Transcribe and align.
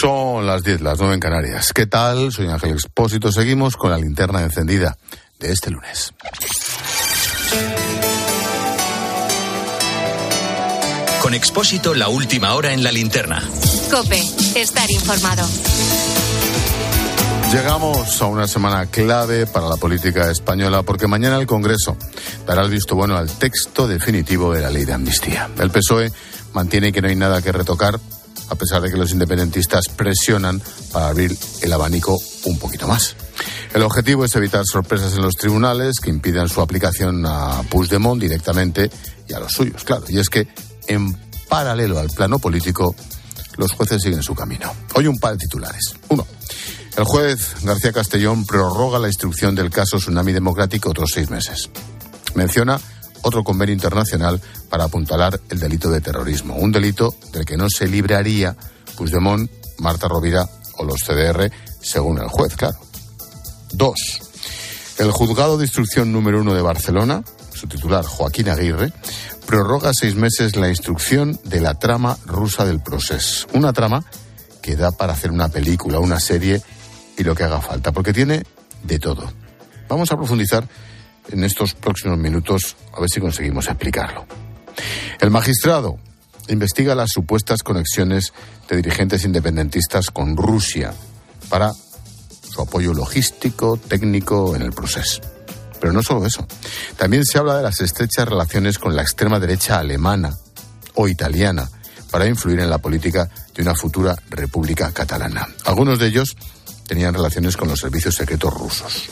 Son 0.00 0.46
las 0.46 0.62
10, 0.62 0.80
las 0.82 0.98
9 1.00 1.14
en 1.14 1.20
Canarias. 1.20 1.72
¿Qué 1.72 1.86
tal? 1.86 2.30
Soy 2.30 2.46
Ángel 2.46 2.70
Expósito. 2.70 3.32
Seguimos 3.32 3.76
con 3.76 3.90
la 3.90 3.98
linterna 3.98 4.42
encendida 4.42 4.96
de 5.40 5.50
este 5.50 5.72
lunes. 5.72 6.14
Con 11.20 11.34
Expósito, 11.34 11.94
la 11.94 12.08
última 12.08 12.54
hora 12.54 12.72
en 12.72 12.84
la 12.84 12.92
linterna. 12.92 13.42
Cope, 13.90 14.22
estar 14.54 14.88
informado. 14.88 15.44
Llegamos 17.50 18.22
a 18.22 18.26
una 18.26 18.46
semana 18.46 18.86
clave 18.86 19.46
para 19.46 19.68
la 19.68 19.76
política 19.78 20.30
española 20.30 20.84
porque 20.84 21.08
mañana 21.08 21.38
el 21.38 21.46
Congreso 21.48 21.96
dará 22.46 22.62
el 22.62 22.70
visto 22.70 22.94
bueno 22.94 23.16
al 23.16 23.28
texto 23.36 23.88
definitivo 23.88 24.52
de 24.52 24.60
la 24.60 24.70
ley 24.70 24.84
de 24.84 24.92
amnistía. 24.92 25.48
El 25.58 25.70
PSOE 25.72 26.12
mantiene 26.52 26.92
que 26.92 27.02
no 27.02 27.08
hay 27.08 27.16
nada 27.16 27.42
que 27.42 27.50
retocar 27.50 27.98
a 28.48 28.54
pesar 28.54 28.80
de 28.82 28.90
que 28.90 28.96
los 28.96 29.10
independentistas 29.10 29.86
presionan 29.94 30.62
para 30.92 31.08
abrir 31.08 31.36
el 31.62 31.72
abanico 31.72 32.16
un 32.44 32.58
poquito 32.58 32.86
más. 32.86 33.16
El 33.74 33.82
objetivo 33.82 34.24
es 34.24 34.34
evitar 34.34 34.64
sorpresas 34.64 35.14
en 35.14 35.22
los 35.22 35.34
tribunales 35.34 36.00
que 36.00 36.10
impidan 36.10 36.48
su 36.48 36.60
aplicación 36.60 37.24
a 37.26 37.62
Puigdemont 37.68 38.20
directamente 38.20 38.90
y 39.28 39.34
a 39.34 39.40
los 39.40 39.52
suyos, 39.52 39.84
claro. 39.84 40.04
Y 40.08 40.18
es 40.18 40.28
que, 40.28 40.48
en 40.86 41.14
paralelo 41.48 41.98
al 41.98 42.08
plano 42.08 42.38
político, 42.38 42.94
los 43.56 43.72
jueces 43.72 44.02
siguen 44.02 44.22
su 44.22 44.34
camino. 44.34 44.72
Hoy 44.94 45.06
un 45.06 45.18
par 45.18 45.32
de 45.32 45.38
titulares. 45.38 45.94
Uno. 46.08 46.26
El 46.96 47.04
juez 47.04 47.54
García 47.62 47.92
Castellón 47.92 48.44
prorroga 48.44 48.98
la 48.98 49.08
instrucción 49.08 49.54
del 49.54 49.70
caso 49.70 49.98
Tsunami 49.98 50.32
Democrático 50.32 50.90
otros 50.90 51.10
seis 51.12 51.30
meses. 51.30 51.70
Menciona 52.34 52.80
otro 53.22 53.44
convenio 53.44 53.74
internacional 53.74 54.40
para 54.68 54.84
apuntalar 54.84 55.40
el 55.50 55.58
delito 55.58 55.90
de 55.90 56.00
terrorismo, 56.00 56.56
un 56.56 56.72
delito 56.72 57.14
del 57.32 57.44
que 57.44 57.56
no 57.56 57.68
se 57.68 57.86
libraría 57.86 58.56
Puigdemont, 58.96 59.50
Marta 59.78 60.08
Rovira 60.08 60.48
o 60.78 60.84
los 60.84 61.02
CDR, 61.02 61.50
según 61.80 62.18
el 62.18 62.28
juez, 62.28 62.54
claro. 62.56 62.78
Dos. 63.72 64.20
El 64.98 65.12
juzgado 65.12 65.58
de 65.58 65.64
instrucción 65.64 66.12
número 66.12 66.40
uno 66.40 66.54
de 66.54 66.62
Barcelona, 66.62 67.22
su 67.54 67.66
titular 67.68 68.04
Joaquín 68.04 68.48
Aguirre, 68.48 68.92
prorroga 69.46 69.92
seis 69.94 70.14
meses 70.14 70.56
la 70.56 70.68
instrucción 70.68 71.38
de 71.44 71.60
la 71.60 71.74
trama 71.74 72.18
rusa 72.26 72.64
del 72.64 72.80
proceso. 72.80 73.46
Una 73.54 73.72
trama 73.72 74.04
que 74.60 74.76
da 74.76 74.90
para 74.92 75.12
hacer 75.12 75.30
una 75.30 75.48
película, 75.48 76.00
una 76.00 76.20
serie 76.20 76.60
y 77.16 77.24
lo 77.24 77.34
que 77.34 77.44
haga 77.44 77.60
falta, 77.60 77.92
porque 77.92 78.12
tiene 78.12 78.44
de 78.82 78.98
todo. 78.98 79.32
Vamos 79.88 80.12
a 80.12 80.16
profundizar 80.16 80.68
en 81.30 81.44
estos 81.44 81.74
próximos 81.74 82.18
minutos 82.18 82.76
a 82.92 83.00
ver 83.00 83.10
si 83.10 83.20
conseguimos 83.20 83.66
explicarlo. 83.66 84.26
El 85.20 85.30
magistrado 85.30 85.98
investiga 86.48 86.94
las 86.94 87.10
supuestas 87.10 87.62
conexiones 87.62 88.32
de 88.68 88.76
dirigentes 88.76 89.24
independentistas 89.24 90.10
con 90.10 90.36
Rusia 90.36 90.92
para 91.48 91.72
su 91.72 92.60
apoyo 92.60 92.94
logístico, 92.94 93.76
técnico 93.76 94.56
en 94.56 94.62
el 94.62 94.72
proceso. 94.72 95.20
Pero 95.80 95.92
no 95.92 96.02
solo 96.02 96.26
eso. 96.26 96.46
También 96.96 97.24
se 97.24 97.38
habla 97.38 97.56
de 97.56 97.62
las 97.62 97.80
estrechas 97.80 98.28
relaciones 98.28 98.78
con 98.78 98.96
la 98.96 99.02
extrema 99.02 99.38
derecha 99.38 99.78
alemana 99.78 100.36
o 100.94 101.06
italiana 101.08 101.68
para 102.10 102.26
influir 102.26 102.60
en 102.60 102.70
la 102.70 102.78
política 102.78 103.28
de 103.54 103.62
una 103.62 103.74
futura 103.74 104.16
república 104.30 104.90
catalana. 104.92 105.46
Algunos 105.64 105.98
de 105.98 106.06
ellos 106.06 106.36
tenían 106.86 107.14
relaciones 107.14 107.56
con 107.56 107.68
los 107.68 107.80
servicios 107.80 108.14
secretos 108.14 108.52
rusos. 108.52 109.08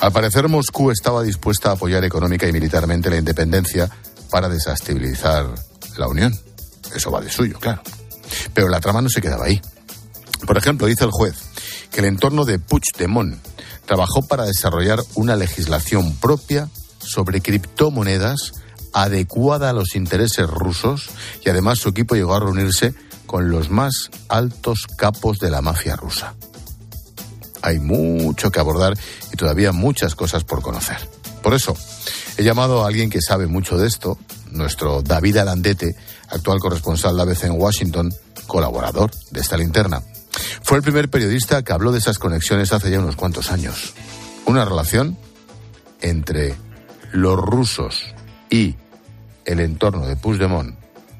Al 0.00 0.12
parecer, 0.12 0.48
Moscú 0.48 0.90
estaba 0.90 1.22
dispuesta 1.22 1.70
a 1.70 1.72
apoyar 1.72 2.04
económica 2.04 2.46
y 2.48 2.52
militarmente 2.52 3.10
la 3.10 3.16
independencia 3.16 3.90
para 4.30 4.48
desestabilizar 4.48 5.46
la 5.96 6.08
Unión. 6.08 6.38
Eso 6.94 7.10
va 7.10 7.20
de 7.20 7.30
suyo, 7.30 7.58
claro. 7.58 7.82
Pero 8.54 8.68
la 8.68 8.80
trama 8.80 9.02
no 9.02 9.08
se 9.08 9.20
quedaba 9.20 9.46
ahí. 9.46 9.60
Por 10.46 10.56
ejemplo, 10.56 10.86
dice 10.86 11.04
el 11.04 11.10
juez 11.10 11.34
que 11.90 12.00
el 12.00 12.06
entorno 12.06 12.44
de 12.44 12.58
Puigdemont 12.58 13.36
trabajó 13.86 14.22
para 14.22 14.44
desarrollar 14.44 15.00
una 15.14 15.34
legislación 15.34 16.14
propia 16.16 16.68
sobre 16.98 17.40
criptomonedas 17.40 18.52
adecuada 18.92 19.70
a 19.70 19.72
los 19.72 19.94
intereses 19.94 20.46
rusos 20.48 21.08
y 21.44 21.50
además 21.50 21.78
su 21.78 21.88
equipo 21.88 22.14
llegó 22.14 22.34
a 22.34 22.40
reunirse 22.40 22.94
con 23.26 23.50
los 23.50 23.70
más 23.70 24.10
altos 24.28 24.86
capos 24.96 25.38
de 25.38 25.50
la 25.50 25.62
mafia 25.62 25.96
rusa. 25.96 26.34
Hay 27.68 27.80
mucho 27.80 28.50
que 28.50 28.60
abordar 28.60 28.94
y 29.30 29.36
todavía 29.36 29.72
muchas 29.72 30.14
cosas 30.14 30.42
por 30.42 30.62
conocer. 30.62 30.96
Por 31.42 31.52
eso, 31.52 31.76
he 32.38 32.42
llamado 32.42 32.82
a 32.82 32.88
alguien 32.88 33.10
que 33.10 33.20
sabe 33.20 33.46
mucho 33.46 33.76
de 33.76 33.86
esto, 33.86 34.18
nuestro 34.50 35.02
David 35.02 35.36
Alandete, 35.36 35.94
actual 36.30 36.60
corresponsal 36.60 37.14
de 37.14 37.22
ABC 37.22 37.44
en 37.44 37.60
Washington, 37.60 38.14
colaborador 38.46 39.10
de 39.30 39.40
esta 39.40 39.58
linterna. 39.58 40.02
Fue 40.62 40.78
el 40.78 40.82
primer 40.82 41.10
periodista 41.10 41.62
que 41.62 41.74
habló 41.74 41.92
de 41.92 41.98
esas 41.98 42.18
conexiones 42.18 42.72
hace 42.72 42.90
ya 42.90 43.00
unos 43.00 43.16
cuantos 43.16 43.50
años. 43.50 43.92
Una 44.46 44.64
relación 44.64 45.18
entre 46.00 46.54
los 47.12 47.38
rusos 47.38 48.02
y 48.48 48.76
el 49.44 49.60
entorno 49.60 50.06
de 50.06 50.16
Puigdemont, 50.16 50.74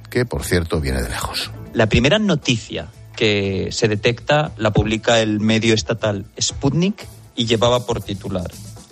que 0.09 0.25
por 0.25 0.45
cierto 0.45 0.81
viene 0.81 1.03
de 1.03 1.11
lejos. 1.11 1.51
La 1.75 1.91
primera 1.91 2.19
noticia 2.19 2.89
que 3.19 3.71
se 3.73 3.89
detecta 3.89 4.53
la 4.57 4.73
publica 4.73 5.21
el 5.21 5.41
medio 5.41 5.75
estatal 5.75 6.25
Sputnik 6.41 7.05
y 7.35 7.47
llevaba 7.47 7.85
por 7.85 8.01
titular 8.01 8.49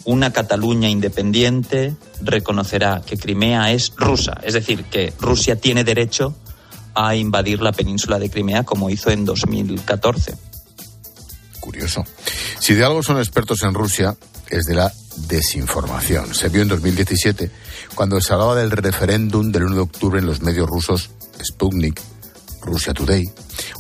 una 0.06 0.32
Cataluña 0.32 0.88
independiente 0.88 1.94
reconocerá 2.22 3.03
que 3.04 3.19
Crimea 3.19 3.72
es 3.72 3.92
rusa, 3.97 4.41
es 4.42 4.54
decir, 4.54 4.84
que 4.84 5.12
Rusia 5.20 5.56
tiene 5.56 5.84
derecho 5.84 6.34
a 6.94 7.14
invadir 7.16 7.60
la 7.60 7.72
península 7.72 8.19
de 8.19 8.31
Crimea 8.31 8.62
como 8.62 8.88
hizo 8.88 9.10
en 9.10 9.25
2014. 9.25 10.34
Curioso. 11.60 12.04
Si 12.60 12.75
de 12.75 12.84
algo 12.84 13.03
son 13.03 13.19
expertos 13.19 13.62
en 13.64 13.75
Rusia, 13.75 14.16
es 14.48 14.64
de 14.66 14.75
la 14.75 14.93
desinformación. 15.28 16.34
Se 16.34 16.48
vio 16.48 16.62
en 16.62 16.69
2017 16.69 17.50
cuando 17.97 18.20
se 18.20 18.32
hablaba 18.32 18.54
del 18.54 18.70
referéndum 18.70 19.50
del 19.50 19.64
1 19.64 19.75
de 19.75 19.81
octubre 19.81 20.20
en 20.20 20.26
los 20.26 20.41
medios 20.41 20.69
rusos 20.69 21.10
Sputnik 21.44 22.00
Russia 22.66 22.93
Today, 22.93 23.25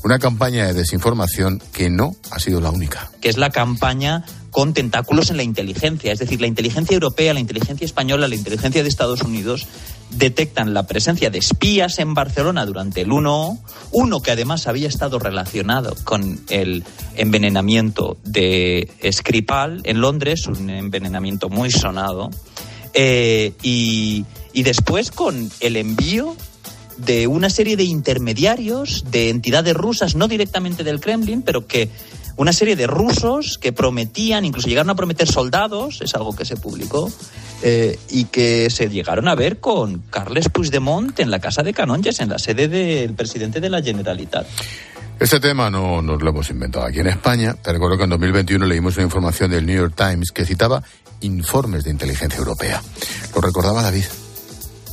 una 0.04 0.18
campaña 0.18 0.66
de 0.66 0.72
desinformación 0.72 1.60
que 1.72 1.90
no 1.90 2.16
ha 2.30 2.38
sido 2.38 2.60
la 2.60 2.70
única. 2.70 3.10
Que 3.20 3.28
es 3.28 3.36
la 3.36 3.50
campaña 3.50 4.24
con 4.50 4.72
tentáculos 4.72 5.30
en 5.30 5.36
la 5.36 5.42
inteligencia, 5.42 6.12
es 6.12 6.18
decir, 6.18 6.40
la 6.40 6.46
inteligencia 6.46 6.94
europea, 6.94 7.34
la 7.34 7.40
inteligencia 7.40 7.84
española, 7.84 8.26
la 8.26 8.36
inteligencia 8.36 8.82
de 8.82 8.88
Estados 8.88 9.20
Unidos 9.20 9.66
detectan 10.10 10.72
la 10.72 10.86
presencia 10.86 11.28
de 11.28 11.38
espías 11.38 11.98
en 11.98 12.14
Barcelona 12.14 12.64
durante 12.64 13.02
el 13.02 13.12
1, 13.12 13.58
uno 13.92 14.20
que 14.22 14.30
además 14.30 14.66
había 14.66 14.88
estado 14.88 15.18
relacionado 15.18 15.94
con 16.04 16.40
el 16.48 16.84
envenenamiento 17.16 18.16
de 18.24 18.88
Skripal 19.12 19.82
en 19.84 20.00
Londres, 20.00 20.46
un 20.46 20.70
envenenamiento 20.70 21.50
muy 21.50 21.70
sonado, 21.70 22.30
eh, 22.94 23.52
y 23.62 24.24
después 24.62 25.10
con 25.10 25.50
el 25.60 25.76
envío 25.76 26.34
de 26.98 27.26
una 27.26 27.50
serie 27.50 27.76
de 27.76 27.84
intermediarios, 27.84 29.04
de 29.10 29.30
entidades 29.30 29.74
rusas, 29.74 30.14
no 30.14 30.28
directamente 30.28 30.84
del 30.84 31.00
Kremlin, 31.00 31.42
pero 31.42 31.66
que 31.66 31.90
una 32.36 32.52
serie 32.52 32.76
de 32.76 32.86
rusos 32.86 33.58
que 33.58 33.72
prometían, 33.72 34.44
incluso 34.44 34.68
llegaron 34.68 34.90
a 34.90 34.94
prometer 34.94 35.26
soldados, 35.26 36.00
es 36.02 36.14
algo 36.14 36.36
que 36.36 36.44
se 36.44 36.56
publicó, 36.56 37.10
eh, 37.62 37.98
y 38.10 38.24
que 38.24 38.68
se 38.70 38.88
llegaron 38.88 39.28
a 39.28 39.34
ver 39.34 39.58
con 39.58 40.02
Carles 40.10 40.48
Puigdemont 40.50 41.18
en 41.18 41.30
la 41.30 41.38
casa 41.38 41.62
de 41.62 41.72
Canonges, 41.72 42.20
en 42.20 42.28
la 42.28 42.38
sede 42.38 42.68
del 42.68 43.14
presidente 43.14 43.60
de 43.60 43.70
la 43.70 43.82
Generalitat. 43.82 44.46
Este 45.18 45.40
tema 45.40 45.70
no 45.70 46.02
nos 46.02 46.20
lo 46.20 46.28
hemos 46.28 46.50
inventado 46.50 46.84
aquí 46.84 47.00
en 47.00 47.06
España. 47.06 47.54
Te 47.54 47.72
recuerdo 47.72 47.96
que 47.96 48.04
en 48.04 48.10
2021 48.10 48.66
leímos 48.66 48.96
una 48.96 49.04
información 49.04 49.50
del 49.50 49.64
New 49.64 49.76
York 49.76 49.94
Times 49.96 50.30
que 50.30 50.44
citaba 50.44 50.82
informes 51.22 51.84
de 51.84 51.90
inteligencia 51.90 52.38
europea. 52.38 52.82
¿Lo 53.34 53.40
recordaba 53.40 53.80
David? 53.80 54.04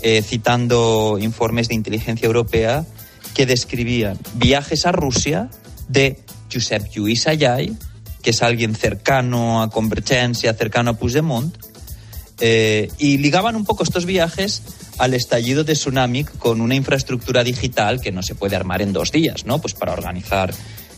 Eh, 0.06 0.22
citando 0.22 1.18
informes 1.18 1.70
de 1.70 1.76
inteligencia 1.76 2.26
europea 2.26 2.86
que 3.34 3.46
describían 3.46 4.20
viajes 4.34 4.86
a 4.86 4.92
Rusia 4.92 5.50
de 5.88 6.20
Josep 6.52 6.92
Lluís 6.92 7.26
Ayay, 7.26 7.74
que 8.22 8.32
es 8.32 8.44
alguien 8.44 8.76
cercano 8.76 9.62
a 9.62 9.70
Convergencia, 9.70 10.54
cercano 10.56 10.92
a 10.92 10.94
Puigdemont, 10.96 11.56
eh, 12.42 12.92
y 12.98 13.20
ligaban 13.20 13.56
un 13.56 13.64
poco 13.64 13.84
estos 13.84 14.06
viajes 14.06 14.64
al 14.98 15.14
estallido 15.14 15.64
de 15.64 15.72
Tsunami 15.72 16.26
con 16.26 16.60
una 16.60 16.76
infraestructura 16.76 17.42
digital 17.42 18.02
que 18.02 18.12
no 18.12 18.24
se 18.24 18.36
puede 18.36 18.58
armar 18.58 18.82
en 18.82 18.92
dos 18.92 19.10
días, 19.10 19.46
¿no? 19.46 19.62
Pues 19.62 19.74
para 19.74 19.94
organizar 19.94 20.54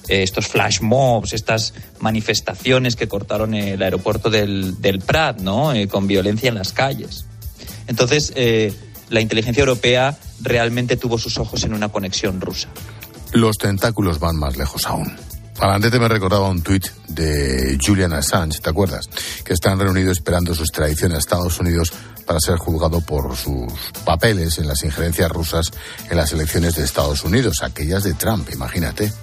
eh, 0.08 0.24
estos 0.24 0.48
flash 0.48 0.82
mobs, 0.82 1.34
estas 1.34 1.76
manifestaciones 2.00 2.96
que 2.96 3.08
cortaron 3.08 3.54
el 3.54 3.84
aeropuerto 3.84 4.32
del, 4.32 4.82
del 4.82 4.98
Prat, 4.98 5.42
¿no? 5.42 5.74
con 5.92 6.08
violencia 6.08 6.50
en 6.50 6.56
las 6.56 6.74
calles. 6.74 7.26
Entonces, 7.88 8.34
la 9.10 9.22
inteligencia 9.22 9.62
europea 9.62 10.18
realmente 10.42 10.98
tuvo 10.98 11.18
sus 11.18 11.38
ojos 11.38 11.64
en 11.64 11.74
una 11.74 11.90
conexión 11.90 12.42
rusa. 12.42 12.70
Los 13.34 13.58
tentáculos 13.58 14.20
van 14.20 14.38
más 14.38 14.58
lejos 14.58 14.86
aún. 14.86 15.16
Alandete 15.60 16.00
me 16.00 16.10
recordaba 16.10 16.50
un 16.50 16.62
tuit 16.62 16.86
de 17.08 17.78
Julian 17.82 18.12
Assange, 18.12 18.60
¿te 18.60 18.70
acuerdas? 18.70 19.10
Que 19.44 19.54
están 19.54 19.80
reunidos 19.80 20.18
esperando 20.18 20.54
su 20.54 20.64
extradición 20.64 21.14
a 21.14 21.18
Estados 21.18 21.60
Unidos 21.60 21.94
para 22.26 22.40
ser 22.40 22.58
juzgado 22.58 23.00
por 23.02 23.36
sus 23.38 23.72
papeles 24.04 24.58
en 24.58 24.68
las 24.68 24.84
injerencias 24.84 25.32
rusas 25.32 25.72
en 26.10 26.18
las 26.18 26.34
elecciones 26.34 26.76
de 26.76 26.84
Estados 26.84 27.24
Unidos, 27.24 27.64
aquellas 27.64 28.04
de 28.04 28.14
Trump, 28.16 28.50
imagínate. 28.52 29.14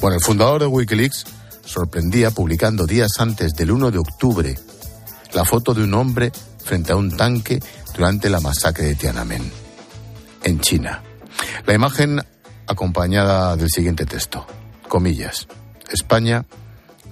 Bueno, 0.00 0.16
el 0.16 0.22
fundador 0.22 0.60
de 0.60 0.66
Wikileaks 0.66 1.24
sorprendía 1.64 2.30
publicando 2.30 2.86
días 2.86 3.18
antes 3.18 3.54
del 3.54 3.72
1 3.72 3.90
de 3.90 3.98
octubre 3.98 4.58
la 5.32 5.44
foto 5.44 5.74
de 5.74 5.82
un 5.82 5.94
hombre 5.94 6.30
frente 6.62 6.92
a 6.92 6.96
un 6.96 7.16
tanque 7.16 7.60
durante 7.94 8.28
la 8.28 8.40
masacre 8.40 8.86
de 8.86 8.94
Tiananmen, 8.94 9.50
en 10.42 10.60
China. 10.60 11.02
La 11.66 11.74
imagen 11.74 12.20
acompañada 12.66 13.56
del 13.56 13.70
siguiente 13.70 14.06
texto, 14.06 14.46
comillas, 14.88 15.46
España, 15.90 16.44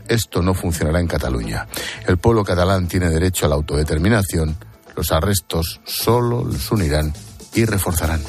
esto 0.08 0.42
no 0.42 0.54
funcionará 0.54 1.00
en 1.00 1.06
Cataluña. 1.06 1.66
El 2.06 2.18
pueblo 2.18 2.44
catalán 2.44 2.88
tiene 2.88 3.08
derecho 3.08 3.46
a 3.46 3.48
la 3.48 3.54
autodeterminación, 3.54 4.56
los 4.96 5.12
arrestos 5.12 5.80
solo 5.84 6.44
los 6.44 6.70
unirán 6.70 7.12
y 7.54 7.64
reforzarán. 7.64 8.20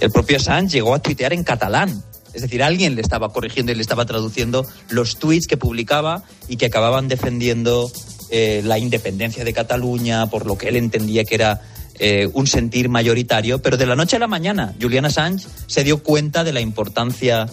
El 0.00 0.10
propio 0.10 0.36
Assange 0.36 0.74
llegó 0.74 0.94
a 0.94 0.98
tuitear 0.98 1.32
en 1.32 1.44
catalán. 1.44 2.02
Es 2.32 2.42
decir, 2.42 2.62
alguien 2.62 2.94
le 2.94 3.02
estaba 3.02 3.28
corrigiendo 3.28 3.72
y 3.72 3.74
le 3.74 3.82
estaba 3.82 4.06
traduciendo 4.06 4.66
los 4.88 5.18
tweets 5.18 5.46
que 5.46 5.56
publicaba 5.56 6.22
y 6.48 6.56
que 6.56 6.66
acababan 6.66 7.06
defendiendo 7.06 7.90
eh, 8.30 8.62
la 8.64 8.78
independencia 8.78 9.44
de 9.44 9.52
Cataluña, 9.52 10.26
por 10.26 10.46
lo 10.46 10.56
que 10.56 10.68
él 10.68 10.76
entendía 10.76 11.24
que 11.24 11.34
era 11.34 11.60
eh, 11.98 12.28
un 12.32 12.46
sentir 12.46 12.88
mayoritario. 12.88 13.60
Pero 13.60 13.76
de 13.76 13.86
la 13.86 13.96
noche 13.96 14.16
a 14.16 14.18
la 14.18 14.28
mañana, 14.28 14.74
Julian 14.80 15.04
Assange 15.04 15.46
se 15.66 15.84
dio 15.84 16.02
cuenta 16.02 16.44
de 16.44 16.52
la 16.52 16.60
importancia 16.60 17.46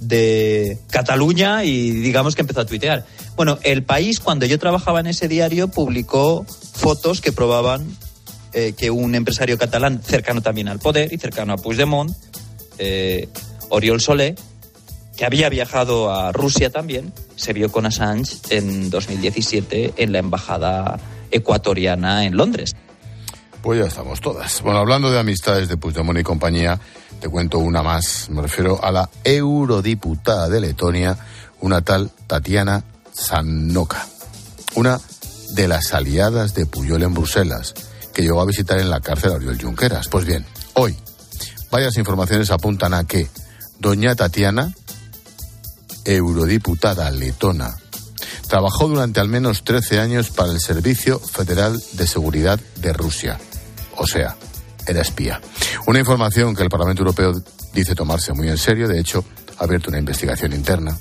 de 0.00 0.78
Cataluña 0.90 1.64
y 1.64 1.90
digamos 1.90 2.34
que 2.34 2.42
empezó 2.42 2.60
a 2.60 2.66
tuitear. 2.66 3.06
Bueno, 3.36 3.58
El 3.62 3.82
País, 3.82 4.20
cuando 4.20 4.46
yo 4.46 4.58
trabajaba 4.58 5.00
en 5.00 5.06
ese 5.06 5.28
diario, 5.28 5.68
publicó 5.68 6.44
fotos 6.44 7.20
que 7.20 7.32
probaban 7.32 7.86
eh, 8.52 8.74
que 8.76 8.90
un 8.90 9.14
empresario 9.14 9.58
catalán 9.58 10.00
cercano 10.02 10.40
también 10.40 10.68
al 10.68 10.78
poder 10.78 11.12
y 11.12 11.18
cercano 11.18 11.54
a 11.54 11.56
Puigdemont, 11.56 12.14
eh, 12.78 13.28
Oriol 13.68 14.00
Solé, 14.00 14.34
que 15.16 15.24
había 15.24 15.48
viajado 15.48 16.12
a 16.12 16.32
Rusia 16.32 16.70
también, 16.70 17.12
se 17.36 17.52
vio 17.52 17.70
con 17.70 17.86
Assange 17.86 18.36
en 18.50 18.90
2017 18.90 19.94
en 19.96 20.12
la 20.12 20.18
embajada 20.18 20.98
ecuatoriana 21.30 22.24
en 22.24 22.36
Londres. 22.36 22.74
Pues 23.64 23.80
ya 23.80 23.86
estamos 23.86 24.20
todas. 24.20 24.60
Bueno, 24.60 24.80
hablando 24.80 25.10
de 25.10 25.18
amistades 25.18 25.70
de 25.70 25.78
Puigdemont 25.78 26.18
y 26.18 26.22
compañía, 26.22 26.78
te 27.18 27.30
cuento 27.30 27.58
una 27.60 27.82
más. 27.82 28.28
Me 28.28 28.42
refiero 28.42 28.78
a 28.84 28.92
la 28.92 29.08
eurodiputada 29.24 30.50
de 30.50 30.60
Letonia, 30.60 31.16
una 31.62 31.80
tal 31.80 32.10
Tatiana 32.26 32.84
Sanoka, 33.14 34.06
una 34.74 35.00
de 35.52 35.66
las 35.66 35.94
aliadas 35.94 36.52
de 36.52 36.66
Puyol 36.66 37.04
en 37.04 37.14
Bruselas 37.14 37.72
que 38.12 38.20
llegó 38.20 38.42
a 38.42 38.44
visitar 38.44 38.78
en 38.78 38.90
la 38.90 39.00
cárcel 39.00 39.32
a 39.32 39.36
Oriol 39.36 39.58
Junqueras. 39.58 40.08
Pues 40.08 40.26
bien, 40.26 40.44
hoy 40.74 40.94
varias 41.70 41.96
informaciones 41.96 42.50
apuntan 42.50 42.92
a 42.92 43.04
que 43.04 43.30
doña 43.78 44.14
Tatiana, 44.14 44.74
eurodiputada 46.04 47.10
letona, 47.10 47.78
trabajó 48.46 48.88
durante 48.88 49.20
al 49.20 49.28
menos 49.30 49.64
13 49.64 50.00
años 50.00 50.28
para 50.28 50.52
el 50.52 50.60
Servicio 50.60 51.18
Federal 51.18 51.82
de 51.92 52.06
Seguridad 52.06 52.60
de 52.76 52.92
Rusia. 52.92 53.40
O 54.04 54.06
sea, 54.06 54.36
era 54.86 55.00
espía. 55.00 55.40
Una 55.86 55.98
información 55.98 56.54
que 56.54 56.62
el 56.62 56.68
Parlamento 56.68 57.02
Europeo 57.02 57.32
dice 57.72 57.94
tomarse 57.94 58.34
muy 58.34 58.48
en 58.48 58.58
serio, 58.58 58.86
de 58.86 59.00
hecho, 59.00 59.24
ha 59.58 59.64
abierto 59.64 59.88
una 59.88 59.98
investigación 59.98 60.52
interna. 60.52 60.96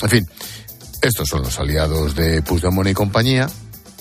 En 0.00 0.08
fin, 0.08 0.28
estos 1.02 1.28
son 1.28 1.42
los 1.42 1.58
aliados 1.58 2.14
de 2.14 2.40
Puigdemont 2.42 2.88
y 2.88 2.94
compañía, 2.94 3.48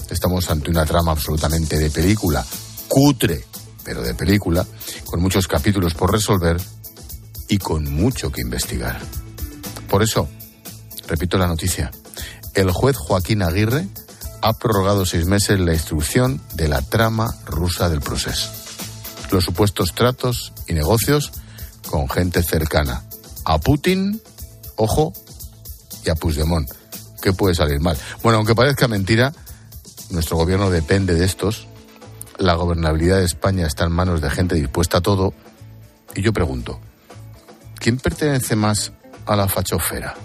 Estamos 0.10 0.50
ante 0.50 0.72
una 0.72 0.86
trama 0.86 1.12
absolutamente 1.12 1.78
de 1.78 1.92
película, 1.92 2.44
cutre, 2.88 3.46
pero 3.84 4.02
de 4.02 4.16
película, 4.16 4.66
con 5.06 5.22
muchos 5.22 5.48
capítulos 5.48 5.94
por 5.94 6.12
resolver 6.12 6.58
y 7.48 7.60
con 7.60 7.84
mucho 7.94 8.32
que 8.32 8.42
investigar. 8.42 9.00
Por 9.88 10.02
eso, 10.02 10.28
repito 11.08 11.38
la 11.38 11.46
noticia, 11.46 11.92
el 12.56 12.72
juez 12.72 12.98
Joaquín 12.98 13.44
Aguirre 13.44 13.88
ha 14.42 14.54
prorrogado 14.54 15.06
seis 15.06 15.26
meses 15.26 15.60
la 15.60 15.74
instrucción 15.74 16.42
de 16.56 16.68
la 16.68 16.82
trama 16.82 17.28
rusa 17.46 17.90
del 17.90 18.02
proceso. 18.02 18.50
Los 19.32 19.44
supuestos 19.44 19.94
tratos 19.94 20.54
y 20.68 20.74
negocios 20.74 21.32
con 21.90 22.10
gente 22.10 22.42
cercana 22.44 23.04
a 23.46 23.58
Putin, 23.60 24.22
ojo, 24.76 25.14
y 26.06 26.10
a 26.10 26.16
Puigdemont. 26.16 26.70
¿Qué 27.22 27.34
puede 27.34 27.56
salir 27.56 27.80
mal? 27.80 27.98
Bueno, 28.24 28.38
aunque 28.38 28.56
parezca 28.56 28.88
mentira, 28.88 29.34
nuestro 30.10 30.38
gobierno 30.38 30.70
depende 30.70 31.16
de 31.16 31.26
estos. 31.26 31.68
La 32.38 32.54
gobernabilidad 32.54 33.18
de 33.18 33.26
España 33.26 33.68
está 33.68 33.86
en 33.86 33.92
manos 33.92 34.22
de 34.22 34.30
gente 34.30 34.56
dispuesta 34.56 35.00
a 35.00 35.02
todo. 35.02 35.34
Y 36.16 36.22
yo 36.22 36.32
pregunto, 36.32 36.80
¿quién 37.78 37.98
pertenece 37.98 38.56
más 38.56 38.94
a 39.26 39.36
la 39.36 39.48
fachofera? 39.48 40.16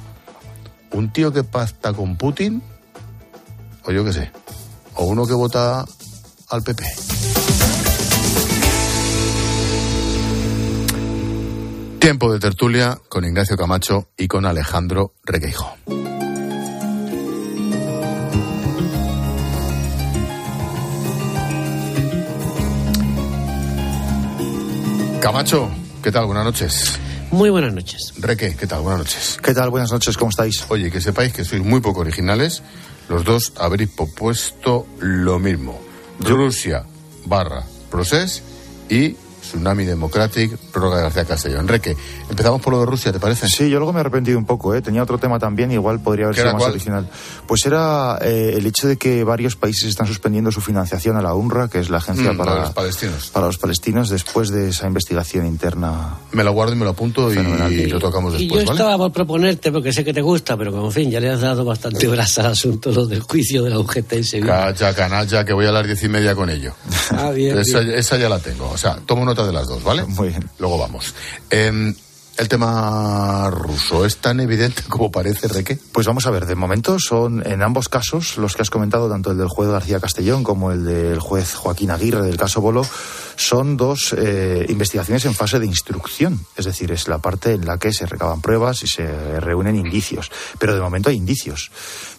¿Un 0.93 1.13
tío 1.13 1.33
que 1.33 1.43
pacta 1.43 1.93
con 1.93 2.17
Putin? 2.17 2.63
O 3.87 3.93
yo 3.93 4.05
qué 4.05 4.13
sé. 4.13 4.31
O 4.95 5.05
uno 5.05 5.27
que 5.27 5.35
vota 5.35 5.85
al 6.51 6.63
PP. 6.63 6.85
Tiempo 11.99 12.33
de 12.33 12.39
tertulia 12.39 12.99
con 13.09 13.25
Ignacio 13.25 13.57
Camacho 13.57 14.09
y 14.17 14.29
con 14.29 14.45
Alejandro 14.45 15.15
Requeijo. 15.25 15.75
Camacho, 25.21 25.71
¿qué 26.03 26.13
tal? 26.13 26.27
Buenas 26.27 26.45
noches. 26.45 27.01
Muy 27.31 27.49
buenas 27.49 27.73
noches. 27.73 28.13
Reque, 28.19 28.55
¿qué 28.55 28.67
tal? 28.67 28.83
Buenas 28.83 28.99
noches. 28.99 29.39
¿Qué 29.43 29.55
tal? 29.55 29.71
Buenas 29.71 29.91
noches, 29.91 30.19
¿cómo 30.19 30.29
estáis? 30.29 30.67
Oye, 30.69 30.91
que 30.91 31.01
sepáis 31.01 31.33
que 31.33 31.45
sois 31.45 31.65
muy 31.65 31.81
poco 31.81 32.01
originales. 32.01 32.63
Los 33.09 33.25
dos 33.25 33.53
habréis 33.57 33.91
propuesto 33.91 34.87
lo 34.99 35.39
mismo. 35.39 35.79
Rusia 36.21 36.87
barra 37.27 37.65
Process 37.91 38.43
y 38.89 39.17
Tsunami 39.45 39.85
Democratic, 39.85 40.57
prórroga 40.73 40.97
de 40.97 41.03
García 41.05 41.25
Castellón. 41.25 41.61
Enrique, 41.61 41.97
empezamos 42.29 42.61
por 42.61 42.73
lo 42.73 42.81
de 42.81 42.87
Rusia, 42.87 43.13
¿te 43.13 43.21
parece? 43.21 43.49
Sí, 43.49 43.69
yo 43.69 43.79
luego 43.79 43.93
me 43.93 43.99
he 43.99 44.01
arrepentido 44.01 44.39
un 44.39 44.47
poco, 44.47 44.75
¿eh? 44.75 44.83
tenía 44.83 45.03
otro 45.03 45.19
tema 45.19 45.39
también, 45.39 45.71
igual 45.71 46.01
podría 46.01 46.27
haber 46.27 46.37
sido 46.37 46.53
más 46.53 46.65
original. 46.65 47.09
Pues 47.47 47.67
era 47.67 48.19
eh, 48.21 48.55
el 48.57 48.67
hecho 48.67 48.89
de 48.89 48.97
que 48.97 49.23
varios 49.25 49.57
países 49.57 49.85
están 49.85 50.07
suspendiendo 50.07 50.51
su 50.51 50.61
financiación 50.61 51.17
a 51.17 51.23
la 51.23 51.35
UNRWA, 51.35 51.69
que 51.69 51.79
es 51.79 51.91
la 51.91 51.99
agencia 51.99 52.33
mm, 52.33 52.37
para, 52.37 52.61
los 52.61 52.71
palestinos. 52.71 53.31
Para 53.33 53.47
los 53.47 53.59
palestinos, 53.59 54.09
después 54.09 54.51
de 54.51 54.71
esa 54.71 54.87
investigación 54.87 55.47
interna. 55.47 56.17
Me 56.33 56.45
lo 56.45 56.53
guardo 56.53 56.73
y 56.73 56.77
me 56.77 56.85
lo 56.85 56.91
apunto 56.91 57.33
y, 57.33 57.37
lo 57.87 57.99
tocamos 57.99 58.33
después. 58.33 58.63
Y 58.63 58.67
yo 58.67 58.73
estaba 58.73 58.97
por 58.97 59.13
proponerte, 59.13 59.71
porque 59.71 59.93
sé 59.93 60.05
que 60.05 60.13
te 60.13 60.23
gusta, 60.23 60.57
pero 60.57 60.73
como 60.73 60.87
en 60.87 60.93
fin, 60.93 61.11
ya 61.11 61.21
le 61.21 61.31
has 61.31 61.41
dado 61.41 61.65
bastante 61.65 62.07
grasa 62.07 62.43
al 62.43 62.53
asunto 62.53 62.91
lo 62.91 63.07
del 63.07 63.21
juicio 63.21 63.63
de 63.63 63.71
la 63.71 63.79
UGT 63.79 64.13
en 64.13 64.25
Sevilla. 64.25 64.75
Calla, 64.75 64.95
canalla, 64.95 65.45
que 65.45 65.53
voy 65.53 65.67
a 65.67 65.73
las 65.73 65.87
diez 65.87 66.03
y 66.03 66.09
media 66.09 66.35
con 66.35 66.51
ello. 66.51 66.75
Ah, 67.11 67.31
bien, 67.31 67.59
esa, 67.59 67.81
esa 67.81 68.17
ya 68.17 68.29
la 68.29 68.39
tengo. 68.39 68.71
O 68.71 68.79
sea, 68.79 68.97
tomo 69.05 69.25
nota 69.35 69.47
de 69.47 69.53
las 69.53 69.67
dos, 69.67 69.83
¿vale? 69.83 70.05
Muy 70.05 70.29
bien. 70.29 70.49
Luego 70.59 70.79
vamos. 70.79 71.15
Em, 71.51 71.95
el 72.37 72.49
tema 72.49 73.51
ruso 73.51 74.05
es 74.05 74.19
tan 74.19 74.41
evidente 74.41 74.83
como 74.89 75.11
parece, 75.11 75.49
Reque. 75.49 75.77
Pues 75.93 76.07
vamos 76.07 76.27
a 76.27 76.31
ver, 76.31 76.47
de 76.47 76.55
momento 76.55 76.99
son 76.99 77.45
en 77.47 77.63
ambos 77.63 77.89
casos, 77.89 78.39
los 78.39 78.55
que 78.55 78.63
has 78.63 78.71
comentado, 78.71 79.09
tanto 79.09 79.33
el 79.33 79.39
del 79.39 79.49
juez 79.49 79.71
García 79.71 79.99
Castellón 79.99 80.45
como 80.45 80.71
el 80.71 80.85
del 80.85 81.19
juez 81.19 81.55
Joaquín 81.55 81.91
Aguirre 81.91 82.23
del 82.23 82.37
caso 82.37 82.61
Bolo, 82.61 82.87
son 83.37 83.77
dos 83.77 84.15
eh, 84.17 84.67
investigaciones 84.69 85.25
en 85.25 85.35
fase 85.35 85.59
de 85.59 85.67
instrucción. 85.67 86.47
Es 86.57 86.65
decir, 86.65 86.93
es 86.93 87.09
la 87.09 87.19
parte 87.19 87.55
en 87.55 87.67
la 87.67 87.79
que 87.79 87.93
se 87.93 88.07
recaban 88.07 88.41
pruebas 88.41 88.83
y 88.85 88.87
se 88.87 89.41
reúnen 89.41 89.77
indicios. 89.77 90.31
Pero 90.59 90.75
de 90.75 90.81
momento 90.81 91.11
hay 91.11 91.17
indicios. 91.17 91.73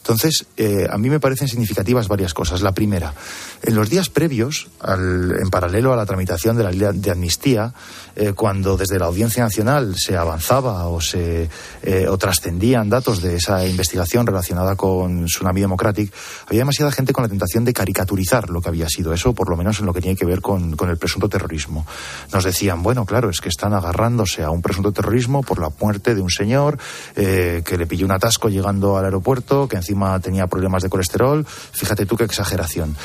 Entonces, 0.06 0.46
eh, 0.56 0.86
a 0.88 1.00
mí 1.00 1.10
me 1.10 1.20
parecen 1.20 1.48
significativas 1.48 2.08
varias 2.08 2.36
cosas. 2.36 2.62
La 2.62 2.74
primera, 2.74 3.16
en 3.64 3.74
los 3.74 3.90
días 3.90 4.10
previos, 4.10 4.68
en 4.88 5.50
paralelo 5.50 5.94
a 5.94 5.96
la 5.96 6.06
tramitación 6.06 6.56
de 6.56 6.64
la 6.64 6.72
ley 6.72 6.88
de 6.94 7.10
amnistía, 7.10 7.74
eh, 8.16 8.34
cuando 8.34 8.78
desde 8.78 9.00
la 9.00 9.06
Audiencia 9.06 9.44
Nacional 9.44 9.96
se 9.98 10.16
avanzaba 10.16 10.88
o 10.88 11.02
se 11.02 11.50
eh, 11.84 12.08
o 12.08 12.18
trascendían 12.18 12.90
datos 12.90 13.22
de 13.22 13.36
esa 13.36 13.66
investigación 13.68 14.26
relacionada 14.26 14.76
con 14.76 15.26
Tsunami 15.26 15.62
Democratic, 15.62 16.14
había 16.48 16.60
demasiada 16.60 16.92
gente 16.92 17.14
con 17.14 17.24
la 17.24 17.30
tentación 17.30 17.66
de 17.66 17.74
caricaturizar 17.74 18.50
lo 18.50 18.62
que 18.62 18.70
había 18.70 18.88
sido 18.90 19.14
eso, 19.14 19.34
por 19.34 19.50
lo 19.50 19.58
menos 19.58 19.80
en 19.80 19.86
lo 19.86 19.94
que 19.94 20.02
tiene 20.02 20.18
que 20.18 20.26
ver 20.26 20.42
con, 20.42 20.76
el 20.88 20.98
presunto 20.98 21.28
terrorismo. 21.28 21.86
Nos 22.32 22.44
decían, 22.44 22.84
bueno, 22.84 23.06
claro, 23.06 23.30
es 23.30 23.42
que 23.42 23.50
están 23.50 23.74
agarrándose 23.74 24.44
a 24.44 24.50
un 24.50 24.62
presunto 24.62 24.92
terrorismo 24.92 25.42
por 25.42 25.60
la 25.60 25.70
muerte 25.80 26.16
de 26.16 26.22
un 26.22 26.30
señor 26.30 26.78
que 27.16 27.78
le 27.78 27.88
pilló 27.88 28.06
un 28.06 28.12
atasco 28.12 28.50
llegando 28.50 28.98
al 28.98 29.06
aeropuerto, 29.06 29.68
que 29.68 29.78
encima 29.78 30.20
tenía 30.20 30.48
problemas 30.48 30.84
de 30.84 30.90
colesterol. 30.90 31.46
Fíjate 31.46 32.06
tú 32.06 32.16
qué 32.16 32.24
exageración. 32.24 32.96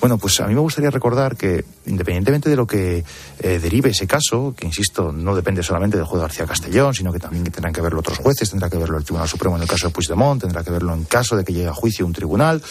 Bueno, 0.00 0.18
pues 0.18 0.40
a 0.40 0.46
mí 0.46 0.54
me 0.54 0.60
gustaría 0.60 0.90
recordar 0.90 1.36
que, 1.36 1.64
independientemente 1.86 2.48
de 2.48 2.56
lo 2.56 2.66
que 2.66 3.04
eh, 3.38 3.58
derive 3.58 3.90
ese 3.90 4.06
caso, 4.06 4.54
que 4.60 4.66
insisto, 4.66 5.10
no 5.10 5.34
depende 5.34 5.62
solamente 5.62 5.96
del 5.96 6.06
juez 6.06 6.22
García 6.22 6.46
Castellón, 6.46 6.94
sino 6.94 7.12
que 7.12 7.18
también 7.18 7.44
tendrán 7.44 7.72
que 7.72 7.80
verlo 7.80 8.00
otros 8.00 8.18
jueces, 8.18 8.50
tendrá 8.50 8.70
que 8.70 8.76
verlo 8.76 8.98
el 8.98 9.04
Tribunal 9.04 9.28
Supremo 9.28 9.56
en 9.56 9.62
el 9.62 9.68
caso 9.68 9.88
de 9.88 9.92
Puigdemont, 9.92 10.40
tendrá 10.40 10.62
que 10.62 10.70
verlo 10.70 10.94
en 10.94 11.04
caso 11.04 11.36
de 11.36 11.44
que 11.44 11.52
llegue 11.52 11.68
a 11.68 11.74
juicio 11.74 12.06
un 12.06 12.12
tribunal, 12.12 12.62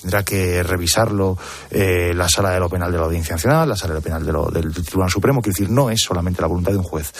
tendrá 0.00 0.24
que 0.24 0.62
revisarlo 0.62 1.36
eh, 1.70 2.12
la 2.14 2.28
sala 2.28 2.50
de 2.50 2.60
lo 2.60 2.70
penal 2.70 2.90
de 2.90 2.98
la 2.98 3.04
Audiencia 3.04 3.34
Nacional, 3.34 3.68
la 3.68 3.76
sala 3.76 3.94
de 3.94 4.00
lo 4.00 4.02
penal 4.02 4.24
del 4.24 4.72
Tribunal 4.72 5.10
Supremo, 5.10 5.42
quiero 5.42 5.54
decir, 5.54 5.70
no 5.70 5.90
es 5.90 6.00
solamente 6.00 6.40
la 6.40 6.48
voluntad 6.48 6.72
de 6.72 6.78
un 6.78 6.84
juez. 6.84 7.12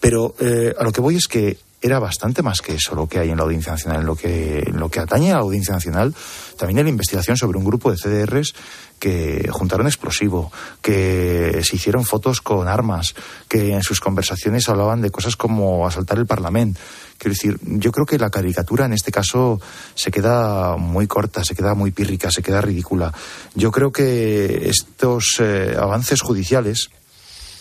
Pero 0.00 0.34
eh, 0.40 0.74
a 0.76 0.82
lo 0.82 0.90
que 0.90 1.00
voy 1.00 1.16
es 1.16 1.28
que 1.28 1.58
era 1.80 1.98
bastante 1.98 2.42
más 2.42 2.60
que 2.60 2.74
eso 2.74 2.94
lo 2.94 3.06
que 3.06 3.20
hay 3.20 3.30
en 3.30 3.36
la 3.36 3.44
Audiencia 3.44 3.72
Nacional. 3.72 4.00
En 4.00 4.06
lo 4.06 4.16
que, 4.16 4.64
en 4.66 4.78
lo 4.78 4.88
que 4.88 5.00
atañe 5.00 5.30
a 5.30 5.36
la 5.36 5.42
Audiencia 5.42 5.74
Nacional, 5.74 6.14
también 6.56 6.78
hay 6.78 6.84
la 6.84 6.90
investigación 6.90 7.36
sobre 7.36 7.58
un 7.58 7.64
grupo 7.64 7.90
de 7.90 7.96
CDRs 7.96 8.54
que 8.98 9.48
juntaron 9.50 9.86
explosivo, 9.86 10.52
que 10.82 11.60
se 11.62 11.76
hicieron 11.76 12.04
fotos 12.04 12.40
con 12.40 12.68
armas, 12.68 13.14
que 13.48 13.72
en 13.72 13.82
sus 13.82 14.00
conversaciones 14.00 14.68
hablaban 14.68 15.00
de 15.00 15.10
cosas 15.10 15.36
como 15.36 15.86
asaltar 15.86 16.18
el 16.18 16.26
Parlamento. 16.26 16.80
Quiero 17.18 17.34
decir, 17.34 17.58
yo 17.62 17.90
creo 17.90 18.06
que 18.06 18.18
la 18.18 18.30
caricatura 18.30 18.86
en 18.86 18.92
este 18.92 19.10
caso 19.10 19.60
se 19.94 20.10
queda 20.10 20.76
muy 20.76 21.06
corta, 21.06 21.44
se 21.44 21.54
queda 21.54 21.74
muy 21.74 21.90
pírrica, 21.90 22.30
se 22.30 22.42
queda 22.42 22.60
ridícula. 22.60 23.12
Yo 23.54 23.72
creo 23.72 23.90
que 23.90 24.68
estos 24.68 25.36
eh, 25.40 25.76
avances 25.78 26.20
judiciales 26.20 26.90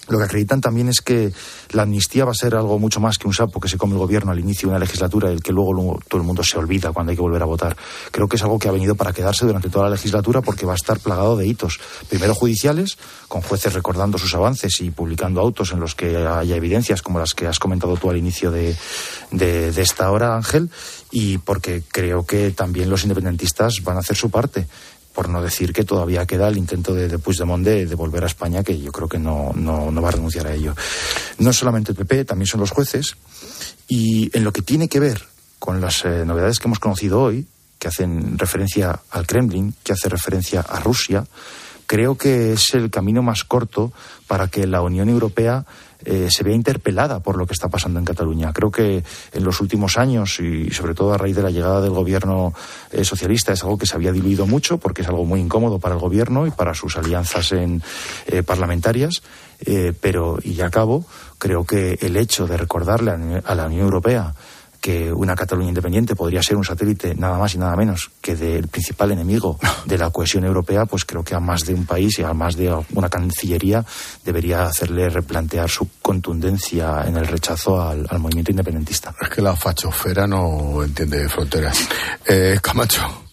lo 0.10 0.18
que 0.18 0.24
acreditan 0.24 0.62
también 0.62 0.88
es 0.88 1.02
que 1.02 1.34
la 1.72 1.84
amnistía 1.84 2.26
va 2.26 2.32
a 2.32 2.36
ser 2.36 2.56
algo 2.56 2.80
mucho 2.80 3.00
más 3.00 3.18
que 3.18 3.28
un 3.28 3.34
sapo 3.34 3.60
que 3.60 3.68
se 3.68 3.78
come 3.78 3.94
el 3.94 4.00
gobierno 4.00 4.32
al 4.32 4.40
inicio 4.40 4.68
de 4.68 4.76
una 4.76 4.80
legislatura, 4.80 5.30
el 5.30 5.42
que 5.42 5.52
luego, 5.52 6.00
todo 6.08 6.22
el 6.22 6.28
mundo 6.28 6.44
se 6.44 6.58
olvida 6.58 6.92
cuando 6.92 7.12
hay 7.12 7.16
que 7.16 7.22
volver 7.22 7.42
a 7.42 7.46
votar. 7.46 7.76
Creo 8.12 8.28
que 8.28 8.38
es 8.38 8.44
algo 8.44 8.60
que 8.60 8.70
ha 8.70 8.72
venido 8.72 8.96
para 8.96 9.14
quedarse 9.14 9.46
durante 9.46 9.70
toda 9.70 9.86
la 9.86 9.92
legislatura 9.92 10.42
porque 10.42 10.66
va 10.66 10.74
a 10.74 10.76
estar 10.76 11.00
plagado 11.00 11.36
de 11.36 11.48
hitos. 11.48 11.80
Primero 12.10 12.34
judiciales, 12.36 12.98
con 13.28 13.42
jueces 13.42 13.74
recordando 13.74 14.18
sus 14.18 14.34
avances 14.34 14.80
y 14.82 14.92
publicando 14.92 15.42
autos 15.42 15.72
en 15.72 15.80
los 15.80 15.96
que 15.96 16.16
haya 16.16 16.56
evidencias 16.56 17.02
como 17.02 17.20
las 17.20 17.34
que 17.34 17.48
has 17.48 17.60
comentado 17.60 17.98
tú 17.98 18.10
al 18.10 18.18
inicio 18.18 18.52
de, 18.52 18.76
de 19.32 19.82
esta 19.82 20.10
hora, 20.12 20.36
Ángel, 20.36 20.70
y 21.12 21.38
porque 21.38 21.84
creo 21.92 22.26
que 22.26 22.52
también 22.52 22.90
los 22.90 23.04
independentistas 23.04 23.82
van 23.84 23.98
a 23.98 24.00
hacer 24.00 24.16
su 24.16 24.30
parte 24.30 24.68
por 25.18 25.30
no 25.30 25.42
decir 25.42 25.74
que 25.74 25.84
todavía 25.84 26.28
queda 26.28 26.48
el 26.48 26.60
intento 26.60 26.94
de, 26.94 27.08
de 27.08 27.18
Puigdemont 27.18 27.66
de, 27.66 27.88
volver 27.96 28.24
a 28.24 28.28
España, 28.28 28.64
que 28.64 28.80
yo 28.80 28.92
creo 28.92 29.10
que 29.10 29.18
no, 29.18 29.52
no, 29.56 29.90
no 29.90 30.00
va 30.00 30.10
a 30.10 30.12
renunciar 30.12 30.46
a 30.46 30.54
ello. 30.54 30.76
No 31.40 31.52
solamente 31.54 31.92
el 31.92 31.98
PP, 31.98 32.24
también 32.26 32.46
son 32.46 32.60
los 32.60 32.70
jueces. 32.70 33.18
Y 33.88 34.30
en 34.38 34.44
lo 34.44 34.54
que 34.54 34.62
tiene 34.62 34.88
que 34.88 35.00
ver 35.00 35.26
con 35.58 35.82
las 35.82 36.06
eh, 36.06 36.24
novedades 36.24 36.60
que 36.60 36.68
hemos 36.68 36.78
conocido 36.78 37.20
hoy, 37.20 37.48
que 37.80 37.88
hacen 37.88 38.38
referencia 38.38 39.00
al 39.10 39.26
Kremlin, 39.26 39.74
que 39.84 39.94
hace 39.94 40.08
referencia 40.08 40.62
a 40.62 40.80
Rusia, 40.82 41.26
creo 41.88 42.16
que 42.16 42.54
es 42.54 42.76
el 42.76 42.92
camino 42.92 43.24
más 43.24 43.44
corto 43.44 43.92
para 44.28 44.50
que 44.50 44.68
la 44.68 44.84
Unión 44.84 45.10
Europea 45.10 45.66
eh, 46.06 46.28
se 46.30 46.44
vea 46.44 46.56
interpelada 46.56 47.20
por 47.20 47.38
lo 47.38 47.46
que 47.46 47.54
está 47.54 47.70
pasando 47.70 48.00
en 48.00 48.06
Cataluña. 48.06 48.54
Creo 48.54 48.72
que 48.72 49.04
en 49.34 49.44
los 49.44 49.62
últimos 49.62 49.98
años 49.98 50.40
y 50.40 50.70
sobre 50.72 50.94
todo 50.94 51.14
a 51.14 51.18
raíz 51.18 51.36
de 51.36 51.44
la 51.44 51.52
llegada 51.52 51.82
del 51.82 51.92
gobierno 51.92 52.54
eh, 52.92 53.04
socialista 53.04 53.54
es 53.54 53.64
algo 53.64 53.78
que 53.78 53.86
se 53.86 53.96
había 53.96 54.12
diluido 54.12 54.46
mucho 54.46 54.78
porque 54.78 55.02
es 55.02 55.08
algo 55.08 55.26
muy 55.26 55.40
incómodo 55.40 55.80
para 55.80 55.96
el 55.96 56.02
gobierno 56.02 56.48
y 56.48 56.52
para 56.52 56.74
sus 56.74 56.98
alianzas 56.98 57.52
en, 57.52 57.82
eh, 58.28 58.44
parlamentarias. 58.44 59.22
pero, 60.00 60.38
y 60.44 60.54
ya 60.54 60.68
acabo, 60.68 61.06
creo 61.40 61.66
que 61.66 61.98
el 62.02 62.16
hecho 62.16 62.46
de 62.46 62.58
recordarle 62.58 63.42
a 63.44 63.56
la 63.56 63.66
Unión 63.66 63.86
Europea 63.86 64.36
que 64.80 65.12
una 65.12 65.36
Cataluña 65.36 65.70
independiente 65.70 66.16
podría 66.16 66.44
ser 66.44 66.56
un 66.56 66.64
satélite 66.64 67.16
nada 67.16 67.38
más 67.38 67.56
y 67.56 67.58
nada 67.58 67.76
menos 67.76 68.12
que 68.22 68.36
del 68.36 68.68
principal 68.68 69.12
enemigo 69.12 69.60
de 69.86 69.98
la 69.98 70.10
cohesión 70.10 70.46
europea, 70.46 70.86
pues 70.86 71.06
creo 71.06 71.24
que 71.24 71.36
a 71.36 71.40
más 71.40 71.66
de 71.66 71.74
un 71.74 71.86
país 71.86 72.20
y 72.20 72.24
a 72.24 72.34
más 72.34 72.56
de 72.56 72.74
una 72.94 73.10
cancillería 73.10 73.84
debería 74.24 74.66
hacerle 74.66 75.10
replantear 75.10 75.70
su 75.70 75.90
contundencia 76.02 77.04
en 77.06 77.18
el 77.18 77.28
rechazo 77.28 77.82
al, 77.82 78.06
al 78.10 78.20
movimiento 78.20 78.52
independentista. 78.52 79.14
Es 79.22 79.30
que 79.30 79.42
la 79.42 79.56
fachofera 79.56 80.28
no 80.28 80.84
entiende 80.84 81.28
fronteras. 81.30 81.88
Eh, 82.26 82.60
Camacho. 82.62 83.28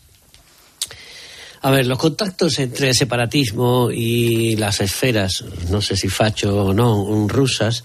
A 1.63 1.71
ver, 1.71 1.87
los 1.87 1.99
contactos 1.99 2.59
entre 2.59 2.93
separatismo 2.93 3.91
y 3.91 4.55
las 4.57 4.83
esferas, 4.83 5.45
no 5.71 5.81
sé 5.81 5.97
si 5.97 6.11
facho 6.11 6.67
o 6.67 6.75
no, 6.75 7.27
rusas, 7.27 7.85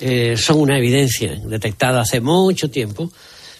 eh, 0.00 0.36
son 0.36 0.60
una 0.60 0.78
evidencia 0.78 1.34
detectada 1.44 2.00
hace 2.00 2.20
mucho 2.20 2.70
tiempo 2.70 3.10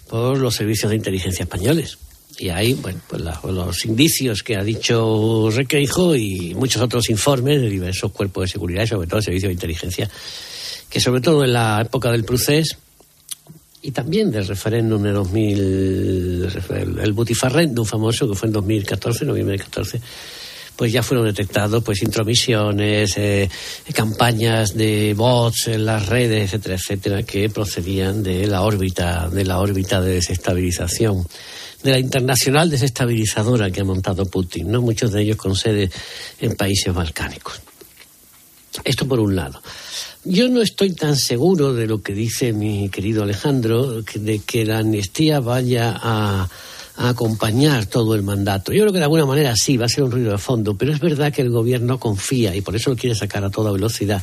por 0.07 0.37
los 0.37 0.55
servicios 0.55 0.89
de 0.89 0.97
inteligencia 0.97 1.43
españoles. 1.43 1.97
Y 2.37 2.49
ahí, 2.49 2.73
bueno, 2.73 2.99
pues 3.07 3.21
la, 3.21 3.39
los 3.43 3.85
indicios 3.85 4.41
que 4.41 4.55
ha 4.55 4.63
dicho 4.63 5.49
Requeijo 5.51 6.15
y 6.15 6.55
muchos 6.55 6.81
otros 6.81 7.09
informes 7.09 7.61
de 7.61 7.69
diversos 7.69 8.11
cuerpos 8.11 8.43
de 8.43 8.47
seguridad 8.47 8.83
y 8.83 8.87
sobre 8.87 9.07
todo 9.07 9.17
el 9.17 9.23
servicio 9.23 9.49
de 9.49 9.53
inteligencia, 9.53 10.09
que 10.89 10.99
sobre 10.99 11.21
todo 11.21 11.43
en 11.43 11.53
la 11.53 11.81
época 11.81 12.11
del 12.11 12.23
procés 12.23 12.77
y 13.83 13.91
también 13.91 14.31
del 14.31 14.47
referéndum 14.47 15.01
de 15.01 15.11
2000, 15.11 16.47
el 17.01 17.13
Butifarrendum 17.13 17.85
famoso 17.85 18.27
que 18.27 18.35
fue 18.35 18.47
en 18.47 18.53
2014, 18.53 19.25
noviembre 19.25 19.57
de 19.57 19.63
2014, 19.63 20.01
pues 20.81 20.91
ya 20.91 21.03
fueron 21.03 21.27
detectados 21.27 21.83
pues 21.83 22.01
intromisiones, 22.01 23.15
eh, 23.15 23.47
campañas 23.93 24.73
de 24.73 25.13
bots 25.13 25.67
en 25.67 25.85
las 25.85 26.07
redes, 26.07 26.45
etcétera, 26.45 26.73
etcétera, 26.73 27.21
que 27.21 27.51
procedían 27.51 28.23
de 28.23 28.47
la 28.47 28.63
órbita, 28.63 29.29
de 29.29 29.45
la 29.45 29.59
órbita 29.59 30.01
de 30.01 30.13
desestabilización 30.13 31.23
de 31.83 31.91
la 31.91 31.99
internacional 31.99 32.67
desestabilizadora 32.67 33.69
que 33.69 33.81
ha 33.81 33.83
montado 33.83 34.25
Putin, 34.25 34.71
¿no? 34.71 34.81
Muchos 34.81 35.11
de 35.11 35.21
ellos 35.21 35.37
con 35.37 35.55
sede 35.55 35.91
en 36.39 36.55
países 36.55 36.91
balcánicos. 36.91 37.61
Esto 38.83 39.07
por 39.07 39.19
un 39.19 39.35
lado. 39.35 39.61
Yo 40.23 40.49
no 40.49 40.63
estoy 40.63 40.93
tan 40.93 41.15
seguro 41.15 41.75
de 41.75 41.85
lo 41.85 42.01
que 42.01 42.13
dice 42.13 42.53
mi 42.53 42.89
querido 42.89 43.21
Alejandro, 43.21 44.01
de 44.01 44.39
que 44.39 44.65
la 44.65 44.79
amnistía 44.79 45.41
vaya 45.41 45.95
a 45.95 46.49
a 46.97 47.09
acompañar 47.09 47.85
todo 47.85 48.15
el 48.15 48.23
mandato. 48.23 48.71
Yo 48.73 48.81
creo 48.81 48.93
que 48.93 48.99
de 48.99 49.05
alguna 49.05 49.25
manera 49.25 49.53
sí, 49.55 49.77
va 49.77 49.85
a 49.85 49.89
ser 49.89 50.03
un 50.03 50.11
ruido 50.11 50.31
de 50.31 50.37
fondo, 50.37 50.75
pero 50.75 50.93
es 50.93 50.99
verdad 50.99 51.31
que 51.33 51.41
el 51.41 51.49
gobierno 51.49 51.99
confía 51.99 52.55
y 52.55 52.61
por 52.61 52.75
eso 52.75 52.89
lo 52.89 52.95
quiere 52.95 53.15
sacar 53.15 53.43
a 53.43 53.49
toda 53.49 53.71
velocidad. 53.71 54.21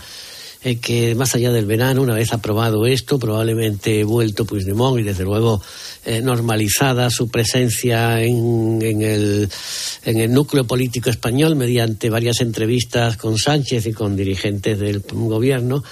Eh, 0.64 0.78
que 0.78 1.14
más 1.14 1.36
allá 1.36 1.52
del 1.52 1.66
verano, 1.66 2.02
una 2.02 2.14
vez 2.14 2.32
aprobado 2.32 2.84
esto, 2.84 3.16
probablemente 3.16 4.02
vuelto 4.02 4.44
Puigdemont 4.44 4.98
y 4.98 5.04
desde 5.04 5.22
luego 5.22 5.62
eh, 6.04 6.20
normalizada 6.20 7.10
su 7.10 7.28
presencia 7.28 8.20
en, 8.20 8.82
en, 8.82 9.02
el, 9.02 9.48
en 10.04 10.18
el 10.18 10.32
núcleo 10.32 10.66
político 10.66 11.10
español 11.10 11.54
mediante 11.54 12.10
varias 12.10 12.40
entrevistas 12.40 13.16
con 13.16 13.38
Sánchez 13.38 13.86
y 13.86 13.92
con 13.92 14.16
dirigentes 14.16 14.80
del 14.80 14.98
gobierno, 15.08 15.84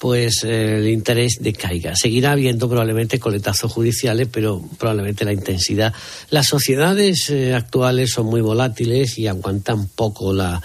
pues 0.00 0.44
eh, 0.44 0.78
el 0.78 0.88
interés 0.88 1.36
decaiga. 1.40 1.94
Seguirá 1.94 2.32
habiendo 2.32 2.70
probablemente 2.70 3.20
coletazos 3.20 3.70
judiciales, 3.70 4.28
pero 4.32 4.64
probablemente 4.78 5.26
la 5.26 5.34
intensidad. 5.34 5.92
Las 6.30 6.46
sociedades 6.46 7.28
eh, 7.28 7.54
actuales 7.54 8.10
son 8.10 8.26
muy 8.26 8.40
volátiles 8.40 9.18
y 9.18 9.26
aguantan 9.26 9.88
poco 9.88 10.32
la, 10.32 10.60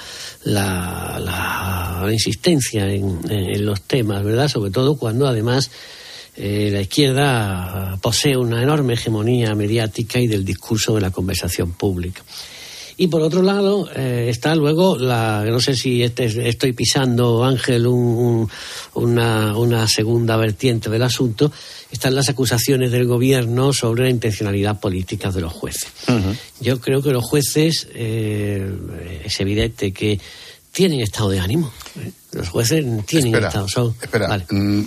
la, 0.45 2.07
insistencia 2.09 2.87
en, 2.87 3.19
en, 3.29 3.65
los 3.65 3.81
temas, 3.81 4.23
¿verdad? 4.23 4.47
Sobre 4.47 4.71
todo 4.71 4.95
cuando 4.95 5.27
además 5.27 5.69
eh, 6.37 6.69
la 6.71 6.79
izquierda 6.79 7.97
posee 8.01 8.37
una 8.37 8.63
enorme 8.63 8.93
hegemonía 8.93 9.53
mediática 9.53 10.17
y 10.17 10.27
del 10.27 10.45
discurso 10.45 10.95
de 10.95 11.01
la 11.01 11.11
conversación 11.11 11.73
pública. 11.73 12.21
Y 12.97 13.07
por 13.07 13.21
otro 13.21 13.41
lado 13.41 13.89
eh, 13.93 14.27
está 14.29 14.55
luego 14.55 14.97
la, 14.97 15.43
no 15.45 15.59
sé 15.59 15.75
si 15.75 16.01
este, 16.01 16.47
estoy 16.47 16.71
pisando, 16.71 17.43
Ángel, 17.43 17.87
un, 17.87 17.97
un, 17.97 18.49
una, 18.93 19.57
una, 19.57 19.87
segunda 19.87 20.37
vertiente 20.37 20.89
del 20.89 21.03
asunto, 21.03 21.51
están 21.91 22.15
las 22.15 22.29
acusaciones 22.29 22.91
del 22.91 23.05
gobierno 23.05 23.73
sobre 23.73 24.03
la 24.03 24.09
intencionalidad 24.09 24.79
política 24.79 25.29
de 25.29 25.41
los 25.41 25.51
jueces. 25.51 25.89
Uh 26.07 26.11
-huh. 26.11 26.37
Yo 26.61 26.79
creo 26.79 27.01
que 27.01 27.11
los 27.11 27.25
jueces, 27.25 27.87
eh, 27.93 28.71
es 29.25 29.39
evidente 29.41 29.91
que 29.91 30.19
tienen 30.71 31.01
estado 31.01 31.29
de 31.29 31.39
ánimo. 31.39 31.71
Los 32.31 32.49
jueces 32.49 32.85
tienen 33.05 33.27
espera, 33.27 33.47
estado. 33.47 33.67
Son, 33.67 33.95
espera, 34.01 34.27
vale. 34.27 34.45
mm, 34.49 34.83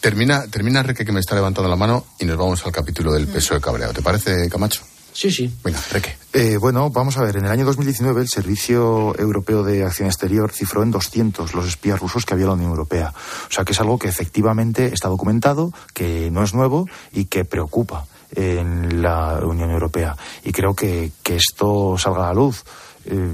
termina, 0.00 0.46
termina 0.48 0.82
Reque 0.82 1.04
que 1.04 1.12
me 1.12 1.20
está 1.20 1.34
levantando 1.34 1.68
la 1.68 1.76
mano 1.76 2.06
y 2.18 2.26
nos 2.26 2.36
vamos 2.36 2.64
al 2.66 2.72
capítulo 2.72 3.12
del 3.12 3.26
peso 3.26 3.54
de 3.54 3.60
cabreado. 3.60 3.92
¿Te 3.92 4.02
parece, 4.02 4.48
Camacho? 4.50 4.82
Sí, 5.14 5.30
sí. 5.30 5.50
Venga, 5.62 5.80
Reque. 5.92 6.16
Eh, 6.32 6.58
bueno, 6.60 6.90
vamos 6.90 7.16
a 7.16 7.22
ver. 7.22 7.36
En 7.36 7.44
el 7.44 7.50
año 7.50 7.64
2019 7.64 8.20
el 8.20 8.28
Servicio 8.28 9.16
Europeo 9.16 9.62
de 9.62 9.84
Acción 9.84 10.08
Exterior 10.08 10.50
cifró 10.50 10.82
en 10.82 10.90
200 10.90 11.54
los 11.54 11.66
espías 11.68 12.00
rusos 12.00 12.26
que 12.26 12.34
había 12.34 12.44
en 12.44 12.48
la 12.48 12.54
Unión 12.54 12.70
Europea. 12.70 13.14
O 13.48 13.52
sea 13.52 13.64
que 13.64 13.72
es 13.72 13.80
algo 13.80 13.96
que 13.96 14.08
efectivamente 14.08 14.92
está 14.92 15.08
documentado, 15.08 15.72
que 15.94 16.30
no 16.32 16.42
es 16.42 16.52
nuevo 16.52 16.88
y 17.12 17.26
que 17.26 17.44
preocupa 17.44 18.06
en 18.34 19.02
la 19.02 19.38
Unión 19.44 19.70
Europea. 19.70 20.16
Y 20.42 20.50
creo 20.50 20.74
que, 20.74 21.12
que 21.22 21.36
esto 21.36 21.96
salga 21.96 22.24
a 22.24 22.28
la 22.28 22.34
luz 22.34 22.64
eh, 23.06 23.28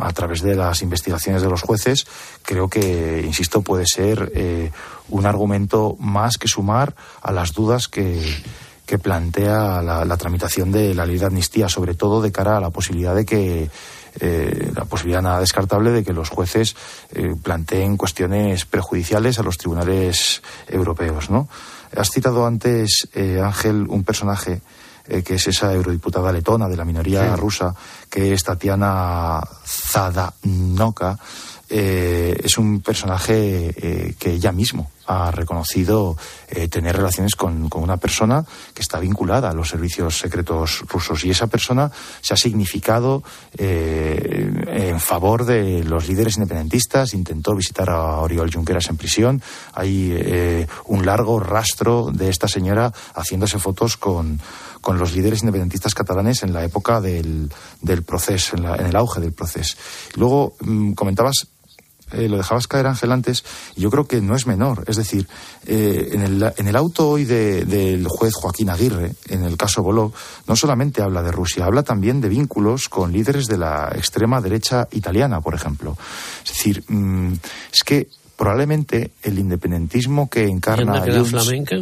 a 0.00 0.12
través 0.12 0.42
de 0.42 0.54
las 0.54 0.82
investigaciones 0.82 1.42
de 1.42 1.48
los 1.48 1.62
jueces, 1.62 2.06
creo 2.42 2.68
que, 2.68 3.22
insisto, 3.24 3.62
puede 3.62 3.86
ser 3.86 4.30
eh, 4.34 4.70
un 5.08 5.26
argumento 5.26 5.96
más 5.98 6.36
que 6.36 6.46
sumar 6.46 6.94
a 7.22 7.32
las 7.32 7.52
dudas 7.52 7.88
que 7.88 8.22
que 8.86 8.98
plantea 8.98 9.80
la, 9.82 10.04
la, 10.04 10.16
tramitación 10.16 10.70
de 10.70 10.94
la 10.94 11.06
ley 11.06 11.18
de 11.18 11.26
amnistía, 11.26 11.68
sobre 11.68 11.94
todo 11.94 12.20
de 12.20 12.32
cara 12.32 12.58
a 12.58 12.60
la 12.60 12.70
posibilidad 12.70 13.14
de 13.14 13.24
que 13.24 13.70
eh, 14.20 14.70
la 14.74 14.84
posibilidad 14.84 15.22
nada 15.22 15.40
descartable 15.40 15.90
de 15.90 16.04
que 16.04 16.12
los 16.12 16.28
jueces 16.28 16.76
eh, 17.12 17.34
planteen 17.42 17.96
cuestiones 17.96 18.64
prejudiciales 18.64 19.38
a 19.38 19.42
los 19.42 19.58
tribunales 19.58 20.42
europeos. 20.68 21.30
¿no? 21.30 21.48
Has 21.96 22.10
citado 22.10 22.46
antes, 22.46 23.08
eh, 23.14 23.40
Ángel, 23.42 23.86
un 23.88 24.04
personaje 24.04 24.60
eh, 25.08 25.22
que 25.22 25.34
es 25.34 25.46
esa 25.48 25.72
eurodiputada 25.72 26.32
letona 26.32 26.68
de 26.68 26.76
la 26.76 26.84
minoría 26.84 27.34
sí. 27.34 27.40
rusa, 27.40 27.74
que 28.08 28.32
es 28.32 28.44
Tatiana 28.44 29.40
Zadanoka 29.66 31.18
es 31.66 32.58
un 32.58 32.82
personaje 32.82 34.14
que 34.16 34.30
ella 34.30 34.52
mismo 34.52 34.90
ha 35.06 35.30
reconocido 35.30 36.16
eh, 36.48 36.68
tener 36.68 36.96
relaciones 36.96 37.34
con, 37.36 37.68
una 37.74 37.96
persona 37.96 38.44
que 38.72 38.82
está 38.82 38.98
vinculada 38.98 39.50
a 39.50 39.54
los 39.54 39.68
servicios 39.68 40.18
secretos 40.18 40.84
rusos. 40.88 41.24
Y 41.24 41.30
esa 41.30 41.46
persona 41.46 41.90
se 42.20 42.34
ha 42.34 42.36
significado 42.36 43.22
en 43.56 45.00
favor 45.00 45.44
de 45.44 45.82
los 45.84 46.08
líderes 46.08 46.36
independentistas, 46.36 47.14
intentó 47.14 47.54
visitar 47.54 47.90
a 47.90 48.20
Oriol 48.20 48.52
Junqueras 48.52 48.88
en 48.88 48.96
prisión, 48.96 49.42
hay 49.72 50.66
un 50.86 51.06
largo 51.06 51.40
rastro 51.40 52.10
de 52.12 52.28
esta 52.28 52.48
señora 52.48 52.92
haciéndose 53.14 53.58
fotos 53.58 53.96
con, 53.96 54.40
con 54.80 54.98
los 54.98 55.14
líderes 55.14 55.40
independentistas 55.40 55.94
catalanes 55.94 56.42
en 56.42 56.52
la 56.52 56.64
época 56.64 57.00
del, 57.00 57.50
del 57.80 58.02
proceso, 58.02 58.56
en, 58.56 58.64
en, 58.64 58.86
el 58.86 58.96
auge 58.96 59.20
del 59.20 59.32
proceso. 59.32 59.76
Luego 60.16 60.56
mm, 60.60 60.92
comentabas 60.92 61.48
eh, 62.14 62.28
lo 62.28 62.36
dejabas 62.36 62.66
caer, 62.66 62.86
Ángel, 62.86 63.12
antes, 63.12 63.44
y 63.76 63.82
yo 63.82 63.90
creo 63.90 64.06
que 64.06 64.20
no 64.20 64.36
es 64.36 64.46
menor. 64.46 64.84
Es 64.86 64.96
decir, 64.96 65.26
eh, 65.66 66.10
en, 66.12 66.22
el, 66.22 66.52
en, 66.56 66.68
el, 66.68 66.76
auto 66.76 67.08
hoy 67.08 67.24
del 67.24 68.06
juez 68.08 68.34
Joaquín 68.34 68.70
Aguirre, 68.70 69.12
en 69.28 69.44
el 69.44 69.56
caso 69.56 69.82
Boló, 69.82 70.12
no 70.46 70.56
solamente 70.56 71.02
habla 71.02 71.22
de 71.22 71.32
Rusia, 71.32 71.64
habla 71.64 71.82
también 71.82 72.20
de 72.20 72.28
vínculos 72.28 72.88
con 72.88 73.12
líderes 73.12 73.46
de 73.46 73.58
la 73.58 73.92
extrema 73.94 74.40
derecha 74.40 74.88
italiana, 74.92 75.40
por 75.40 75.54
ejemplo. 75.54 75.96
Es 76.44 76.52
decir, 76.52 76.84
mm, 76.88 77.32
es 77.72 77.82
que 77.84 78.08
probablemente 78.36 79.12
el 79.22 79.38
independentismo 79.38 80.28
que 80.28 80.44
encarna... 80.44 81.04
¿Y 81.06 81.24
flamenca? 81.24 81.76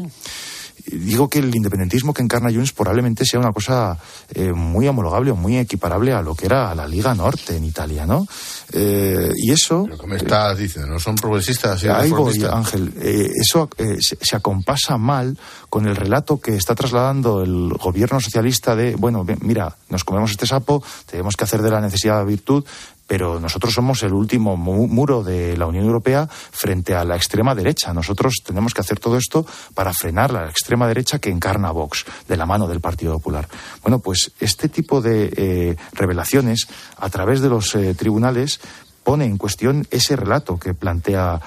Digo 0.87 1.29
que 1.29 1.39
el 1.39 1.55
independentismo 1.55 2.13
que 2.13 2.23
encarna 2.23 2.51
Junts 2.51 2.73
probablemente 2.73 3.25
sea 3.25 3.41
una 3.41 3.53
cosa 3.53 3.99
eh, 4.35 4.53
muy 4.53 4.89
homologable 4.89 5.31
o 5.31 5.37
muy 5.37 5.59
equiparable 5.59 6.13
a 6.13 6.23
lo 6.23 6.35
que 6.35 6.47
era 6.47 6.75
la 6.75 6.87
Liga 6.87 7.15
Norte 7.15 7.57
en 7.57 7.65
Italia, 7.65 8.07
¿no? 8.07 8.27
Eh, 8.73 9.31
y 9.37 9.51
eso... 9.51 9.85
Pero 9.85 9.99
como 9.99 10.15
estás 10.15 10.59
diciendo, 10.59 10.93
¿no 10.93 10.99
son 10.99 11.17
progresistas? 11.17 11.85
ahí 11.85 12.11
voy, 12.11 12.43
Ángel. 12.51 12.93
Eh, 13.01 13.29
eso 13.35 13.69
se, 13.79 14.17
se, 14.21 14.37
acompasa 14.37 14.97
mal 14.97 15.39
con 15.69 15.87
el 15.87 15.97
relato 15.97 16.41
que 16.41 16.57
está 16.57 16.75
trasladando 16.75 17.43
el 17.43 17.73
gobierno 17.75 18.21
socialista 18.21 18.75
de, 18.75 18.95
bueno, 18.95 19.25
mira, 19.41 19.77
nos 19.89 20.05
comemos 20.05 20.31
este 20.31 20.47
sapo, 20.47 20.83
tenemos 21.07 21.37
que 21.37 21.45
hacer 21.45 21.63
de 21.63 21.71
la 21.71 21.81
necesidad 21.81 22.25
virtud, 22.25 22.65
pero 23.07 23.41
nosotros 23.41 23.75
somos 23.75 24.03
el 24.03 24.13
último 24.13 24.57
muro 24.57 25.23
de 25.23 25.57
la 25.57 25.67
Unión 25.67 25.85
Europea 25.85 26.27
frente 26.27 26.95
a 26.95 27.05
la 27.05 27.17
extrema 27.17 27.55
derecha. 27.55 27.93
Nosotros 27.93 28.37
tenemos 28.45 28.75
que 28.75 28.81
hacer 28.81 28.99
todo 28.99 29.17
esto 29.17 29.47
para 29.75 29.93
frenar 29.93 30.33
la 30.33 30.49
extrema 30.49 30.87
derecha 30.89 31.19
que 31.19 31.31
encarna 31.31 31.71
Vox 31.73 32.05
de 32.29 32.37
la 32.37 32.47
mano 32.47 32.67
del 32.67 32.81
Partido 32.81 33.15
Popular. 33.15 33.49
Bueno, 33.83 33.99
pues 33.99 34.33
este 34.41 34.69
tipo 34.69 35.01
de 35.01 35.33
eh, 35.37 35.77
revelaciones 35.93 36.67
a 36.99 37.09
través 37.11 37.41
de 37.41 37.49
los 37.49 37.75
eh, 37.75 37.95
tribunales 37.95 38.61
pone 39.03 39.25
en 39.25 39.37
cuestión 39.37 39.87
ese 39.91 40.17
relato 40.17 40.59
que 40.59 40.75
plantea 40.75 41.41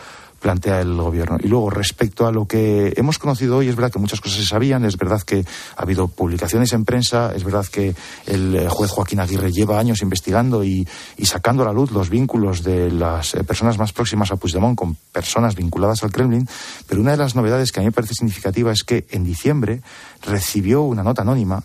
plantea 0.45 0.79
el 0.79 0.95
gobierno. 0.95 1.39
Y 1.41 1.47
luego, 1.47 1.71
respecto 1.71 2.27
a 2.27 2.31
lo 2.31 2.45
que 2.45 2.93
hemos 2.97 3.17
conocido 3.17 3.57
hoy, 3.57 3.67
es 3.67 3.75
verdad 3.75 3.91
que 3.91 3.97
muchas 3.97 4.21
cosas 4.21 4.37
se 4.37 4.45
sabían, 4.45 4.85
es 4.85 4.95
verdad 4.95 5.19
que 5.23 5.43
ha 5.75 5.81
habido 5.81 6.07
publicaciones 6.07 6.71
en 6.73 6.85
prensa, 6.85 7.33
es 7.35 7.43
verdad 7.43 7.65
que 7.65 7.95
el 8.27 8.55
eh, 8.55 8.67
juez 8.69 8.91
Joaquín 8.91 9.19
Aguirre 9.19 9.51
lleva 9.51 9.79
años 9.79 10.03
investigando 10.03 10.63
y, 10.63 10.87
sacando 11.23 11.63
a 11.63 11.65
la 11.65 11.73
luz 11.73 11.89
los 11.89 12.11
vínculos 12.11 12.61
de 12.61 12.91
las 12.91 13.33
eh, 13.33 13.43
personas 13.43 13.79
más 13.79 13.91
próximas 13.91 14.31
a 14.31 14.35
Puigdemont 14.35 14.77
con 14.77 14.95
personas 15.11 15.55
vinculadas 15.55 16.03
al 16.03 16.11
Kremlin, 16.11 16.47
pero 16.87 17.01
una 17.01 17.09
de 17.09 17.17
las 17.17 17.33
novedades 17.33 17.71
que 17.71 17.79
a 17.79 17.81
mí 17.81 17.87
me 17.87 17.91
parece 17.91 18.13
significativa 18.13 18.71
es 18.71 18.83
que 18.83 19.07
en 19.09 19.23
diciembre 19.23 19.81
recibió 20.21 20.83
una 20.83 21.01
nota 21.01 21.23
anónima 21.23 21.63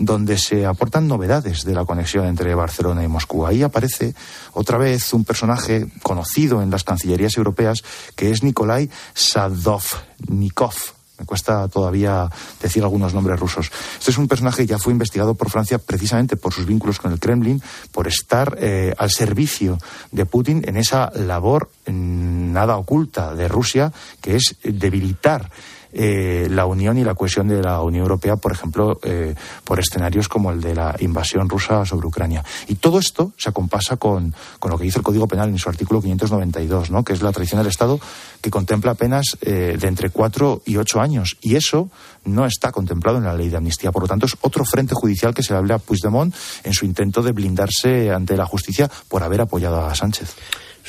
donde 0.00 0.38
se 0.38 0.66
aportan 0.66 1.06
novedades 1.06 1.64
de 1.64 1.74
la 1.74 1.84
conexión 1.84 2.26
entre 2.26 2.54
Barcelona 2.54 3.04
y 3.04 3.08
Moscú. 3.08 3.46
Ahí 3.46 3.62
aparece 3.62 4.14
otra 4.52 4.78
vez 4.78 5.12
un 5.12 5.24
personaje 5.24 5.86
conocido 6.02 6.62
en 6.62 6.70
las 6.70 6.84
cancillerías 6.84 7.36
europeas 7.36 7.84
que 8.16 8.30
es 8.30 8.42
Nikolai 8.42 8.90
Sadovnikov. 9.14 10.74
Me 11.18 11.26
cuesta 11.26 11.68
todavía 11.68 12.30
decir 12.62 12.82
algunos 12.82 13.12
nombres 13.12 13.38
rusos. 13.38 13.70
Este 13.98 14.10
es 14.10 14.16
un 14.16 14.26
personaje 14.26 14.62
que 14.62 14.68
ya 14.68 14.78
fue 14.78 14.94
investigado 14.94 15.34
por 15.34 15.50
Francia 15.50 15.78
precisamente 15.78 16.36
por 16.36 16.54
sus 16.54 16.64
vínculos 16.64 16.98
con 16.98 17.12
el 17.12 17.20
Kremlin, 17.20 17.62
por 17.92 18.08
estar 18.08 18.56
eh, 18.58 18.94
al 18.96 19.10
servicio 19.10 19.78
de 20.12 20.24
Putin 20.24 20.64
en 20.66 20.78
esa 20.78 21.12
labor 21.14 21.70
mm, 21.86 22.52
nada 22.52 22.78
oculta 22.78 23.34
de 23.34 23.48
Rusia, 23.48 23.92
que 24.22 24.36
es 24.36 24.56
debilitar 24.62 25.50
eh, 25.92 26.48
la 26.50 26.66
unión 26.66 26.98
y 26.98 27.04
la 27.04 27.14
cohesión 27.14 27.48
de 27.48 27.62
la 27.62 27.80
Unión 27.82 28.02
Europea, 28.02 28.36
por 28.36 28.52
ejemplo, 28.52 28.98
eh, 29.02 29.34
por 29.64 29.80
escenarios 29.80 30.28
como 30.28 30.50
el 30.50 30.60
de 30.60 30.74
la 30.74 30.96
invasión 31.00 31.48
rusa 31.48 31.84
sobre 31.84 32.06
Ucrania. 32.06 32.44
Y 32.68 32.76
todo 32.76 32.98
esto 32.98 33.32
se 33.36 33.48
acompasa 33.48 33.96
con, 33.96 34.34
con, 34.58 34.70
lo 34.70 34.78
que 34.78 34.84
dice 34.84 34.98
el 34.98 35.04
Código 35.04 35.26
Penal 35.26 35.48
en 35.48 35.58
su 35.58 35.68
artículo 35.68 36.00
592, 36.00 36.90
¿no? 36.90 37.04
que 37.04 37.12
es 37.12 37.22
la 37.22 37.32
tradición 37.32 37.60
del 37.60 37.68
Estado 37.68 38.00
que 38.40 38.50
contempla 38.50 38.94
penas 38.94 39.36
eh, 39.42 39.76
de 39.78 39.88
entre 39.88 40.10
cuatro 40.10 40.62
y 40.64 40.76
ocho 40.76 41.00
años. 41.00 41.36
Y 41.40 41.56
eso 41.56 41.90
no 42.24 42.46
está 42.46 42.72
contemplado 42.72 43.18
en 43.18 43.24
la 43.24 43.34
ley 43.34 43.48
de 43.48 43.56
amnistía. 43.56 43.92
Por 43.92 44.02
lo 44.02 44.08
tanto, 44.08 44.26
es 44.26 44.36
otro 44.40 44.64
frente 44.64 44.94
judicial 44.94 45.34
que 45.34 45.42
se 45.42 45.52
le 45.52 45.58
habla 45.58 45.76
a 45.76 45.78
Puigdemont 45.78 46.34
en 46.64 46.72
su 46.72 46.84
intento 46.84 47.22
de 47.22 47.32
blindarse 47.32 48.10
ante 48.10 48.36
la 48.36 48.46
justicia 48.46 48.90
por 49.08 49.22
haber 49.22 49.40
apoyado 49.40 49.84
a 49.84 49.94
Sánchez. 49.94 50.36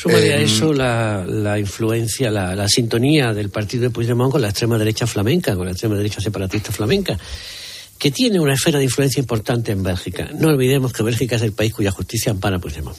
Sumaría 0.01 0.33
a 0.33 0.37
em, 0.39 0.45
eso 0.45 0.73
la, 0.73 1.59
influencia, 1.59 2.31
la, 2.31 2.67
sintonía 2.67 3.35
del 3.35 3.51
partido 3.51 3.83
de 3.83 3.89
Puigdemont 3.91 4.31
con 4.31 4.41
la 4.41 4.49
extrema 4.49 4.75
derecha 4.79 5.05
flamenca, 5.05 5.55
con 5.55 5.65
la 5.65 5.73
extrema 5.73 5.95
derecha 5.95 6.19
separatista 6.19 6.71
flamenca, 6.71 7.19
que 7.99 8.09
tiene 8.09 8.39
una 8.39 8.53
esfera 8.53 8.79
de 8.79 8.85
influencia 8.85 9.19
importante 9.19 9.71
en 9.71 9.83
Bélgica. 9.83 10.31
No 10.33 10.47
olvidemos 10.47 10.91
que 10.91 11.03
Bélgica 11.03 11.35
es 11.35 11.43
el 11.43 11.51
país 11.51 11.71
cuya 11.75 11.91
justicia 11.91 12.31
ampara 12.31 12.57
Puigdemont. 12.57 12.97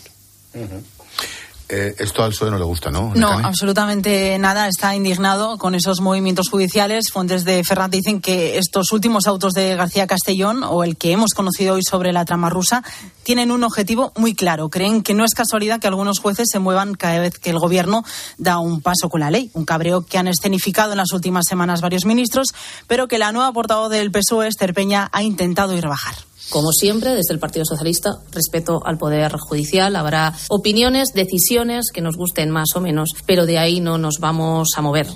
Eh, 1.74 1.94
esto 2.00 2.22
al 2.22 2.32
PSOE 2.32 2.50
no 2.50 2.58
le 2.58 2.64
gusta, 2.64 2.90
¿no? 2.90 3.14
No, 3.14 3.30
absolutamente 3.30 4.38
nada. 4.38 4.68
Está 4.68 4.94
indignado 4.94 5.56
con 5.56 5.74
esos 5.74 6.02
movimientos 6.02 6.50
judiciales. 6.50 7.06
Fuentes 7.11 7.46
de 7.46 7.64
Ferrat 7.64 7.90
dicen 7.90 8.20
que 8.20 8.58
estos 8.58 8.92
últimos 8.92 9.26
autos 9.26 9.54
de 9.54 9.74
García 9.74 10.06
Castellón, 10.06 10.64
o 10.64 10.85
el 10.85 10.98
que 10.98 11.12
hemos 11.12 11.30
conocido 11.32 11.76
hoy 11.76 11.82
sobre 11.82 12.12
la 12.12 12.26
trama 12.26 12.50
rusa, 12.50 12.85
tienen 13.22 13.50
un 13.50 13.64
objetivo 13.64 14.12
muy 14.16 14.35
claro. 14.35 14.68
Creen 14.68 15.02
que 15.02 15.14
no 15.14 15.24
es 15.24 15.32
casualidad 15.32 15.80
que 15.80 15.87
algunos 15.87 16.18
jueces 16.18 16.48
se 16.52 16.58
muevan 16.58 16.92
cada 16.92 17.20
vez 17.20 17.38
que 17.38 17.48
el 17.48 17.58
gobierno 17.58 18.04
da 18.37 18.58
un 18.58 18.82
paso 18.82 19.08
con 19.08 19.20
la 19.20 19.30
ley. 19.30 19.50
Un 19.54 19.64
cabreo 19.64 20.02
que 20.02 20.18
han 20.18 20.28
escenificado 20.28 20.92
en 20.92 20.98
las 20.98 21.12
últimas 21.12 21.46
semanas 21.48 21.80
varios 21.80 22.04
ministros, 22.04 22.48
pero 22.87 23.08
que 23.08 23.18
la 23.18 23.32
nueva 23.32 23.50
portavoz 23.50 23.88
del 23.88 24.12
PSOE, 24.12 24.48
Esther 24.48 24.74
Peña, 24.74 25.08
ha 25.11 25.22
intentado 25.22 25.74
ir 25.74 25.87
a 25.87 25.88
bajar. 25.88 26.16
Como 26.53 26.71
siempre, 26.71 27.15
desde 27.15 27.33
el 27.33 27.38
Partido 27.38 27.65
Socialista, 27.65 28.19
respeto 28.31 28.83
al 28.85 28.99
Poder 28.99 29.33
Judicial. 29.38 29.97
Habrá 29.97 30.35
opiniones, 30.51 31.15
decisiones 31.15 31.87
que 31.91 32.03
nos 32.03 32.19
gusten 32.19 32.51
más 32.51 32.69
o 32.75 32.83
menos, 32.83 33.09
pero 33.25 33.47
de 33.47 33.57
ahí 33.57 33.81
no 33.81 33.97
nos 33.97 34.17
vamos 34.21 34.69
a 34.77 34.83
mover. 34.83 35.07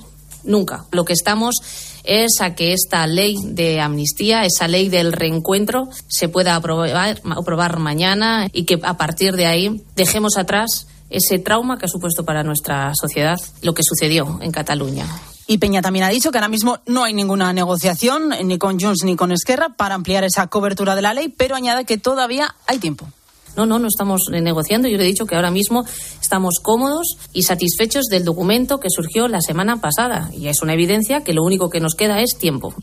Nunca. 0.45 0.87
Lo 0.93 1.05
que 1.05 1.13
estamos 1.13 1.57
es 2.05 2.41
a 2.41 2.55
que 2.55 2.73
esta 2.73 3.07
ley 3.07 3.37
de 3.45 3.83
amnistía, 3.83 4.47
esa 4.47 4.67
ley 4.67 4.89
del 4.89 5.13
reencuentro, 5.13 5.91
se 6.09 6.31
pueda 6.31 6.57
aprobar, 6.57 7.21
aprobar 7.23 7.79
mañana 7.81 8.49
y 8.51 8.65
que 8.65 8.81
a 8.83 8.97
partir 8.97 9.37
de 9.37 9.45
ahí 9.45 9.83
dejemos 9.95 10.39
atrás 10.39 10.87
ese 11.11 11.39
trauma 11.39 11.77
que 11.77 11.85
ha 11.85 11.89
supuesto 11.89 12.25
para 12.25 12.45
nuestra 12.45 12.93
sociedad 12.95 13.37
lo 13.61 13.75
que 13.75 13.83
sucedió 13.83 14.39
en 14.41 14.53
Cataluña. 14.53 15.07
Y 15.49 15.59
Peña 15.59 15.81
también 15.81 16.05
ha 16.05 16.09
dicho 16.09 16.33
que 16.33 16.39
ahora 16.39 16.49
mismo 16.49 16.81
no 16.87 17.05
hay 17.05 17.15
ninguna 17.15 17.53
negociación 17.53 18.31
ni 18.45 18.59
con 18.59 18.81
Junts 18.81 19.05
ni 19.05 19.15
con 19.15 19.31
Esquerra 19.31 19.69
para 19.77 19.95
ampliar 19.95 20.25
esa 20.25 20.49
cobertura 20.49 20.97
de 20.97 21.03
la 21.03 21.15
ley, 21.15 21.29
pero 21.29 21.55
añade 21.55 21.85
que 21.85 21.99
todavía 21.99 22.57
hay 22.67 22.79
tiempo. 22.79 23.09
No, 23.57 23.65
no, 23.65 23.79
no 23.79 23.87
estamos 23.89 24.23
negociando. 24.31 24.89
Yo 24.89 24.99
le 24.99 25.05
he 25.05 25.07
dicho 25.07 25.25
que 25.25 25.35
ahora 25.35 25.51
mismo 25.51 25.87
estamos 26.21 26.59
cómodos 26.61 27.17
y 27.33 27.45
satisfechos 27.45 28.05
del 28.11 28.25
documento 28.25 28.81
que 28.81 28.91
surgió 28.91 29.29
la 29.29 29.41
semana 29.41 29.81
pasada. 29.81 30.31
Y 30.33 30.49
es 30.49 30.61
una 30.63 30.75
evidencia 30.75 31.23
que 31.23 31.33
lo 31.33 31.43
único 31.43 31.71
que 31.71 31.81
nos 31.81 31.95
queda 31.95 32.21
es 32.21 32.37
tiempo. 32.39 32.75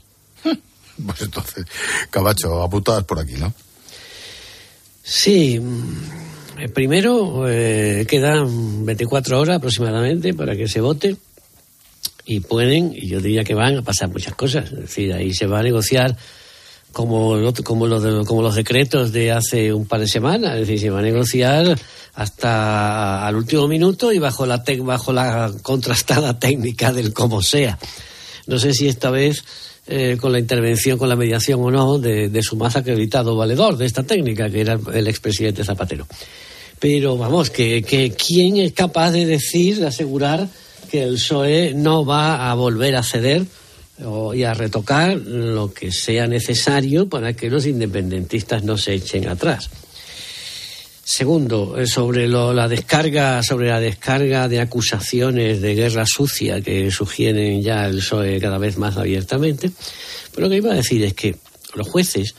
Pues 1.04 1.24
entonces, 1.24 1.66
Cabacho, 2.12 2.62
apuntadas 2.62 3.04
por 3.04 3.20
aquí, 3.20 3.34
¿no? 3.34 3.52
Sí. 5.02 5.60
Mm, 5.60 6.70
primero, 6.72 7.50
eh, 7.50 8.06
quedan 8.08 8.86
24 8.86 9.40
horas 9.40 9.58
aproximadamente 9.58 10.36
para 10.36 10.56
que 10.56 10.68
se 10.68 10.82
vote 10.82 11.18
y 12.26 12.40
pueden, 12.40 12.94
y 12.96 13.08
yo 13.08 13.20
diría 13.20 13.44
que 13.44 13.54
van 13.54 13.78
a 13.78 13.82
pasar 13.82 14.10
muchas 14.10 14.36
cosas. 14.36 14.72
Es 14.72 14.80
decir, 14.80 15.14
ahí 15.14 15.34
se 15.34 15.48
va 15.48 15.60
a 15.60 15.64
negociar 15.64 16.16
como, 16.92 17.36
como, 17.64 17.88
los, 17.88 18.26
como 18.26 18.42
los 18.42 18.56
decretos 18.56 19.12
de 19.12 19.32
hace 19.32 19.74
un 19.74 19.86
par 19.86 20.00
de 20.00 20.08
semanas. 20.08 20.54
Es 20.54 20.60
decir, 20.62 20.80
se 20.80 20.90
va 20.90 21.00
a 21.00 21.04
negociar 21.04 21.78
hasta 22.14 23.26
al 23.26 23.36
último 23.36 23.68
minuto 23.68 24.14
y 24.14 24.20
bajo 24.20 24.46
la, 24.46 24.64
bajo 24.80 25.12
la 25.12 25.52
contrastada 25.62 26.40
técnica 26.40 26.94
del 26.94 27.14
como 27.14 27.42
sea. 27.42 27.78
No 28.48 28.60
sé 28.60 28.74
si 28.74 28.88
esta 28.88 29.10
vez 29.10 29.44
eh, 29.86 30.18
con 30.20 30.32
la 30.32 30.40
intervención, 30.40 30.98
con 30.98 31.10
la 31.10 31.16
mediación 31.16 31.60
o 31.62 31.72
no 31.72 31.98
de, 31.98 32.42
su 32.42 32.56
más 32.56 32.78
acreditado 32.78 33.36
valedor 33.36 33.76
de 33.76 33.86
esta 33.86 34.04
técnica, 34.04 34.50
que 34.50 34.62
era 34.62 34.80
el 34.94 35.08
expresidente 35.08 35.64
Zapatero. 35.64 36.08
Pero 36.80 37.18
vamos, 37.18 37.50
que, 37.50 37.82
que 37.82 38.12
quién 38.12 38.58
es 38.58 38.74
capaz 38.74 39.12
de 39.12 39.26
decir, 39.26 39.80
de 39.80 39.88
asegurar 39.88 40.48
que 40.94 41.02
el 41.02 41.16
PSOE 41.16 41.74
no 41.74 42.06
va 42.06 42.52
a 42.52 42.54
volver 42.54 42.96
a 42.96 43.02
ceder 43.02 43.48
y 44.36 44.44
a 44.44 44.54
retocar 44.54 45.18
lo 45.18 45.74
que 45.74 45.92
sea 45.92 46.28
necesario 46.28 47.10
para 47.10 47.34
que 47.34 47.50
los 47.50 47.66
independentistas 47.66 48.64
no 48.64 48.78
se 48.78 48.94
echen 48.94 49.28
atrás. 49.28 49.72
Segundo, 51.04 51.80
eh, 51.80 51.88
sobre 51.88 52.28
lo, 52.28 52.54
la 52.54 52.68
descarga, 52.68 53.42
sobre 53.42 53.70
la 53.70 53.80
descarga 53.80 54.48
de 54.48 54.60
acusaciones 54.60 55.62
de 55.64 55.74
guerra 55.74 56.06
sucia 56.06 56.62
que 56.62 56.92
sugieren 56.92 57.64
ya 57.64 57.88
el 57.88 57.96
PSOE 57.96 58.40
cada 58.40 58.60
vez 58.60 58.78
más 58.78 58.96
abiertamente. 58.96 59.72
Pero 60.32 60.46
lo 60.46 60.52
que 60.52 60.58
iba 60.58 60.74
a 60.74 60.76
decir 60.76 61.04
es 61.04 61.16
que 61.16 61.38
los 61.74 61.90
jueces 61.90 62.36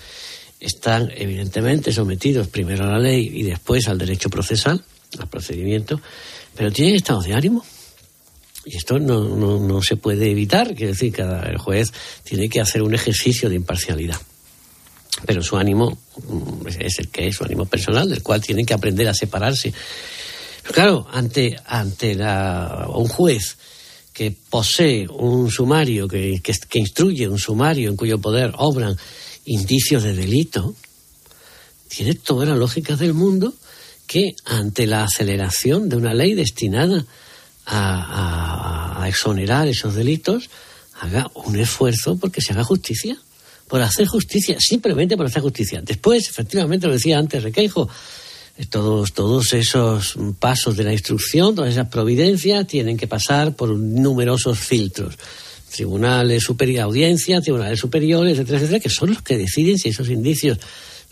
están 0.60 1.10
evidentemente 1.16 1.92
sometidos 1.92 2.46
primero 2.46 2.84
a 2.84 2.92
la 2.92 2.98
ley 3.00 3.32
y 3.34 3.42
después 3.42 3.88
al 3.88 3.98
derecho 3.98 4.30
procesal, 4.30 4.80
al 5.18 5.28
procedimiento, 5.28 6.00
pero 6.54 6.70
tienen 6.70 6.94
estados 6.94 7.24
de 7.24 7.34
ánimo. 7.34 7.64
Y 8.66 8.76
esto 8.76 8.98
no, 8.98 9.36
no, 9.36 9.58
no 9.58 9.82
se 9.82 9.96
puede 9.96 10.30
evitar, 10.30 10.74
quiere 10.74 10.92
decir, 10.92 11.12
cada 11.12 11.56
juez 11.58 11.92
tiene 12.22 12.48
que 12.48 12.60
hacer 12.60 12.82
un 12.82 12.94
ejercicio 12.94 13.48
de 13.48 13.56
imparcialidad 13.56 14.18
pero 15.26 15.42
su 15.42 15.56
ánimo 15.56 15.98
mm, 16.28 16.66
es 16.80 16.98
el 16.98 17.08
que 17.08 17.28
es, 17.28 17.36
su 17.36 17.44
ánimo 17.44 17.66
personal, 17.66 18.08
del 18.08 18.22
cual 18.22 18.40
tienen 18.40 18.66
que 18.66 18.74
aprender 18.74 19.08
a 19.08 19.14
separarse. 19.14 19.72
Pero 20.62 20.74
claro, 20.74 21.06
ante, 21.10 21.56
ante 21.66 22.14
la, 22.14 22.86
un 22.94 23.08
juez 23.08 23.56
que 24.12 24.30
posee 24.32 25.08
un 25.08 25.50
sumario, 25.50 26.06
que, 26.08 26.40
que, 26.42 26.52
que, 26.68 26.78
instruye 26.78 27.28
un 27.28 27.38
sumario 27.38 27.90
en 27.90 27.96
cuyo 27.96 28.18
poder 28.18 28.52
obran 28.58 28.96
indicios 29.44 30.02
de 30.02 30.14
delito, 30.14 30.74
tiene 31.88 32.14
toda 32.14 32.46
la 32.46 32.56
lógica 32.56 32.96
del 32.96 33.14
mundo 33.14 33.54
que 34.06 34.34
ante 34.44 34.86
la 34.86 35.04
aceleración 35.04 35.88
de 35.88 35.96
una 35.96 36.14
ley 36.14 36.34
destinada 36.34 37.04
a, 37.66 39.02
a, 39.02 39.08
exonerar 39.08 39.68
esos 39.68 39.94
delitos, 39.94 40.50
haga 41.00 41.30
un 41.34 41.56
esfuerzo 41.58 42.16
porque 42.16 42.40
se 42.40 42.52
haga 42.52 42.64
justicia 42.64 43.16
por 43.68 43.80
hacer 43.80 44.06
justicia, 44.06 44.56
simplemente 44.58 45.16
por 45.16 45.26
hacer 45.26 45.42
justicia. 45.42 45.80
Después, 45.82 46.28
efectivamente, 46.28 46.86
lo 46.86 46.92
decía 46.92 47.18
antes 47.18 47.42
Requeijo, 47.42 47.88
todos, 48.70 49.12
todos 49.12 49.52
esos 49.52 50.16
pasos 50.38 50.76
de 50.76 50.84
la 50.84 50.92
instrucción, 50.92 51.54
todas 51.54 51.72
esas 51.72 51.88
providencias 51.88 52.66
tienen 52.66 52.96
que 52.96 53.08
pasar 53.08 53.54
por 53.56 53.70
numerosos 53.70 54.58
filtros. 54.58 55.16
Tribunales 55.70 56.44
superiores, 56.44 56.84
audiencias, 56.84 57.42
tribunales 57.42 57.80
superiores, 57.80 58.34
etcétera, 58.34 58.58
etcétera, 58.58 58.80
que 58.80 58.90
son 58.90 59.10
los 59.10 59.22
que 59.22 59.36
deciden 59.36 59.76
si 59.76 59.88
esos 59.88 60.08
indicios 60.08 60.58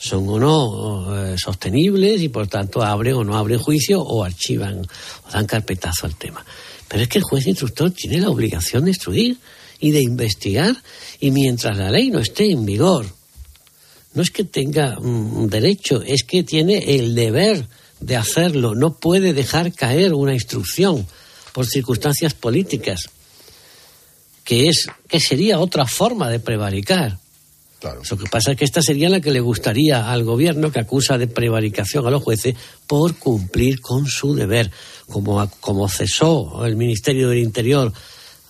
son 0.02 0.28
o 0.28 0.38
no 0.38 1.16
eh, 1.16 1.36
sostenibles 1.38 2.20
y 2.22 2.28
por 2.28 2.48
tanto 2.48 2.82
abren 2.82 3.14
o 3.14 3.24
no 3.24 3.36
abren 3.36 3.60
juicio 3.60 4.02
o 4.02 4.24
archivan 4.24 4.80
o 4.80 5.30
dan 5.30 5.46
carpetazo 5.46 6.06
al 6.06 6.16
tema. 6.16 6.44
Pero 6.88 7.04
es 7.04 7.08
que 7.08 7.18
el 7.18 7.24
juez 7.24 7.46
instructor 7.46 7.92
tiene 7.92 8.20
la 8.20 8.28
obligación 8.28 8.84
de 8.84 8.90
instruir 8.90 9.38
y 9.78 9.92
de 9.92 10.02
investigar 10.02 10.76
y 11.20 11.30
mientras 11.30 11.78
la 11.78 11.90
ley 11.90 12.10
no 12.10 12.18
esté 12.18 12.50
en 12.50 12.66
vigor, 12.66 13.06
no 14.14 14.22
es 14.22 14.30
que 14.32 14.42
tenga 14.42 14.98
un 14.98 15.48
derecho, 15.48 16.02
es 16.02 16.24
que 16.24 16.42
tiene 16.42 16.96
el 16.96 17.14
deber 17.14 17.68
de 18.00 18.16
hacerlo, 18.16 18.74
no 18.74 18.98
puede 18.98 19.32
dejar 19.32 19.72
caer 19.72 20.14
una 20.14 20.34
instrucción 20.34 21.06
por 21.52 21.66
circunstancias 21.66 22.34
políticas, 22.34 23.08
que 24.44 24.68
es 24.68 24.88
que 25.06 25.20
sería 25.20 25.60
otra 25.60 25.86
forma 25.86 26.28
de 26.28 26.40
prevaricar. 26.40 27.21
Claro. 27.82 28.00
Lo 28.08 28.16
que 28.16 28.30
pasa 28.30 28.52
es 28.52 28.56
que 28.56 28.64
esta 28.64 28.80
sería 28.80 29.08
la 29.08 29.20
que 29.20 29.32
le 29.32 29.40
gustaría 29.40 30.08
al 30.12 30.22
gobierno 30.22 30.70
que 30.70 30.78
acusa 30.78 31.18
de 31.18 31.26
prevaricación 31.26 32.06
a 32.06 32.12
los 32.12 32.22
jueces 32.22 32.54
por 32.86 33.16
cumplir 33.16 33.80
con 33.80 34.06
su 34.06 34.36
deber, 34.36 34.70
como, 35.08 35.50
como 35.58 35.88
cesó 35.88 36.64
el 36.64 36.76
Ministerio 36.76 37.28
del 37.28 37.40
Interior 37.40 37.92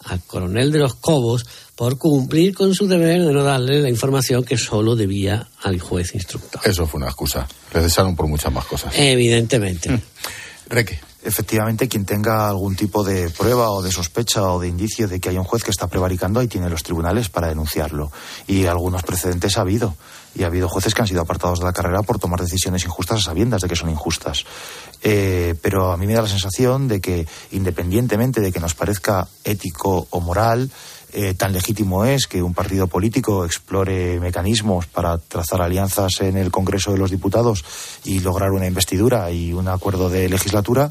al 0.05 0.21
coronel 0.25 0.71
de 0.71 0.81
los 0.81 0.97
Cobos 0.97 1.47
por 1.75 1.97
cumplir 1.97 2.55
con 2.55 2.75
su 2.75 2.87
deber 2.87 3.25
de 3.25 3.33
no 3.33 3.42
darle 3.42 3.81
la 3.81 3.88
información 3.88 4.45
que 4.45 4.59
solo 4.59 4.97
debía 4.97 5.49
al 5.62 5.81
juez 5.81 6.14
instructor. 6.14 6.61
Eso 6.62 6.87
fue 6.87 6.99
una 6.99 7.09
excusa. 7.09 7.49
Le 7.73 7.81
cesaron 7.81 8.14
por 8.14 8.27
muchas 8.27 8.53
más 8.53 8.66
cosas. 8.66 8.92
Evidentemente. 8.99 9.88
Mm. 9.88 10.01
Reque. 10.68 11.01
Efectivamente, 11.24 11.88
quien 11.88 12.04
tenga 12.04 12.48
algún 12.48 12.74
tipo 12.74 13.04
de 13.04 13.30
prueba 13.30 13.70
o 13.70 13.80
de 13.80 13.92
sospecha 13.92 14.42
o 14.42 14.58
de 14.58 14.66
indicio 14.66 15.06
de 15.06 15.20
que 15.20 15.28
hay 15.28 15.38
un 15.38 15.44
juez 15.44 15.62
que 15.62 15.70
está 15.70 15.87
prevaricando, 15.87 16.40
ahí 16.40 16.48
tiene 16.48 16.68
los 16.68 16.82
tribunales 16.82 17.28
para 17.28 17.46
denunciarlo. 17.46 18.11
Y 18.48 18.66
algunos 18.66 19.04
precedentes 19.04 19.56
ha 19.56 19.61
habido. 19.61 19.94
Y 20.35 20.42
ha 20.42 20.46
habido 20.46 20.68
jueces 20.68 20.94
que 20.94 21.02
han 21.02 21.06
sido 21.06 21.20
apartados 21.20 21.61
de 21.61 21.66
la 21.66 21.72
carrera 21.72 22.02
por 22.02 22.18
tomar 22.18 22.40
decisiones 22.40 22.85
injustas 22.85 23.20
a 23.20 23.22
sabiendas 23.22 23.61
de 23.61 23.68
que 23.68 23.76
son 23.76 23.90
injustas. 23.90 24.44
Eh, 25.02 25.54
pero 25.62 25.92
a 25.92 25.96
mí 25.96 26.06
me 26.06 26.14
da 26.14 26.22
la 26.22 26.28
sensación 26.28 26.88
de 26.88 27.00
que, 27.00 27.28
independientemente 27.52 28.40
de 28.40 28.50
que 28.50 28.58
nos 28.58 28.74
parezca 28.74 29.28
ético 29.44 30.08
o 30.11 30.20
moral, 30.20 30.70
eh, 31.12 31.35
tan 31.35 31.53
legítimo 31.53 32.05
es 32.05 32.27
que 32.27 32.42
un 32.42 32.55
partido 32.55 32.87
político 32.87 33.44
explore 33.44 34.18
mecanismos 34.18 34.87
para 34.87 35.18
trazar 35.18 35.61
alianzas 35.61 36.20
en 36.20 36.37
el 36.37 36.51
Congreso 36.51 36.92
de 36.92 36.98
los 36.98 37.11
Diputados 37.11 37.64
y 38.05 38.20
lograr 38.20 38.53
una 38.53 38.66
investidura 38.66 39.31
y 39.31 39.53
un 39.53 39.68
acuerdo 39.68 40.09
de 40.09 40.29
legislatura, 40.29 40.90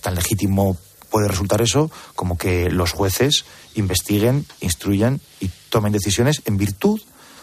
tan 0.00 0.14
legítimo 0.14 0.76
puede 1.10 1.28
resultar 1.28 1.62
eso 1.62 1.90
como 2.14 2.38
que 2.38 2.70
los 2.70 2.92
jueces 2.92 3.44
investiguen, 3.74 4.46
instruyan 4.60 5.20
y 5.40 5.50
tomen 5.68 5.92
decisiones 5.92 6.42
en 6.44 6.56
virtud 6.56 7.00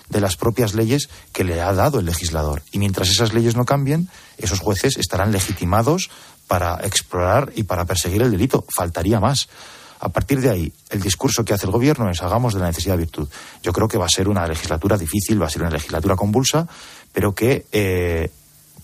de 0.09 0.21
las 0.21 0.37
propias 0.37 0.73
leyes 0.73 1.09
que 1.31 1.43
le 1.43 1.61
ha 1.61 1.73
dado 1.73 1.99
el 1.99 2.05
legislador. 2.05 2.61
Y 2.71 2.79
mientras 2.79 3.09
esas 3.09 3.33
leyes 3.33 3.55
no 3.55 3.65
cambien, 3.65 4.09
esos 4.37 4.59
jueces 4.59 4.97
estarán 4.97 5.31
legitimados 5.31 6.09
para 6.47 6.75
explorar 6.85 7.51
y 7.55 7.63
para 7.63 7.85
perseguir 7.85 8.21
el 8.21 8.31
delito. 8.31 8.65
Faltaría 8.73 9.19
más. 9.19 9.49
A 10.03 10.09
partir 10.09 10.41
de 10.41 10.49
ahí, 10.49 10.73
el 10.89 10.99
discurso 10.99 11.45
que 11.45 11.53
hace 11.53 11.65
el 11.65 11.71
gobierno 11.71 12.09
es 12.09 12.21
hagamos 12.21 12.53
de 12.53 12.59
la 12.59 12.67
necesidad 12.67 12.97
virtud. 12.97 13.29
Yo 13.61 13.71
creo 13.71 13.87
que 13.87 13.97
va 13.97 14.05
a 14.05 14.09
ser 14.09 14.27
una 14.27 14.45
legislatura 14.45 14.97
difícil, 14.97 15.41
va 15.41 15.45
a 15.45 15.49
ser 15.49 15.61
una 15.61 15.71
legislatura 15.71 16.17
convulsa, 16.17 16.67
pero 17.13 17.33
que 17.33 17.67
eh, 17.71 18.29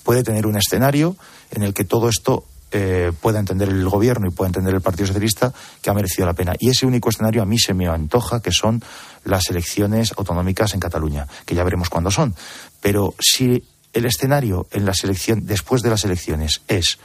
puede 0.03 0.23
tener 0.23 0.47
un 0.47 0.55
escenario 0.55 1.17
en 1.51 1.63
el 1.63 1.73
que 1.73 1.83
todo 1.83 2.07
esto 2.07 2.45
eh, 2.71 3.11
pueda 3.19 3.37
entender 3.37 3.67
el 3.67 3.89
gobierno 3.89 4.27
y 4.27 4.31
pueda 4.31 4.47
entender 4.47 4.73
el 4.73 4.79
Partido 4.79 5.07
Socialista 5.07 5.51
que 5.81 5.89
ha 5.89 5.93
merecido 5.93 6.25
la 6.25 6.35
pena. 6.35 6.53
Y 6.57 6.69
ese 6.69 6.85
único 6.85 7.09
escenario 7.09 7.41
a 7.41 7.45
mí 7.45 7.59
se 7.59 7.73
me 7.73 7.89
antoja 7.89 8.41
que 8.41 8.53
son 8.53 8.81
las 9.25 9.49
elecciones 9.49 10.13
autonómicas 10.15 10.73
en 10.73 10.79
Cataluña, 10.79 11.27
que 11.45 11.53
ya 11.53 11.65
veremos 11.65 11.89
cuándo 11.89 12.11
son. 12.11 12.33
Pero 12.79 13.13
si 13.19 13.61
el 13.91 14.05
escenario 14.05 14.67
en 14.71 14.85
la 14.85 14.93
selección, 14.93 15.45
después 15.45 15.81
de 15.81 15.89
las 15.89 16.05
elecciones 16.05 16.61
es 16.69 16.97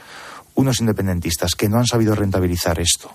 unos 0.53 0.79
independentistas 0.79 1.55
que 1.55 1.67
no 1.67 1.79
han 1.79 1.85
sabido 1.85 2.15
rentabilizar 2.15 2.79
esto 2.79 3.11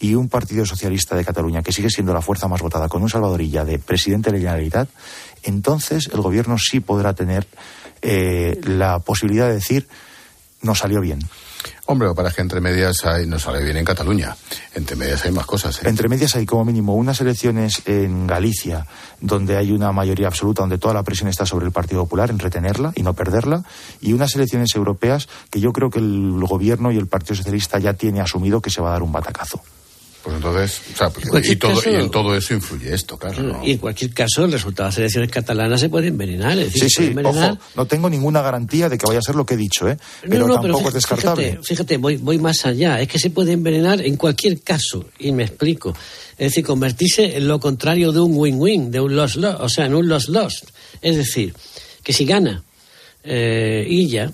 y 0.00 0.14
un 0.14 0.28
Partido 0.28 0.66
Socialista 0.66 1.16
de 1.16 1.24
Cataluña 1.24 1.62
que 1.62 1.72
sigue 1.72 1.90
siendo 1.90 2.12
la 2.12 2.22
fuerza 2.22 2.48
más 2.48 2.60
votada 2.60 2.88
con 2.88 3.02
un 3.02 3.08
Salvadorilla 3.08 3.64
de 3.64 3.78
presidente 3.78 4.30
de 4.30 4.38
la 4.38 4.40
Generalitat, 4.40 4.88
entonces 5.42 6.10
el 6.12 6.20
gobierno 6.20 6.56
sí 6.58 6.80
podrá 6.80 7.14
tener 7.14 7.46
eh, 8.02 8.60
la 8.64 8.98
posibilidad 9.00 9.48
de 9.48 9.54
decir 9.54 9.88
no 10.62 10.74
salió 10.74 11.00
bien. 11.00 11.20
Hombre, 11.86 12.12
para 12.14 12.30
que 12.30 12.42
entre 12.42 12.60
medias 12.60 13.04
hay, 13.04 13.26
no 13.26 13.38
sale 13.38 13.62
bien 13.62 13.76
en 13.76 13.84
Cataluña. 13.84 14.36
Entre 14.74 14.96
medias 14.96 15.24
hay 15.24 15.30
más 15.30 15.46
cosas. 15.46 15.82
¿eh? 15.82 15.88
Entre 15.88 16.08
medias 16.08 16.34
hay 16.34 16.44
como 16.44 16.64
mínimo 16.64 16.94
unas 16.94 17.20
elecciones 17.20 17.82
en 17.86 18.26
Galicia, 18.26 18.86
donde 19.20 19.56
hay 19.56 19.70
una 19.70 19.92
mayoría 19.92 20.26
absoluta, 20.26 20.62
donde 20.62 20.78
toda 20.78 20.94
la 20.94 21.04
presión 21.04 21.28
está 21.28 21.46
sobre 21.46 21.66
el 21.66 21.72
Partido 21.72 22.02
Popular 22.02 22.30
en 22.30 22.38
retenerla 22.38 22.92
y 22.94 23.02
no 23.02 23.14
perderla, 23.14 23.62
y 24.00 24.12
unas 24.12 24.34
elecciones 24.34 24.74
europeas 24.74 25.28
que 25.50 25.60
yo 25.60 25.72
creo 25.72 25.90
que 25.90 26.00
el 26.00 26.40
gobierno 26.40 26.90
y 26.90 26.96
el 26.96 27.06
Partido 27.06 27.36
Socialista 27.36 27.78
ya 27.78 27.94
tiene 27.94 28.20
asumido 28.20 28.60
que 28.60 28.70
se 28.70 28.82
va 28.82 28.88
a 28.88 28.92
dar 28.92 29.02
un 29.02 29.12
batacazo. 29.12 29.60
Pues 30.26 30.38
entonces, 30.38 30.82
o 30.92 30.96
sea, 30.96 31.12
y, 31.40 31.54
todo, 31.54 31.76
caso, 31.76 31.88
y, 31.88 31.94
en 31.94 32.10
todo 32.10 32.34
eso 32.34 32.52
influye 32.52 32.92
esto, 32.92 33.16
claro. 33.16 33.40
¿no? 33.44 33.64
Y 33.64 33.70
en 33.70 33.78
cualquier 33.78 34.12
caso, 34.12 34.44
el 34.44 34.50
resultado 34.50 34.88
de 34.88 34.90
las 34.90 34.98
elecciones 34.98 35.30
catalanas 35.30 35.78
se 35.78 35.88
puede 35.88 36.08
envenenar. 36.08 36.58
Es 36.58 36.72
decir, 36.72 36.82
sí, 36.82 36.90
sí, 36.90 37.04
envenenar... 37.04 37.52
ojo, 37.52 37.60
no 37.76 37.86
tengo 37.86 38.10
ninguna 38.10 38.42
garantía 38.42 38.88
de 38.88 38.98
que 38.98 39.06
vaya 39.06 39.20
a 39.20 39.22
ser 39.22 39.36
lo 39.36 39.46
que 39.46 39.54
he 39.54 39.56
dicho, 39.56 39.88
¿eh? 39.88 39.96
Pero 40.22 40.48
no, 40.48 40.48
no, 40.48 40.54
tampoco 40.54 40.78
pero 40.78 40.88
es 40.88 40.94
descartable. 40.94 41.44
Fíjate, 41.44 41.64
fíjate 41.64 41.96
voy, 41.98 42.16
voy 42.16 42.38
más 42.40 42.66
allá. 42.66 43.00
Es 43.00 43.06
que 43.06 43.20
se 43.20 43.30
puede 43.30 43.52
envenenar 43.52 44.00
en 44.00 44.16
cualquier 44.16 44.60
caso, 44.62 45.04
y 45.20 45.30
me 45.30 45.44
explico. 45.44 45.94
Es 46.36 46.48
decir, 46.50 46.64
convertirse 46.64 47.36
en 47.36 47.46
lo 47.46 47.60
contrario 47.60 48.10
de 48.10 48.18
un 48.18 48.36
win-win, 48.36 48.90
de 48.90 48.98
un 48.98 49.14
loss-loss, 49.14 49.58
o 49.60 49.68
sea, 49.68 49.86
en 49.86 49.94
un 49.94 50.08
loss-loss. 50.08 50.64
Es 51.02 51.14
decir, 51.14 51.54
que 52.02 52.12
si 52.12 52.24
gana 52.24 52.64
eh, 53.22 53.86
Illa, 53.88 54.32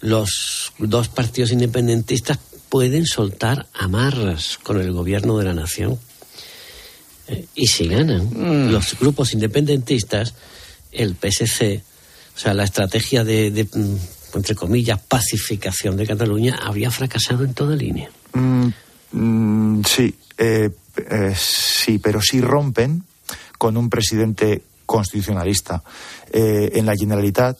los 0.00 0.72
dos 0.78 1.06
partidos 1.08 1.52
independentistas 1.52 2.38
pueden 2.68 3.06
soltar 3.06 3.66
amarras 3.74 4.58
con 4.62 4.80
el 4.80 4.92
gobierno 4.92 5.38
de 5.38 5.44
la 5.44 5.54
nación. 5.54 5.98
Eh, 7.28 7.46
y 7.54 7.66
si 7.66 7.88
ganan 7.88 8.28
mm. 8.30 8.70
los 8.70 8.98
grupos 8.98 9.32
independentistas, 9.32 10.34
el 10.92 11.14
PSC, 11.14 11.82
o 12.36 12.38
sea, 12.38 12.54
la 12.54 12.64
estrategia 12.64 13.24
de, 13.24 13.50
de, 13.50 13.68
entre 14.34 14.54
comillas, 14.54 15.00
pacificación 15.00 15.96
de 15.96 16.06
Cataluña 16.06 16.58
habría 16.62 16.90
fracasado 16.90 17.44
en 17.44 17.54
toda 17.54 17.74
línea. 17.76 18.10
Mm, 18.32 18.68
mm, 19.12 19.84
sí, 19.84 20.14
eh, 20.36 20.70
eh, 20.96 21.34
sí, 21.36 21.98
pero 21.98 22.20
si 22.22 22.40
rompen 22.40 23.04
con 23.58 23.76
un 23.76 23.90
presidente 23.90 24.62
constitucionalista 24.86 25.82
en 26.32 26.86
la 26.86 26.94
Generalitat, 26.94 27.58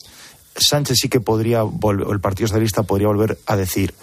Sánchez 0.55 0.97
sí 1.01 1.09
que 1.09 1.19
podría, 1.19 1.61
el 1.61 2.19
Partido 2.19 2.47
Socialista 2.47 2.83
podría 2.83 3.07
volver 3.07 3.37
a 3.45 3.55
decir 3.55 3.93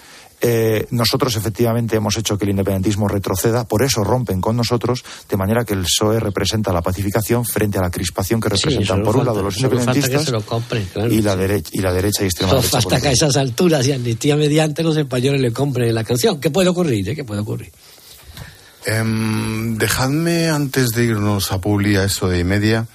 Eh, 0.48 0.86
nosotros 0.90 1.34
efectivamente 1.34 1.96
hemos 1.96 2.16
hecho 2.16 2.38
que 2.38 2.44
el 2.44 2.50
independentismo 2.50 3.08
retroceda, 3.08 3.66
por 3.66 3.82
eso 3.82 4.04
rompen 4.04 4.40
con 4.40 4.56
nosotros, 4.56 5.04
de 5.28 5.36
manera 5.36 5.64
que 5.64 5.74
el 5.74 5.82
PSOE 5.82 6.20
representa 6.20 6.72
la 6.72 6.82
pacificación 6.82 7.44
frente 7.44 7.78
a 7.78 7.82
la 7.82 7.90
crispación 7.90 8.40
que 8.40 8.50
representan 8.50 9.02
por 9.02 9.16
un 9.16 9.26
lado 9.26 9.42
los 9.42 9.56
independentistas 9.56 10.32
y, 11.10 11.20
la 11.20 11.34
derecha, 11.34 11.70
y 11.72 11.80
la 11.80 11.92
derecha 11.92 12.22
y 12.22 12.26
extrema 12.26 12.54
derecha. 12.54 12.78
Hasta 12.78 13.00
que 13.00 13.08
a 13.08 13.10
esas 13.10 13.36
alturas 13.36 13.84
y 13.88 13.92
amnistía 13.92 14.36
mediante 14.36 14.84
los 14.84 14.96
españoles 14.96 15.40
le 15.40 15.52
compren 15.52 15.92
la 15.92 16.04
canción. 16.04 16.38
¿Qué 16.38 16.50
puede 16.50 16.68
ocurrir? 16.68 17.08
Eh? 17.08 17.16
¿Qué 17.16 17.24
puede 17.24 17.40
ocurrir? 17.40 17.72
Em, 18.84 19.76
dejadme 19.78 20.48
antes 20.48 20.90
de 20.90 21.06
irnos 21.06 21.50
a 21.50 21.60
Publi 21.60 21.96
a 21.96 22.04
eso 22.04 22.28
de 22.28 22.44
media 22.44 22.86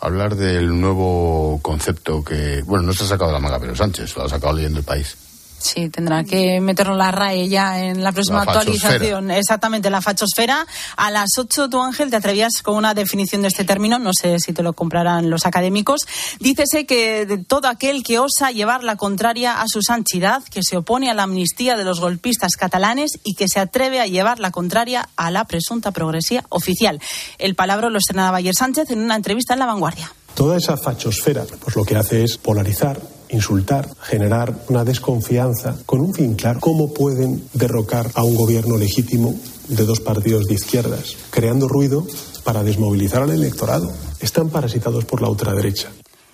hablar 0.00 0.34
del 0.34 0.80
nuevo 0.80 1.60
concepto 1.62 2.24
que, 2.24 2.62
bueno, 2.66 2.86
no 2.86 2.92
se 2.92 3.04
ha 3.04 3.06
sacado 3.06 3.30
de 3.30 3.34
la 3.34 3.40
manga 3.40 3.60
pero 3.60 3.76
Sánchez, 3.76 4.16
lo 4.16 4.24
ha 4.24 4.28
sacado 4.28 4.54
leyendo 4.54 4.80
el 4.80 4.84
país. 4.84 5.16
Sí, 5.58 5.88
tendrá 5.88 6.22
que 6.22 6.60
meterlo 6.60 6.94
la 6.94 7.10
RAE 7.10 7.48
ya 7.48 7.82
en 7.82 8.04
la 8.04 8.12
próxima 8.12 8.42
actualización. 8.42 9.30
Exactamente, 9.30 9.90
la 9.90 10.00
fachosfera. 10.00 10.66
A 10.96 11.10
las 11.10 11.30
8, 11.36 11.68
tú, 11.68 11.82
Ángel, 11.82 12.10
te 12.10 12.16
atrevías 12.16 12.62
con 12.62 12.76
una 12.76 12.94
definición 12.94 13.42
de 13.42 13.48
este 13.48 13.64
término. 13.64 13.98
No 13.98 14.12
sé 14.12 14.38
si 14.38 14.52
te 14.52 14.62
lo 14.62 14.74
comprarán 14.74 15.30
los 15.30 15.46
académicos. 15.46 16.06
Dícese 16.40 16.86
que 16.86 17.26
de 17.26 17.38
todo 17.38 17.68
aquel 17.68 18.02
que 18.02 18.18
osa 18.18 18.50
llevar 18.50 18.84
la 18.84 18.96
contraria 18.96 19.60
a 19.60 19.64
su 19.66 19.82
santidad, 19.82 20.42
que 20.44 20.60
se 20.62 20.76
opone 20.76 21.10
a 21.10 21.14
la 21.14 21.24
amnistía 21.24 21.76
de 21.76 21.84
los 21.84 22.00
golpistas 22.00 22.52
catalanes 22.56 23.12
y 23.24 23.34
que 23.34 23.48
se 23.48 23.58
atreve 23.58 24.00
a 24.00 24.06
llevar 24.06 24.38
la 24.38 24.50
contraria 24.50 25.08
a 25.16 25.30
la 25.30 25.44
presunta 25.44 25.90
progresía 25.90 26.44
oficial. 26.48 27.00
El 27.38 27.54
palabra 27.54 27.90
lo 27.90 27.98
estrenaba 27.98 28.38
ayer 28.38 28.54
Sánchez 28.54 28.90
en 28.90 29.00
una 29.00 29.16
entrevista 29.16 29.54
en 29.54 29.60
La 29.60 29.66
Vanguardia. 29.66 30.12
Toda 30.34 30.58
esa 30.58 30.76
fachosfera, 30.76 31.44
pues 31.60 31.74
lo 31.76 31.84
que 31.84 31.96
hace 31.96 32.22
es 32.22 32.36
polarizar, 32.36 33.00
insultar, 33.30 33.88
generar 34.00 34.54
una 34.68 34.84
desconfianza 34.84 35.76
con 35.86 36.00
un 36.00 36.14
fin 36.14 36.34
claro. 36.34 36.60
¿Cómo 36.60 36.92
pueden 36.92 37.42
derrocar 37.52 38.10
a 38.14 38.24
un 38.24 38.36
gobierno 38.36 38.76
legítimo 38.76 39.34
de 39.68 39.84
dos 39.84 40.00
partidos 40.00 40.44
de 40.44 40.54
izquierdas, 40.54 41.16
creando 41.30 41.68
ruido 41.68 42.06
para 42.44 42.62
desmovilizar 42.62 43.22
al 43.22 43.30
electorado? 43.30 43.92
Están 44.20 44.50
parasitados 44.50 45.04
por 45.04 45.22
la 45.22 45.28
ultraderecha. 45.28 45.90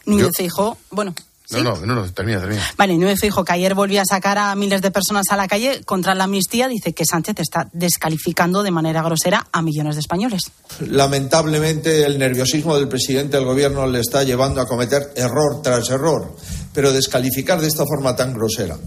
Núñez 0.06 0.36
Feijóo, 0.36 0.76
bueno, 0.90 1.14
no, 1.52 1.76
no, 1.84 1.94
no, 1.94 2.12
termina, 2.12 2.40
termina. 2.40 2.62
Vale, 2.76 2.96
Núñez 2.96 3.20
dijo 3.20 3.44
que 3.44 3.52
ayer 3.52 3.74
volvió 3.74 4.00
a 4.00 4.04
sacar 4.04 4.38
a 4.38 4.54
miles 4.54 4.82
de 4.82 4.90
personas 4.90 5.26
a 5.30 5.36
la 5.36 5.48
calle 5.48 5.82
contra 5.84 6.14
la 6.14 6.24
amnistía. 6.24 6.68
Dice 6.68 6.92
que 6.92 7.04
Sánchez 7.04 7.40
está 7.40 7.68
descalificando 7.72 8.62
de 8.62 8.70
manera 8.70 9.02
grosera 9.02 9.46
a 9.52 9.62
millones 9.62 9.96
de 9.96 10.00
españoles. 10.00 10.42
Lamentablemente, 10.80 12.04
el 12.04 12.18
nerviosismo 12.18 12.76
del 12.76 12.88
presidente 12.88 13.36
del 13.36 13.46
gobierno 13.46 13.86
le 13.86 14.00
está 14.00 14.22
llevando 14.22 14.60
a 14.60 14.66
cometer 14.66 15.12
error 15.16 15.62
tras 15.62 15.90
error. 15.90 16.34
Pero 16.72 16.92
descalificar 16.92 17.60
de 17.60 17.68
esta 17.68 17.84
forma 17.84 18.16
tan 18.16 18.32
grosera 18.32 18.78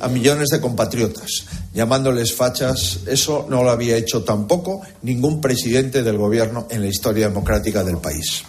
a 0.00 0.08
millones 0.08 0.48
de 0.48 0.60
compatriotas, 0.60 1.44
llamándoles 1.74 2.34
fachas, 2.34 3.00
eso 3.06 3.46
no 3.50 3.62
lo 3.62 3.70
había 3.70 3.96
hecho 3.96 4.22
tampoco 4.24 4.80
ningún 5.02 5.40
presidente 5.40 6.02
del 6.02 6.16
gobierno 6.16 6.66
en 6.70 6.80
la 6.80 6.88
historia 6.88 7.28
democrática 7.28 7.84
del 7.84 7.98
país. 7.98 8.44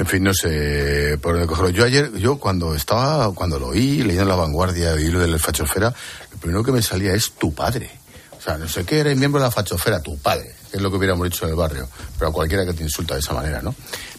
En 0.00 0.06
fin, 0.06 0.24
no 0.24 0.32
sé 0.32 1.18
por 1.20 1.34
dónde 1.34 1.46
cogerlo. 1.46 1.68
Yo 1.68 1.84
ayer, 1.84 2.10
yo 2.16 2.38
cuando 2.38 2.74
estaba, 2.74 3.34
cuando 3.34 3.58
lo 3.58 3.68
oí, 3.68 4.02
leyendo 4.02 4.24
La 4.24 4.34
Vanguardia 4.34 4.98
y 4.98 5.08
lo 5.08 5.20
de 5.20 5.28
la 5.28 5.38
fachosfera, 5.38 5.92
lo 6.32 6.38
primero 6.38 6.64
que 6.64 6.72
me 6.72 6.80
salía 6.80 7.12
es 7.12 7.32
tu 7.32 7.52
padre. 7.52 7.90
O 8.38 8.40
sea, 8.40 8.56
no 8.56 8.66
sé 8.66 8.86
qué 8.86 9.00
eres 9.00 9.18
miembro 9.18 9.42
de 9.42 9.48
la 9.48 9.50
fachosfera, 9.50 10.00
tu 10.00 10.16
padre, 10.16 10.54
que 10.70 10.78
es 10.78 10.82
lo 10.82 10.90
que 10.90 10.96
hubiéramos 10.96 11.28
dicho 11.28 11.44
en 11.44 11.50
el 11.50 11.56
barrio. 11.56 11.86
Pero 12.18 12.30
a 12.30 12.32
cualquiera 12.32 12.64
que 12.64 12.72
te 12.72 12.82
insulta 12.82 13.12
de 13.12 13.20
esa 13.20 13.34
manera, 13.34 13.60
¿no? 13.60 13.74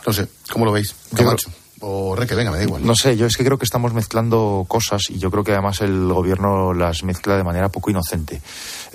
No 0.06 0.14
sé, 0.14 0.28
¿cómo 0.52 0.66
lo 0.66 0.72
veis? 0.72 0.94
Camacho. 1.16 1.50
O 1.80 2.16
Reque, 2.16 2.36
venga, 2.36 2.52
me 2.52 2.58
da 2.58 2.64
igual. 2.64 2.86
No 2.86 2.94
sé, 2.94 3.18
yo 3.18 3.26
es 3.26 3.36
que 3.36 3.44
creo 3.44 3.58
que 3.58 3.66
estamos 3.66 3.92
mezclando 3.92 4.66
cosas 4.68 5.02
y 5.10 5.18
yo 5.18 5.32
creo 5.32 5.44
que 5.44 5.54
además 5.54 5.82
el 5.82 6.14
gobierno 6.14 6.76
las 6.76 7.04
mezcla 7.04 7.38
de 7.38 7.44
manera 7.44 7.70
poco 7.70 7.90
inocente. 7.90 8.40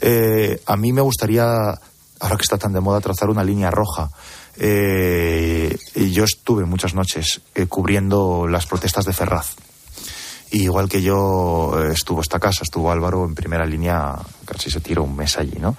Eh, 0.01 0.62
a 0.64 0.77
mí 0.77 0.92
me 0.92 1.01
gustaría, 1.01 1.75
ahora 2.20 2.37
que 2.37 2.42
está 2.42 2.59
tan 2.59 2.72
de 2.72 2.81
moda, 2.81 3.00
trazar 3.00 3.31
una 3.31 3.44
línea 3.44 3.70
roja 3.70 4.11
eh, 4.59 5.76
yo 5.94 6.24
estuve 6.24 6.64
muchas 6.64 6.94
noches 6.94 7.40
eh, 7.55 7.66
cubriendo 7.66 8.46
las 8.48 8.66
protestas 8.66 9.05
de 9.05 9.12
Ferraz. 9.12 9.55
Y 10.50 10.62
igual 10.62 10.88
que 10.88 11.02
yo 11.02 11.74
eh, 11.79 11.92
estuvo 11.92 12.20
esta 12.20 12.38
casa, 12.38 12.62
estuvo 12.62 12.90
Álvaro 12.90 13.24
en 13.24 13.35
primera 13.35 13.66
línea, 13.66 14.14
casi 14.46 14.70
se 14.70 14.80
tiró 14.80 15.02
un 15.02 15.16
mes 15.16 15.37
allí, 15.37 15.59
¿no? 15.61 15.76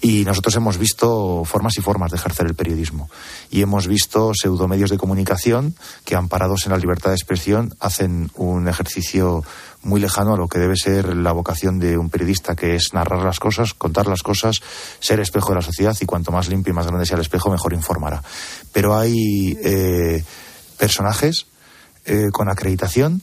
Y 0.00 0.24
nosotros 0.24 0.54
hemos 0.56 0.78
visto 0.78 1.42
formas 1.44 1.76
y 1.78 1.80
formas 1.80 2.10
de 2.10 2.18
ejercer 2.18 2.46
el 2.46 2.54
periodismo. 2.54 3.10
Y 3.50 3.62
hemos 3.62 3.88
visto 3.88 4.32
pseudomedios 4.34 4.90
de 4.90 4.98
comunicación 4.98 5.74
que, 6.04 6.14
amparados 6.14 6.66
en 6.66 6.72
la 6.72 6.78
libertad 6.78 7.10
de 7.10 7.16
expresión, 7.16 7.74
hacen 7.80 8.30
un 8.36 8.68
ejercicio 8.68 9.42
muy 9.82 10.00
lejano 10.00 10.34
a 10.34 10.36
lo 10.36 10.48
que 10.48 10.58
debe 10.58 10.76
ser 10.76 11.16
la 11.16 11.32
vocación 11.32 11.78
de 11.78 11.98
un 11.98 12.08
periodista, 12.08 12.54
que 12.54 12.76
es 12.76 12.94
narrar 12.94 13.24
las 13.24 13.40
cosas, 13.40 13.74
contar 13.74 14.06
las 14.06 14.22
cosas, 14.22 14.60
ser 15.00 15.20
espejo 15.20 15.50
de 15.50 15.56
la 15.56 15.62
sociedad 15.62 15.96
y 16.00 16.06
cuanto 16.06 16.30
más 16.30 16.48
limpio 16.48 16.72
y 16.72 16.74
más 16.74 16.86
grande 16.86 17.06
sea 17.06 17.16
el 17.16 17.22
espejo, 17.22 17.50
mejor 17.50 17.72
informará. 17.72 18.22
Pero 18.72 18.96
hay 18.96 19.58
eh, 19.62 20.22
personajes 20.78 21.46
eh, 22.04 22.28
con 22.32 22.48
acreditación 22.48 23.22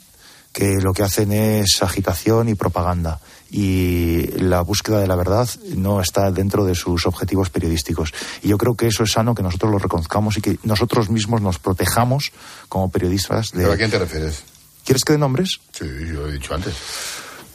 que 0.52 0.80
lo 0.82 0.94
que 0.94 1.04
hacen 1.04 1.32
es 1.32 1.82
agitación 1.82 2.50
y 2.50 2.56
propaganda 2.56 3.20
y 3.52 4.28
la 4.38 4.62
búsqueda 4.62 5.00
de 5.00 5.08
la 5.08 5.16
verdad 5.16 5.50
no 5.76 6.02
está 6.02 6.32
dentro 6.32 6.66
de 6.66 6.76
sus 6.76 7.06
objetivos 7.06 7.50
periodísticos. 7.50 8.14
Y 8.44 8.50
yo 8.50 8.58
creo 8.58 8.76
que 8.76 8.88
eso 8.88 9.04
es 9.04 9.12
sano 9.12 9.36
que 9.36 9.44
nosotros 9.44 9.72
lo 9.72 9.80
reconozcamos 9.80 10.38
y 10.38 10.42
que 10.42 10.60
nosotros 10.64 11.10
mismos 11.10 11.42
nos 11.42 11.60
protejamos 11.60 12.32
como 12.68 12.92
periodistas 12.92 13.52
de... 13.52 13.64
¿Pero 13.64 13.74
a 13.74 13.78
quién 13.78 13.92
te 13.92 14.00
refieres? 14.00 14.44
¿Quieres 14.86 15.04
que 15.04 15.14
dé 15.14 15.20
nombres? 15.20 15.60
Sí, 15.72 15.86
yo 16.12 16.28
he 16.28 16.34
dicho 16.34 16.54
antes. 16.54 16.74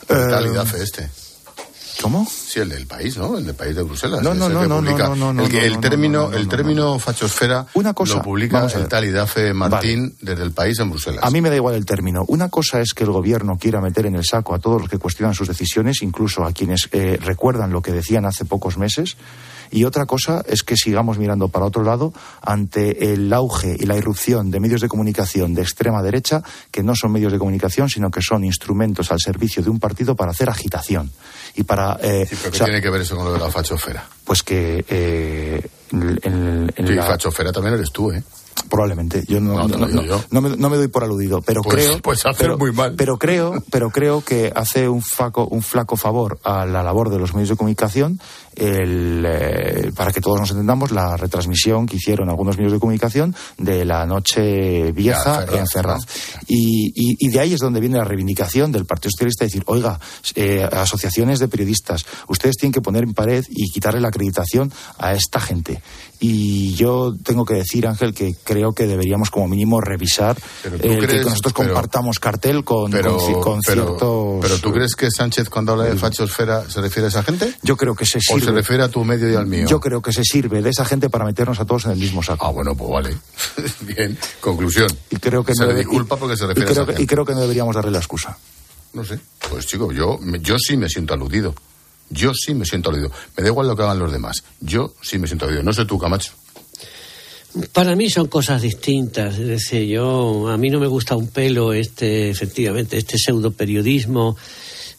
El 0.09 0.57
eh... 0.57 0.83
este. 0.83 1.24
¿Cómo? 2.01 2.27
Sí, 2.29 2.61
el 2.61 2.69
del 2.69 2.87
país, 2.87 3.17
¿no? 3.17 3.39
El 3.39 3.47
del 3.47 3.55
país 3.55 3.75
de 3.77 3.83
Bruselas. 3.83 4.23
No, 4.23 4.35
no, 4.35 4.49
no, 4.49 4.67
no, 4.67 4.81
no, 4.81 5.33
no, 5.33 5.45
El, 5.45 5.55
el 5.55 5.79
término, 5.81 6.33
el 6.33 6.49
término 6.49 6.99
fachosfera 6.99 7.67
Una 7.75 7.95
cosa, 7.95 8.17
lo 8.17 8.23
publica 8.23 8.67
el 8.67 8.89
tal 8.89 9.05
Idafe 9.05 9.53
Martín 9.55 10.17
desde 10.21 10.43
el 10.43 10.53
país 10.53 10.79
en 10.81 10.91
Bruselas. 10.91 11.21
A 11.23 11.31
mí 11.31 11.41
me 11.41 11.51
da 11.51 11.57
igual 11.57 11.75
el 11.75 11.87
término. 11.87 12.25
Una 12.29 12.49
cosa 12.49 12.81
es 12.81 12.95
que 12.95 13.05
el 13.05 13.11
gobierno 13.11 13.57
quiera 13.59 13.81
meter 13.81 14.07
en 14.07 14.17
el 14.17 14.25
saco 14.25 14.55
a 14.55 14.59
todos 14.59 14.83
los 14.83 14.91
que 14.91 14.99
cuestionan 14.99 15.35
sus 15.35 15.49
decisiones, 15.49 16.03
incluso 16.03 16.45
a 16.45 16.53
quienes 16.53 16.89
eh, 16.93 17.19
recuerdan 17.21 17.71
lo 17.71 17.81
que 17.83 17.93
decían 17.93 18.27
hace 18.27 18.45
pocos 18.45 18.77
meses. 18.77 19.17
Y 19.75 19.85
otra 19.87 20.07
cosa 20.07 20.45
es 20.47 20.63
que 20.63 20.77
sigamos 20.77 21.19
mirando 21.19 21.49
para 21.49 21.67
otro 21.67 21.83
lado 21.83 22.13
ante 22.41 23.13
el 23.13 23.33
auge 23.33 23.77
y 23.77 23.87
la 23.87 23.97
irrupción 23.97 24.53
de 24.53 24.61
medios 24.61 24.81
de 24.81 24.87
comunicación 24.87 25.53
de 25.53 25.63
extrema 25.63 26.01
derecha, 26.01 26.45
que 26.71 26.85
no 26.85 26.95
son 26.95 27.11
medios 27.11 27.33
de 27.33 27.41
comunicación, 27.41 27.89
sino 27.89 28.09
que 28.09 28.21
son 28.23 28.45
instrumentos 28.45 29.11
al 29.11 29.19
servicio 29.19 29.65
de 29.65 29.71
un 29.71 29.81
partido 29.81 30.15
para 30.15 30.31
hacer 30.31 30.49
agitación. 30.49 31.11
Y 31.57 31.65
para. 31.65 31.99
Eh, 32.01 32.25
sí, 32.25 32.37
pero 32.41 32.53
¿qué 32.53 32.65
tiene 32.65 32.81
que 32.81 32.89
ver 32.89 33.01
eso 33.01 33.17
con 33.17 33.25
lo 33.25 33.33
de 33.33 33.41
la 33.41 33.51
fachofera? 33.51 34.07
Pues 34.23 34.45
que. 34.45 34.85
Eh, 34.89 35.61
en, 35.91 36.73
en 36.77 36.87
sí, 36.87 36.95
la... 36.95 37.03
fachofera 37.03 37.51
también 37.51 37.75
eres 37.75 37.91
tú, 37.91 38.13
¿eh? 38.13 38.23
Probablemente, 38.69 39.25
yo 39.27 39.41
no, 39.41 39.67
no, 39.67 39.79
no, 39.79 39.87
no, 40.31 40.41
me, 40.41 40.57
no, 40.57 40.71
me, 40.71 40.77
doy 40.77 40.89
por 40.89 41.05
aludido, 41.05 41.43
pero 41.43 41.63
pues, 41.63 41.75
creo, 41.75 41.99
pues 42.01 42.25
hace 42.25 42.45
pero, 42.45 42.59
muy 42.59 42.73
mal. 42.73 42.95
pero 42.97 43.19
creo, 43.19 43.63
pero 43.71 43.91
creo 43.91 44.23
que 44.23 44.53
hace 44.55 44.89
un 44.89 45.03
flaco, 45.03 45.47
un 45.47 45.63
flaco 45.63 45.97
favor 45.97 46.39
a 46.45 46.65
la 46.65 46.83
labor 46.83 47.11
de 47.11 47.19
los 47.19 47.35
medios 47.35 47.51
de 47.51 47.57
comunicación 47.57 48.21
el, 48.57 49.25
eh, 49.27 49.91
para 49.95 50.13
que 50.13 50.21
todos 50.21 50.39
nos 50.41 50.51
entendamos 50.51 50.91
la 50.93 51.17
retransmisión 51.17 51.87
que 51.87 51.97
hicieron 51.97 52.29
algunos 52.29 52.57
medios 52.57 52.73
de 52.73 52.79
comunicación 52.79 53.35
de 53.59 53.85
la 53.85 54.07
noche 54.07 54.93
vieja 54.93 55.47
ya, 55.47 55.59
en 55.59 55.67
Ferraz. 55.67 56.03
Y, 56.47 56.93
y, 56.95 57.17
y, 57.19 57.29
de 57.29 57.41
ahí 57.41 57.55
es 57.55 57.61
donde 57.61 57.81
viene 57.81 57.99
la 57.99 58.05
reivindicación 58.05 58.73
del 58.73 58.87
Partido 58.87 59.11
Socialista, 59.11 59.45
decir, 59.45 59.63
oiga, 59.67 59.99
eh, 60.35 60.69
asociaciones 60.71 61.39
de 61.39 61.49
periodistas, 61.49 62.05
ustedes 62.29 62.57
tienen 62.57 62.73
que 62.73 62.81
poner 62.81 63.05
en 63.05 63.15
pared 63.15 63.45
y 63.49 63.71
quitarle 63.71 64.01
la 64.01 64.09
acreditación 64.09 64.73
a 64.99 65.13
esta 65.15 65.41
gente. 65.41 65.83
Y 66.27 66.75
yo 66.75 67.15
tengo 67.23 67.45
que 67.45 67.53
decir, 67.53 67.87
Ángel, 67.87 68.15
que 68.15 68.35
creo 68.43 68.73
que 68.73 68.87
deberíamos 68.87 69.29
como 69.29 69.47
mínimo 69.47 69.83
revisar 69.83 70.39
el 70.65 70.81
crees, 70.81 71.07
que 71.07 71.17
nosotros 71.29 71.53
pero, 71.53 71.69
compartamos 71.69 72.19
cartel 72.19 72.65
con, 72.65 72.91
pero, 72.91 73.19
con, 73.19 73.43
con 73.43 73.61
pero, 73.61 73.85
ciertos... 73.85 74.39
¿Pero 74.41 74.59
tú 74.59 74.73
crees 74.73 74.97
que 74.97 75.11
Sánchez 75.11 75.51
cuando 75.51 75.73
habla 75.73 75.85
de 75.85 75.97
fachosfera 75.97 76.65
se 76.71 76.81
refiere 76.81 77.09
a 77.09 77.09
esa 77.11 77.23
gente? 77.25 77.53
Yo 77.63 77.77
creo 77.77 77.95
que 77.95 78.07
se 78.07 78.21
sirve... 78.21 78.41
¿O 78.41 78.45
se 78.47 78.53
refiere 78.53 78.85
a 78.85 78.89
tu 78.89 79.05
medio 79.05 79.31
y 79.31 79.35
al 79.35 79.47
mío? 79.47 79.67
Yo 79.69 79.79
creo 79.81 80.01
que 80.01 80.15
se 80.15 80.25
sirve 80.25 80.63
de 80.63 80.71
esa 80.71 80.87
gente 80.87 81.11
para 81.11 81.27
meternos 81.27 81.61
a 81.61 81.67
todos 81.67 81.85
en 81.85 81.91
el 81.91 81.99
mismo 81.99 82.23
saco. 82.23 82.47
Ah, 82.47 82.51
bueno, 82.51 82.75
pues 82.75 82.91
vale. 82.91 83.19
Bien, 83.83 84.17
conclusión. 84.41 84.89
Y 85.11 85.17
creo 85.17 85.45
que 85.45 85.55
se 85.55 85.67
no 85.67 85.73
le 85.73 85.81
disculpa 85.81 86.17
porque 86.17 86.39
se 86.39 86.47
refiere 86.47 86.71
y 86.71 86.73
creo, 86.73 86.81
a 86.81 86.85
esa 86.85 86.93
gente. 86.93 87.03
Y 87.03 87.07
creo 87.07 87.27
que 87.27 87.35
no 87.35 87.41
deberíamos 87.43 87.75
darle 87.75 87.91
la 87.91 87.99
excusa. 87.99 88.39
No 88.95 89.05
sé. 89.05 89.21
Pues 89.51 89.67
chico, 89.67 89.93
yo, 89.93 90.19
yo 90.41 90.57
sí 90.59 90.79
me 90.79 90.89
siento 90.89 91.13
aludido. 91.13 91.55
Yo 92.11 92.33
sí 92.35 92.55
me 92.55 92.65
siento 92.65 92.91
aludido. 92.91 93.11
Me 93.37 93.43
da 93.43 93.49
igual 93.49 93.67
lo 93.67 93.77
que 93.77 93.83
hagan 93.83 93.99
los 93.99 94.13
demás. 94.13 94.45
Yo 94.61 94.95
sí 95.03 95.19
me 95.19 95.27
siento 95.27 95.47
aludido. 95.47 95.63
No 95.63 95.73
sé 95.73 95.85
tú, 95.85 95.99
Camacho. 95.99 96.33
Para 97.73 97.95
mí 97.95 98.11
son 98.11 98.27
cosas 98.27 98.63
distintas. 98.63 99.39
Es 99.39 99.47
decir, 99.47 99.87
yo 99.87 100.49
a 100.49 100.57
mí 100.57 100.71
no 100.71 100.81
me 100.81 100.89
gusta 100.89 101.17
un 101.17 101.29
pelo 101.29 101.73
este, 101.73 102.31
efectivamente, 102.31 102.99
este 102.99 103.17
pseudo 103.17 103.53
periodismo 103.53 104.37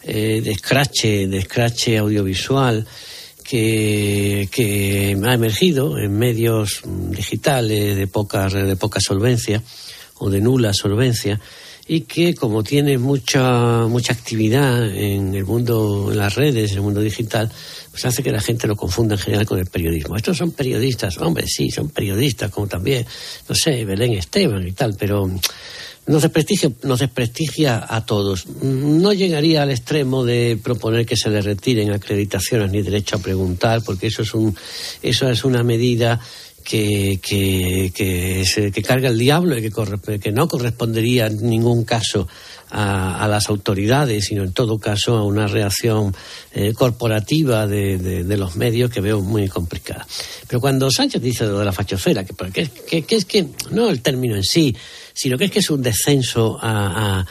eh, 0.03 0.41
de 0.41 0.51
escrache, 0.51 1.27
de 1.27 1.37
escrache 1.37 1.97
audiovisual 1.97 2.85
que, 3.43 4.47
que 4.51 5.17
ha 5.23 5.33
emergido 5.33 5.97
en 5.99 6.17
medios 6.17 6.81
digitales 6.85 7.97
de 7.97 8.07
poca, 8.07 8.47
de 8.47 8.75
poca 8.75 8.99
solvencia 8.99 9.61
o 10.19 10.29
de 10.29 10.41
nula 10.41 10.73
solvencia 10.73 11.39
y 11.87 12.01
que 12.01 12.33
como 12.33 12.63
tiene 12.63 12.97
mucha 12.97 13.85
mucha 13.87 14.13
actividad 14.13 14.89
en 14.89 15.35
el 15.35 15.45
mundo 15.45 16.09
en 16.11 16.17
las 16.17 16.35
redes 16.35 16.71
en 16.71 16.77
el 16.77 16.83
mundo 16.83 17.01
digital 17.01 17.51
pues 17.91 18.05
hace 18.05 18.23
que 18.23 18.31
la 18.31 18.41
gente 18.41 18.67
lo 18.67 18.75
confunda 18.75 19.15
en 19.15 19.21
general 19.21 19.45
con 19.45 19.59
el 19.59 19.67
periodismo 19.67 20.15
estos 20.15 20.37
son 20.37 20.51
periodistas 20.51 21.17
hombre 21.19 21.45
sí 21.47 21.69
son 21.69 21.89
periodistas 21.89 22.49
como 22.49 22.67
también 22.67 23.05
no 23.47 23.55
sé 23.55 23.85
Belén 23.85 24.13
Esteban 24.13 24.67
y 24.67 24.71
tal 24.71 24.95
pero 24.97 25.29
nos 26.07 26.21
desprestigia, 26.21 26.71
nos 26.83 26.99
desprestigia 26.99 27.83
a 27.87 28.05
todos. 28.05 28.45
No 28.61 29.11
llegaría 29.13 29.63
al 29.63 29.71
extremo 29.71 30.23
de 30.23 30.59
proponer 30.61 31.05
que 31.05 31.17
se 31.17 31.29
le 31.29 31.41
retiren 31.41 31.91
acreditaciones 31.91 32.71
ni 32.71 32.83
derecho 32.83 33.15
a 33.15 33.19
preguntar, 33.19 33.81
porque 33.83 34.07
eso 34.07 34.21
es, 34.21 34.33
un, 34.35 34.55
eso 35.01 35.29
es 35.29 35.43
una 35.43 35.63
medida 35.63 36.19
que, 36.65 37.19
que, 37.21 37.91
que, 37.93 38.81
carga 38.81 39.09
el 39.09 39.19
diablo 39.19 39.55
y 39.57 39.61
que, 39.61 40.19
que 40.19 40.31
no 40.31 40.47
correspondería 40.47 41.27
en 41.27 41.47
ningún 41.47 41.85
caso 41.85 42.27
a, 42.71 43.27
las 43.29 43.47
autoridades, 43.49 44.25
sino 44.25 44.43
en 44.43 44.51
todo 44.51 44.79
caso 44.79 45.15
a 45.15 45.23
una 45.23 45.47
reacción 45.47 46.13
eh, 46.53 46.73
corporativa 46.73 47.67
de, 47.67 47.97
de, 47.97 48.37
los 48.37 48.55
medios 48.55 48.89
que 48.89 48.99
veo 48.99 49.21
muy 49.21 49.47
complicada. 49.47 50.05
Pero 50.47 50.59
cuando 50.59 50.89
Sánchez 50.89 51.21
dice 51.21 51.45
lo 51.45 51.59
de 51.59 51.65
la 51.65 51.71
fachosfera, 51.71 52.25
que, 52.25 52.33
que, 52.89 53.03
que 53.03 53.15
es 53.15 53.25
que 53.25 53.47
no 53.71 53.89
el 53.89 54.01
término 54.01 54.35
en 54.35 54.43
sí, 54.43 54.75
sino 55.13 55.37
que 55.37 55.45
es 55.45 55.51
que 55.51 55.59
es 55.59 55.69
un 55.69 55.83
descenso 55.83 56.57
a, 56.59 57.19
a, 57.19 57.27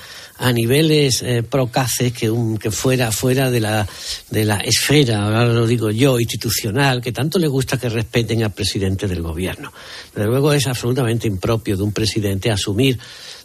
niveles 0.53 1.23
eh, 1.23 1.43
procaces 1.43 2.13
que, 2.13 2.31
un, 2.31 2.59
que 2.59 2.71
fuera, 2.71 3.13
fuera 3.13 3.51
de, 3.51 3.61
la, 3.61 3.87
de 4.31 4.45
la 4.45 4.57
esfera, 4.57 5.25
ahora 5.25 5.47
lo 5.47 5.67
digo 5.67 5.91
yo, 5.91 6.19
institucional, 6.19 7.01
que 7.01 7.13
tanto 7.13 7.39
le 7.39 7.47
gusta 7.47 7.79
que 7.79 7.89
respeten 7.89 8.43
al 8.43 8.53
presidente 8.53 9.07
del 9.07 9.23
gobierno. 9.23 9.73
Desde 10.15 10.29
luego 10.29 10.53
es 10.53 10.67
absolutamente 10.67 11.29
impropio 11.29 11.77
de 11.77 11.83
un 11.83 11.93
presidente 11.93 12.51
asumir 12.51 12.99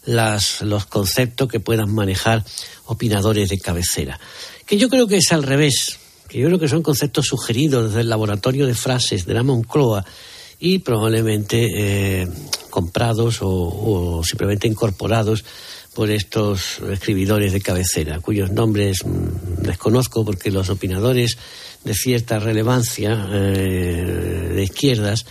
las, 0.05 0.61
los 0.61 0.85
conceptos 0.85 1.47
que 1.47 1.59
puedan 1.59 1.93
manejar 1.93 2.43
opinadores 2.85 3.49
de 3.49 3.59
cabecera. 3.59 4.19
Que 4.65 4.77
yo 4.77 4.89
creo 4.89 5.07
que 5.07 5.17
es 5.17 5.31
al 5.31 5.43
revés, 5.43 5.99
que 6.27 6.39
yo 6.39 6.47
creo 6.47 6.59
que 6.59 6.67
son 6.67 6.81
conceptos 6.81 7.27
sugeridos 7.27 7.89
desde 7.89 8.01
el 8.01 8.09
laboratorio 8.09 8.65
de 8.65 8.73
frases 8.73 9.25
de 9.25 9.33
la 9.33 9.43
Moncloa 9.43 10.05
y 10.59 10.79
probablemente 10.79 11.67
eh, 12.21 12.27
comprados 12.69 13.39
o, 13.41 14.21
simplemente 14.23 14.67
incorporados 14.67 15.45
por 15.99 16.11
estos 16.11 16.79
escribidores 16.89 17.51
de 17.51 17.59
cabecera, 17.59 18.21
cuyos 18.21 18.51
nombres 18.51 19.03
mm, 19.03 19.63
desconozco 19.63 20.23
porque 20.23 20.49
los 20.49 20.69
opinadores 20.69 21.37
de 21.83 21.93
cierta 21.93 22.39
relevancia 22.39 23.27
eh, 23.29 24.49
de 24.55 24.63
izquierdas 24.63 25.25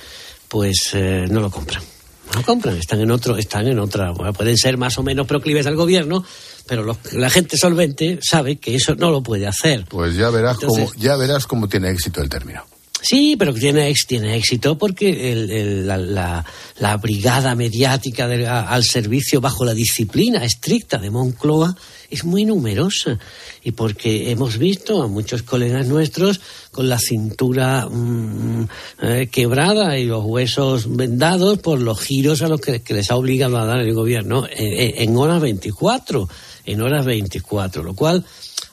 pues 0.46 0.90
eh, 0.92 1.24
no 1.30 1.40
lo 1.40 1.50
compran. 1.50 1.82
No 2.26 2.40
lo 2.40 2.42
compran, 2.42 2.76
están 2.76 3.00
en 3.00 3.10
otro, 3.10 3.38
están 3.38 3.66
en 3.66 3.78
otra, 3.78 4.12
pueden 4.12 4.58
ser 4.58 4.76
más 4.76 4.98
o 4.98 5.02
menos 5.02 5.26
proclives 5.26 5.66
al 5.66 5.74
gobierno, 5.74 6.22
pero 6.66 6.98
la 7.12 7.30
gente 7.30 7.56
solvente 7.56 8.18
sabe 8.20 8.56
que 8.56 8.74
eso 8.74 8.94
no 8.94 9.10
lo 9.10 9.22
puede 9.22 9.46
hacer. 9.46 9.86
Pues 9.88 10.16
ya 10.16 10.28
verás 10.28 10.58
cómo, 10.58 10.92
ya 10.98 11.16
verás 11.16 11.46
cómo 11.46 11.66
tiene 11.70 11.88
éxito 11.88 12.20
el 12.20 12.28
término. 12.28 12.62
Sí, 13.00 13.36
pero 13.38 13.54
tiene, 13.54 13.92
tiene 14.06 14.36
éxito 14.36 14.76
porque 14.76 15.84
la, 15.84 16.96
brigada 17.00 17.54
mediática 17.54 18.26
al 18.68 18.84
servicio 18.84 19.40
bajo 19.40 19.64
la 19.64 19.74
disciplina 19.74 20.44
estricta 20.44 20.98
de 20.98 21.10
Moncloa 21.10 21.76
es 22.10 22.24
muy 22.24 22.44
numerosa. 22.44 23.18
Y 23.62 23.72
porque 23.72 24.30
hemos 24.30 24.58
visto 24.58 25.02
a 25.02 25.08
muchos 25.08 25.42
colegas 25.42 25.86
nuestros 25.86 26.40
con 26.72 26.88
la 26.88 26.98
cintura 26.98 27.86
mm, 27.88 28.68
eh, 29.02 29.28
quebrada 29.30 29.96
y 29.98 30.04
los 30.04 30.24
huesos 30.24 30.96
vendados 30.96 31.58
por 31.58 31.80
los 31.80 32.00
giros 32.00 32.42
a 32.42 32.48
los 32.48 32.60
que, 32.60 32.82
les 32.88 33.10
ha 33.10 33.16
obligado 33.16 33.58
a 33.58 33.66
dar 33.66 33.80
el 33.80 33.94
gobierno 33.94 34.46
en, 34.50 35.08
en 35.10 35.16
horas 35.16 35.40
24, 35.40 36.28
en 36.66 36.80
horas 36.80 37.04
24, 37.04 37.82
lo 37.82 37.94
cual, 37.94 38.24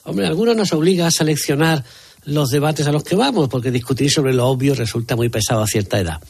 hombre, 0.04 0.26
algunos 0.26 0.56
nos 0.56 0.72
obliga 0.72 1.06
a 1.06 1.10
seleccionar 1.10 1.84
los 2.26 2.50
debates 2.50 2.86
a 2.86 2.92
los 2.92 3.02
que 3.02 3.16
vamos, 3.16 3.48
porque 3.48 3.70
discutir 3.70 4.10
sobre 4.10 4.34
lo 4.34 4.46
obvio 4.46 4.74
resulta 4.74 5.16
muy 5.16 5.28
pesado 5.28 5.62
a 5.62 5.66
cierta 5.66 5.98
edad. 5.98 6.20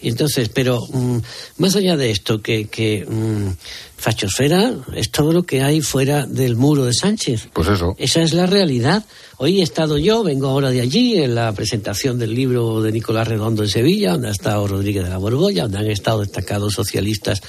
Y 0.00 0.08
entonces, 0.08 0.48
pero 0.48 0.80
mm, 0.92 1.18
más 1.58 1.76
allá 1.76 1.96
de 1.96 2.10
esto, 2.10 2.40
que, 2.40 2.66
que 2.66 3.04
mm, 3.06 3.50
fachosfera 3.96 4.74
es 4.94 5.10
todo 5.10 5.32
lo 5.32 5.42
que 5.42 5.62
hay 5.62 5.80
fuera 5.80 6.26
del 6.26 6.56
muro 6.56 6.84
de 6.84 6.94
Sánchez. 6.94 7.48
Pues 7.52 7.68
eso. 7.68 7.94
Esa 7.98 8.22
es 8.22 8.32
la 8.32 8.46
realidad. 8.46 9.04
Hoy 9.36 9.60
he 9.60 9.62
estado 9.62 9.98
yo, 9.98 10.22
vengo 10.22 10.48
ahora 10.48 10.70
de 10.70 10.80
allí, 10.80 11.18
en 11.18 11.34
la 11.34 11.52
presentación 11.52 12.18
del 12.18 12.34
libro 12.34 12.80
de 12.80 12.92
Nicolás 12.92 13.28
Redondo 13.28 13.62
en 13.62 13.68
Sevilla, 13.68 14.12
donde 14.12 14.28
ha 14.28 14.32
estado 14.32 14.66
Rodríguez 14.66 15.04
de 15.04 15.10
la 15.10 15.18
Borgoya, 15.18 15.64
donde 15.64 15.78
han 15.78 15.90
estado 15.90 16.20
destacados 16.20 16.74
socialistas 16.74 17.42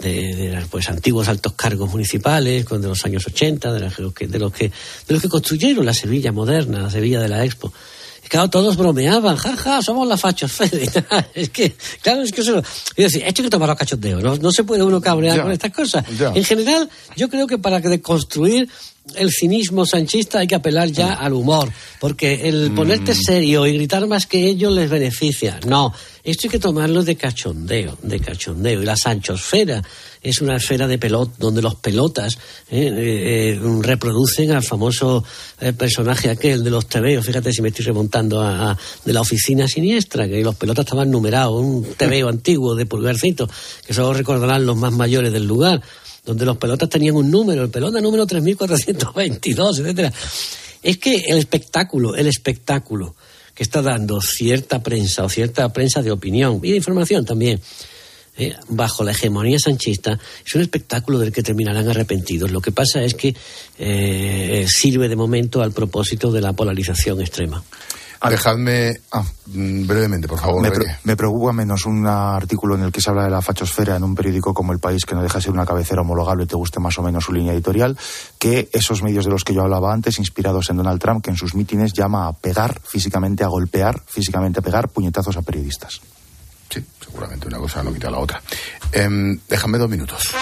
de, 0.00 0.62
pues 0.70 0.88
antiguos 0.88 1.28
altos 1.28 1.52
cargos 1.54 1.90
municipales 1.90 2.66
de 2.68 2.88
los 2.88 3.04
años 3.04 3.26
80, 3.26 3.72
de 3.72 3.80
los 3.80 4.14
que, 4.14 4.26
de 4.26 4.38
los 4.38 4.52
que, 4.52 4.68
de 4.68 5.14
los 5.14 5.22
que 5.22 5.28
construyeron 5.28 5.86
la 5.86 5.94
Sevilla 5.94 6.32
moderna, 6.32 6.82
la 6.82 6.90
Sevilla 6.90 7.20
de 7.20 7.28
la 7.28 7.44
Expo. 7.44 7.72
Y 8.24 8.28
claro, 8.28 8.48
todos 8.48 8.76
bromeaban, 8.76 9.36
jaja, 9.36 9.82
somos 9.82 10.08
la 10.08 10.16
fachos 10.16 10.58
es 11.34 11.50
que, 11.50 11.74
claro, 12.00 12.22
es 12.22 12.32
que 12.32 12.40
eso, 12.40 12.58
es 12.58 12.64
decir, 12.96 13.22
esto 13.26 13.42
hay 13.42 13.44
que 13.44 13.50
tomarlo 13.50 13.76
cachondeo, 13.76 14.20
¿no? 14.20 14.36
no 14.36 14.50
se 14.50 14.64
puede 14.64 14.82
uno 14.82 15.00
cabrear 15.00 15.42
con 15.42 15.52
estas 15.52 15.72
cosas. 15.72 16.04
En 16.34 16.44
general, 16.44 16.88
yo 17.16 17.28
creo 17.28 17.46
que 17.46 17.58
para 17.58 17.80
deconstruir 17.80 18.68
el 19.16 19.30
cinismo 19.30 19.84
sanchista 19.84 20.38
hay 20.38 20.46
que 20.46 20.54
apelar 20.54 20.88
ya 20.90 21.14
al 21.14 21.34
humor, 21.34 21.70
porque 22.00 22.48
el 22.48 22.70
mm. 22.70 22.74
ponerte 22.74 23.14
serio 23.14 23.66
y 23.66 23.74
gritar 23.74 24.06
más 24.06 24.26
que 24.26 24.46
ellos 24.46 24.72
les 24.72 24.88
beneficia. 24.88 25.60
No, 25.66 25.92
esto 26.22 26.46
hay 26.46 26.52
que 26.52 26.58
tomarlo 26.58 27.02
de 27.02 27.16
cachondeo, 27.16 27.98
de 28.02 28.18
cachondeo. 28.18 28.82
Y 28.82 28.86
la 28.86 28.96
sanchosfera 28.96 29.82
es 30.22 30.40
una 30.40 30.56
esfera 30.56 30.86
de 30.86 30.96
pelot, 30.96 31.36
donde 31.36 31.60
los 31.60 31.74
pelotas 31.74 32.34
eh, 32.70 32.86
eh, 32.86 33.58
eh, 33.58 33.60
reproducen 33.82 34.52
al 34.52 34.62
famoso 34.62 35.22
personaje 35.76 36.30
aquel 36.30 36.64
de 36.64 36.70
los 36.70 36.86
tebeos. 36.86 37.26
Fíjate 37.26 37.52
si 37.52 37.60
me 37.60 37.68
estoy 37.68 37.84
remontando 37.84 38.40
a, 38.40 38.76
de 39.04 39.12
la 39.12 39.20
oficina 39.20 39.68
siniestra, 39.68 40.26
que 40.26 40.42
los 40.42 40.56
pelotas 40.56 40.86
estaban 40.86 41.10
numerados, 41.10 41.60
un 41.60 41.84
tebeo 41.94 42.28
antiguo 42.30 42.74
de 42.74 42.86
pulgarcito, 42.86 43.48
que 43.86 43.92
solo 43.92 44.14
recordarán 44.14 44.64
los 44.64 44.76
más 44.76 44.92
mayores 44.92 45.30
del 45.30 45.46
lugar 45.46 45.82
donde 46.24 46.44
los 46.44 46.56
pelotas 46.56 46.88
tenían 46.88 47.16
un 47.16 47.30
número, 47.30 47.62
el 47.62 47.70
pelota 47.70 48.00
número 48.00 48.26
3422, 48.26 49.78
etcétera. 49.80 50.12
Es 50.82 50.98
que 50.98 51.16
el 51.28 51.38
espectáculo, 51.38 52.14
el 52.14 52.26
espectáculo 52.26 53.14
que 53.54 53.62
está 53.62 53.82
dando 53.82 54.20
cierta 54.20 54.82
prensa 54.82 55.24
o 55.24 55.28
cierta 55.28 55.72
prensa 55.72 56.02
de 56.02 56.10
opinión 56.10 56.60
y 56.62 56.70
de 56.70 56.76
información 56.76 57.24
también, 57.24 57.60
eh, 58.36 58.54
bajo 58.68 59.04
la 59.04 59.12
hegemonía 59.12 59.58
sanchista, 59.58 60.18
es 60.44 60.54
un 60.54 60.62
espectáculo 60.62 61.20
del 61.20 61.32
que 61.32 61.42
terminarán 61.42 61.88
arrepentidos. 61.88 62.50
Lo 62.50 62.60
que 62.60 62.72
pasa 62.72 63.02
es 63.04 63.14
que 63.14 63.34
eh, 63.78 64.66
sirve 64.68 65.08
de 65.08 65.14
momento 65.14 65.62
al 65.62 65.72
propósito 65.72 66.32
de 66.32 66.40
la 66.40 66.52
polarización 66.52 67.20
extrema. 67.20 67.62
Dejadme 68.30 69.00
ah, 69.12 69.24
brevemente, 69.46 70.26
por 70.26 70.38
favor. 70.38 70.62
Me, 71.04 71.16
preocupa 71.16 71.52
menos 71.52 71.84
un 71.86 72.06
artículo 72.06 72.74
en 72.74 72.82
el 72.82 72.92
que 72.92 73.00
se 73.00 73.10
habla 73.10 73.24
de 73.24 73.30
la 73.30 73.42
fachosfera 73.42 73.96
en 73.96 74.04
un 74.04 74.14
periódico 74.14 74.54
como 74.54 74.72
El 74.72 74.78
País, 74.78 75.04
que 75.04 75.14
no 75.14 75.22
deja 75.22 75.38
de 75.38 75.42
ser 75.42 75.52
una 75.52 75.66
cabecera 75.66 76.00
homologable 76.00 76.44
y 76.44 76.46
te 76.46 76.56
guste 76.56 76.80
más 76.80 76.98
o 76.98 77.02
menos 77.02 77.24
su 77.24 77.32
línea 77.32 77.52
editorial, 77.52 77.96
que 78.38 78.68
esos 78.72 79.02
medios 79.02 79.24
de 79.24 79.30
los 79.30 79.44
que 79.44 79.54
yo 79.54 79.62
hablaba 79.62 79.92
antes, 79.92 80.18
inspirados 80.18 80.70
en 80.70 80.76
Donald 80.76 81.00
Trump, 81.00 81.22
que 81.22 81.30
en 81.30 81.36
sus 81.36 81.54
mítines 81.54 81.92
llama 81.92 82.26
a 82.28 82.32
pegar 82.32 82.80
físicamente, 82.84 83.44
a 83.44 83.48
golpear 83.48 84.00
físicamente, 84.06 84.60
a 84.60 84.62
pegar 84.62 84.88
puñetazos 84.88 85.36
a 85.36 85.42
periodistas. 85.42 86.00
Sí, 86.70 86.84
seguramente 87.04 87.46
una 87.46 87.58
cosa 87.58 87.82
no 87.82 87.92
quita 87.92 88.10
la 88.10 88.18
otra. 88.18 88.42
Em, 88.92 89.38
déjame 89.48 89.78
dos 89.78 89.90
minutos. 89.90 90.34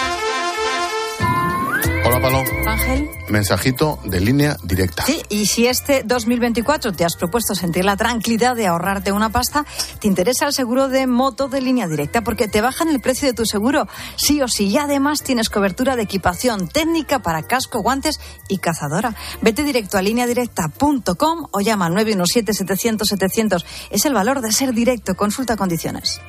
Palo. 2.21 2.43
Ángel. 2.67 3.09
Mensajito 3.29 3.99
de 4.03 4.19
línea 4.19 4.57
directa. 4.63 5.03
Sí, 5.05 5.21
y 5.29 5.45
si 5.47 5.67
este 5.67 6.03
2024 6.03 6.93
te 6.93 7.05
has 7.05 7.15
propuesto 7.15 7.55
sentir 7.55 7.85
la 7.85 7.97
tranquilidad 7.97 8.55
de 8.55 8.67
ahorrarte 8.67 9.11
una 9.11 9.29
pasta, 9.29 9.65
te 9.99 10.07
interesa 10.07 10.45
el 10.45 10.53
seguro 10.53 10.89
de 10.89 11.07
moto 11.07 11.47
de 11.47 11.61
línea 11.61 11.87
directa 11.87 12.23
porque 12.23 12.47
te 12.47 12.61
bajan 12.61 12.89
el 12.89 13.01
precio 13.01 13.27
de 13.27 13.33
tu 13.33 13.45
seguro, 13.45 13.87
sí 14.15 14.41
o 14.41 14.47
sí. 14.47 14.67
Y 14.67 14.77
además 14.77 15.23
tienes 15.23 15.49
cobertura 15.49 15.95
de 15.95 16.03
equipación 16.03 16.67
técnica 16.67 17.19
para 17.19 17.43
casco, 17.43 17.81
guantes 17.81 18.19
y 18.47 18.57
cazadora. 18.57 19.15
Vete 19.41 19.63
directo 19.63 19.97
a 19.97 20.01
lineadirecta.com 20.01 21.47
o 21.51 21.61
llama 21.61 21.87
al 21.87 21.93
917-700-700. 21.93 23.65
Es 23.89 24.05
el 24.05 24.13
valor 24.13 24.41
de 24.41 24.51
ser 24.51 24.73
directo. 24.73 25.15
Consulta 25.15 25.57
condiciones. 25.57 26.21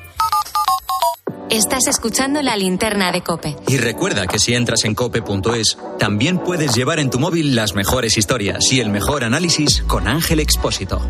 Estás 1.49 1.85
escuchando 1.87 2.41
la 2.41 2.57
linterna 2.57 3.11
de 3.11 3.21
Cope. 3.21 3.55
Y 3.67 3.77
recuerda 3.77 4.25
que 4.25 4.39
si 4.39 4.55
entras 4.55 4.83
en 4.83 4.95
cope.es, 4.95 5.77
también 5.99 6.39
puedes 6.39 6.73
llevar 6.73 6.99
en 6.99 7.11
tu 7.11 7.19
móvil 7.19 7.55
las 7.55 7.75
mejores 7.75 8.17
historias 8.17 8.71
y 8.71 8.79
el 8.79 8.89
mejor 8.89 9.23
análisis 9.23 9.83
con 9.87 10.07
Ángel 10.07 10.39
Expósito. 10.39 11.01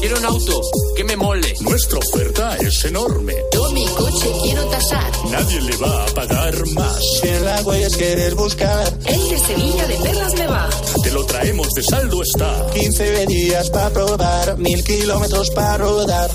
Quiero 0.00 0.18
un 0.18 0.24
auto 0.24 0.60
que 0.96 1.04
me 1.04 1.14
mole. 1.16 1.54
Nuestra 1.60 1.98
oferta 1.98 2.56
es 2.56 2.84
enorme. 2.86 3.34
Yo 3.52 3.70
mi 3.70 3.86
coche 3.86 4.32
quiero 4.42 4.64
tasar. 4.64 5.12
Nadie 5.30 5.60
le 5.60 5.76
va 5.76 6.04
a 6.04 6.06
pagar 6.06 6.54
más. 6.74 6.98
Si 7.20 7.28
en 7.28 7.44
la 7.44 7.62
huellas 7.62 7.96
quieres 7.96 8.34
buscar. 8.34 8.98
El 9.06 9.28
de 9.28 9.38
Sevilla 9.38 9.86
de 9.86 9.96
Perlas 9.96 10.34
me 10.34 10.46
va. 10.46 10.68
Te 11.02 11.10
lo 11.12 11.24
traemos 11.26 11.68
de 11.74 11.82
saldo 11.82 12.22
está. 12.22 12.66
15 12.72 13.26
días 13.26 13.70
para 13.70 13.90
probar, 13.90 14.58
mil 14.58 14.82
kilómetros 14.82 15.50
para 15.50 15.78
rodar. 15.78 16.30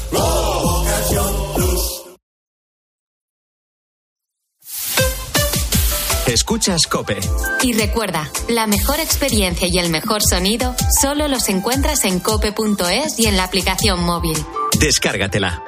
Escuchas 6.35 6.85
Cope. 6.87 7.17
Y 7.63 7.71
recuerda, 7.71 8.29
la 8.49 8.67
mejor 8.67 8.99
experiencia 8.99 9.69
y 9.71 9.79
el 9.79 9.89
mejor 9.89 10.21
sonido 10.21 10.75
solo 11.01 11.29
los 11.29 11.47
encuentras 11.47 12.03
en 12.03 12.19
cope.es 12.19 13.17
y 13.17 13.27
en 13.27 13.37
la 13.37 13.45
aplicación 13.45 14.03
móvil. 14.03 14.37
Descárgatela. 14.77 15.63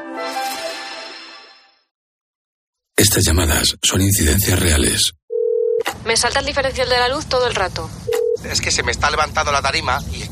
Estas 2.97 3.24
llamadas 3.24 3.78
son 3.82 4.01
incidencias 4.01 4.59
reales. 4.59 5.13
Me 6.03 6.18
salta 6.18 6.41
el 6.41 6.45
diferencial 6.45 6.89
de 6.89 6.97
la 6.97 7.07
luz 7.07 7.28
todo 7.28 7.47
el 7.47 7.55
rato. 7.55 7.89
Es 8.43 8.59
que 8.59 8.70
se 8.72 8.84
me 8.84 8.91
está 8.91 9.09
levantando 9.09 9.53
la 9.53 9.61
tarima 9.61 10.03
y 10.11 10.26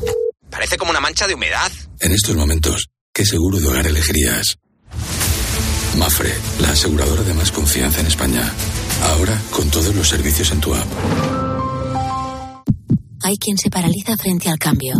parece 0.50 0.76
como 0.76 0.90
una 0.90 1.00
mancha 1.00 1.26
de 1.26 1.32
humedad. 1.32 1.72
En 2.00 2.12
estos 2.12 2.36
momentos, 2.36 2.88
¿qué 3.14 3.24
seguro 3.24 3.58
de 3.58 3.68
hogar 3.68 3.86
elegirías? 3.86 4.58
Mafre, 5.96 6.34
la 6.60 6.72
aseguradora 6.72 7.22
de 7.22 7.32
más 7.32 7.50
confianza 7.50 8.00
en 8.00 8.08
España. 8.08 8.52
Ahora 9.02 9.40
con 9.50 9.68
todos 9.70 9.94
los 9.94 10.08
servicios 10.08 10.50
en 10.52 10.60
tu 10.60 10.74
app. 10.74 10.86
Hay 13.22 13.36
quien 13.38 13.58
se 13.58 13.70
paraliza 13.70 14.16
frente 14.16 14.48
al 14.48 14.58
cambio 14.58 14.94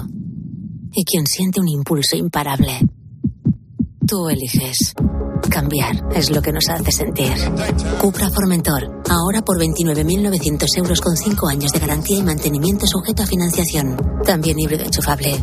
y 0.93 1.05
quien 1.05 1.27
siente 1.27 1.61
un 1.61 1.69
impulso 1.69 2.17
imparable. 2.17 2.81
Tú 4.07 4.29
eliges. 4.29 4.95
Cambiar 5.51 6.09
es 6.15 6.31
lo 6.31 6.43
que 6.43 6.53
nos 6.53 6.69
hace 6.69 6.91
sentir. 6.91 7.33
Cupra 8.01 8.31
Formentor. 8.31 9.03
Ahora 9.09 9.43
por 9.43 9.59
29.900 9.59 10.65
euros 10.79 11.01
con 11.01 11.17
5 11.17 11.49
años 11.49 11.73
de 11.73 11.79
garantía 11.79 12.19
y 12.19 12.23
mantenimiento 12.23 12.87
sujeto 12.87 13.23
a 13.23 13.27
financiación. 13.27 13.97
También 14.25 14.59
híbrido 14.59 14.85
enchufable. 14.85 15.43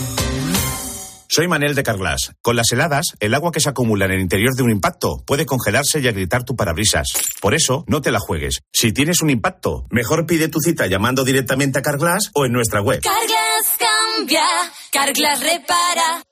Soy 1.33 1.47
Manel 1.47 1.75
de 1.75 1.83
Carglass. 1.83 2.33
Con 2.41 2.57
las 2.57 2.73
heladas, 2.73 3.05
el 3.21 3.33
agua 3.33 3.53
que 3.53 3.61
se 3.61 3.69
acumula 3.69 4.03
en 4.03 4.11
el 4.11 4.19
interior 4.19 4.53
de 4.53 4.63
un 4.63 4.69
impacto 4.69 5.23
puede 5.25 5.45
congelarse 5.45 6.01
y 6.01 6.07
agrietar 6.09 6.43
tu 6.43 6.57
parabrisas. 6.57 7.07
Por 7.39 7.53
eso, 7.53 7.85
no 7.87 8.01
te 8.01 8.11
la 8.11 8.19
juegues. 8.19 8.63
Si 8.73 8.91
tienes 8.91 9.21
un 9.21 9.29
impacto, 9.29 9.85
mejor 9.91 10.25
pide 10.25 10.49
tu 10.49 10.59
cita 10.59 10.87
llamando 10.87 11.23
directamente 11.23 11.79
a 11.79 11.81
Carglass 11.81 12.31
o 12.33 12.45
en 12.45 12.51
nuestra 12.51 12.81
web. 12.81 12.99
Carglass 13.01 13.77
cambia, 13.79 14.43
Carglass 14.91 15.39
repara. 15.39 16.25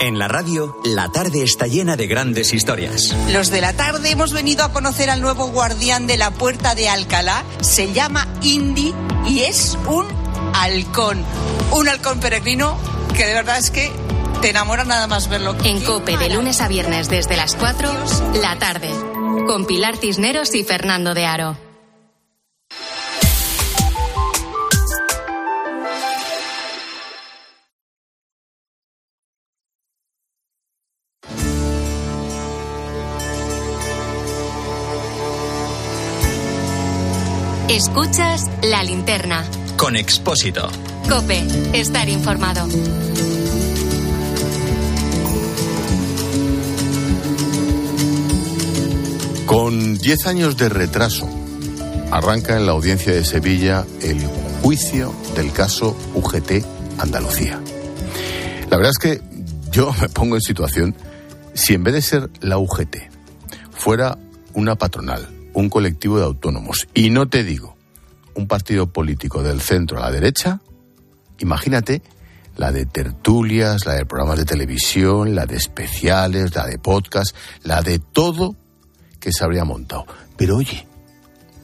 En 0.00 0.18
la 0.18 0.28
radio, 0.28 0.74
la 0.82 1.12
tarde 1.12 1.42
está 1.42 1.66
llena 1.66 1.96
de 1.96 2.06
grandes 2.06 2.54
historias. 2.54 3.14
Los 3.34 3.50
de 3.50 3.60
la 3.60 3.74
tarde 3.74 4.12
hemos 4.12 4.32
venido 4.32 4.64
a 4.64 4.72
conocer 4.72 5.10
al 5.10 5.20
nuevo 5.20 5.48
guardián 5.48 6.06
de 6.06 6.16
la 6.16 6.30
puerta 6.30 6.74
de 6.74 6.88
Alcalá. 6.88 7.44
Se 7.60 7.92
llama 7.92 8.26
Indy 8.40 8.94
y 9.28 9.40
es 9.40 9.76
un 9.86 10.06
halcón. 10.54 11.22
Un 11.72 11.86
halcón 11.86 12.18
peregrino 12.18 12.78
que 13.12 13.26
de 13.26 13.34
verdad 13.34 13.58
es 13.58 13.70
que 13.70 13.90
te 14.40 14.50
enamora 14.50 14.84
nada 14.84 15.06
más 15.06 15.28
verlo. 15.28 15.56
En 15.64 15.80
Cope, 15.82 16.16
de 16.16 16.30
lunes 16.30 16.60
a 16.60 16.68
viernes 16.68 17.08
desde 17.08 17.36
las 17.36 17.56
4, 17.56 17.90
la 18.40 18.58
tarde. 18.58 18.90
Con 19.46 19.66
Pilar 19.66 19.96
Cisneros 19.96 20.54
y 20.54 20.64
Fernando 20.64 21.14
de 21.14 21.26
Aro. 21.26 21.56
Escuchas 37.68 38.50
la 38.62 38.82
linterna. 38.82 39.44
Con 39.80 39.96
Expósito. 39.96 40.68
Cope, 41.08 41.42
estar 41.72 42.06
informado. 42.10 42.68
Con 49.46 49.96
10 49.96 50.26
años 50.26 50.58
de 50.58 50.68
retraso, 50.68 51.26
arranca 52.10 52.58
en 52.58 52.66
la 52.66 52.72
audiencia 52.72 53.14
de 53.14 53.24
Sevilla 53.24 53.86
el 54.02 54.18
juicio 54.60 55.14
del 55.34 55.50
caso 55.50 55.96
UGT 56.12 56.62
Andalucía. 56.98 57.58
La 58.68 58.76
verdad 58.76 58.90
es 58.90 58.98
que 58.98 59.22
yo 59.72 59.94
me 60.02 60.10
pongo 60.10 60.34
en 60.34 60.42
situación 60.42 60.94
si 61.54 61.72
en 61.72 61.84
vez 61.84 61.94
de 61.94 62.02
ser 62.02 62.30
la 62.42 62.58
UGT 62.58 62.96
fuera 63.70 64.18
una 64.52 64.74
patronal, 64.74 65.26
un 65.54 65.70
colectivo 65.70 66.18
de 66.18 66.26
autónomos, 66.26 66.86
y 66.92 67.08
no 67.08 67.30
te 67.30 67.44
digo 67.44 67.79
un 68.34 68.46
partido 68.46 68.86
político 68.92 69.42
del 69.42 69.60
centro 69.60 69.98
a 69.98 70.02
la 70.02 70.10
derecha, 70.10 70.60
imagínate 71.38 72.02
la 72.56 72.72
de 72.72 72.84
tertulias, 72.86 73.86
la 73.86 73.94
de 73.94 74.06
programas 74.06 74.38
de 74.38 74.44
televisión, 74.44 75.34
la 75.34 75.46
de 75.46 75.56
especiales, 75.56 76.54
la 76.54 76.66
de 76.66 76.78
podcast, 76.78 77.34
la 77.62 77.80
de 77.82 77.98
todo 77.98 78.54
que 79.18 79.32
se 79.32 79.44
habría 79.44 79.64
montado. 79.64 80.06
Pero 80.36 80.56
oye, 80.56 80.86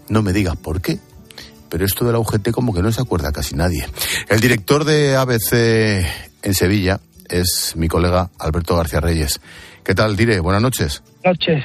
no 0.08 0.22
me 0.22 0.32
digas 0.32 0.56
por 0.56 0.80
qué, 0.80 0.98
pero 1.68 1.84
esto 1.84 2.04
de 2.04 2.12
la 2.12 2.18
UGT 2.18 2.50
como 2.50 2.72
que 2.72 2.82
no 2.82 2.92
se 2.92 3.00
acuerda 3.00 3.32
casi 3.32 3.54
nadie. 3.54 3.86
El 4.28 4.40
director 4.40 4.84
de 4.84 5.16
ABC 5.16 6.06
en 6.42 6.54
Sevilla 6.54 7.00
es 7.28 7.74
mi 7.76 7.88
colega 7.88 8.30
Alberto 8.38 8.76
García 8.76 9.00
Reyes. 9.00 9.40
¿Qué 9.84 9.94
tal, 9.94 10.16
Dire? 10.16 10.40
Buenas 10.40 10.62
noches. 10.62 11.02
Noches. 11.24 11.64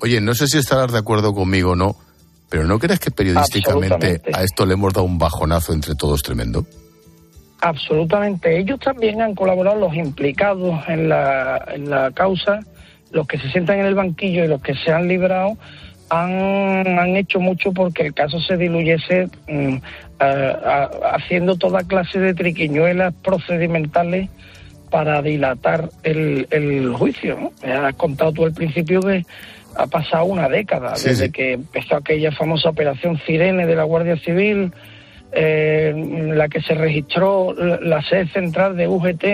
Oye, 0.00 0.20
no 0.20 0.34
sé 0.34 0.46
si 0.46 0.58
estarás 0.58 0.92
de 0.92 0.98
acuerdo 0.98 1.34
conmigo 1.34 1.72
o 1.72 1.76
no, 1.76 1.96
pero 2.48 2.64
¿no 2.64 2.78
crees 2.78 2.98
que 3.00 3.10
periodísticamente 3.10 4.20
a 4.32 4.42
esto 4.42 4.64
le 4.66 4.74
hemos 4.74 4.92
dado 4.92 5.04
un 5.06 5.18
bajonazo 5.18 5.72
entre 5.72 5.94
todos 5.94 6.22
tremendo? 6.22 6.64
Absolutamente. 7.60 8.58
Ellos 8.58 8.78
también 8.80 9.20
han 9.22 9.34
colaborado, 9.34 9.78
los 9.80 9.94
implicados 9.94 10.74
en 10.88 11.08
la, 11.08 11.64
en 11.74 11.88
la 11.90 12.10
causa, 12.12 12.60
los 13.10 13.26
que 13.26 13.38
se 13.38 13.50
sientan 13.50 13.80
en 13.80 13.86
el 13.86 13.94
banquillo 13.94 14.44
y 14.44 14.48
los 14.48 14.60
que 14.62 14.74
se 14.74 14.92
han 14.92 15.08
librado, 15.08 15.56
han, 16.10 16.98
han 16.98 17.16
hecho 17.16 17.40
mucho 17.40 17.72
porque 17.72 18.06
el 18.06 18.14
caso 18.14 18.38
se 18.40 18.56
diluyese 18.56 19.28
mm, 19.48 19.76
a- 20.20 20.24
a- 20.24 20.90
haciendo 21.16 21.56
toda 21.56 21.82
clase 21.82 22.18
de 22.20 22.34
triquiñuelas 22.34 23.12
procedimentales 23.24 24.28
para 24.90 25.20
dilatar 25.22 25.88
el, 26.04 26.46
el 26.50 26.92
juicio. 26.94 27.52
¿no? 27.64 27.72
Has 27.86 27.94
contado 27.94 28.32
tú 28.32 28.44
al 28.44 28.52
principio 28.52 29.00
que 29.00 29.24
ha 29.76 29.86
pasado 29.86 30.24
una 30.24 30.48
década 30.48 30.96
Sí, 30.96 31.10
desde 31.10 31.26
sí. 31.26 31.32
que 31.32 31.52
empezó 31.54 31.96
aquella 31.96 32.32
famosa 32.32 32.70
operación 32.70 33.18
Cirene 33.26 33.66
de 33.66 33.76
la 33.76 33.84
Guardia 33.84 34.16
Civil, 34.16 34.72
eh, 35.32 35.92
la 36.34 36.48
que 36.48 36.60
se 36.62 36.74
registró 36.74 37.52
la, 37.54 37.78
la 37.80 38.02
sede 38.02 38.28
central 38.28 38.76
de 38.76 38.88
UGT 38.88 39.24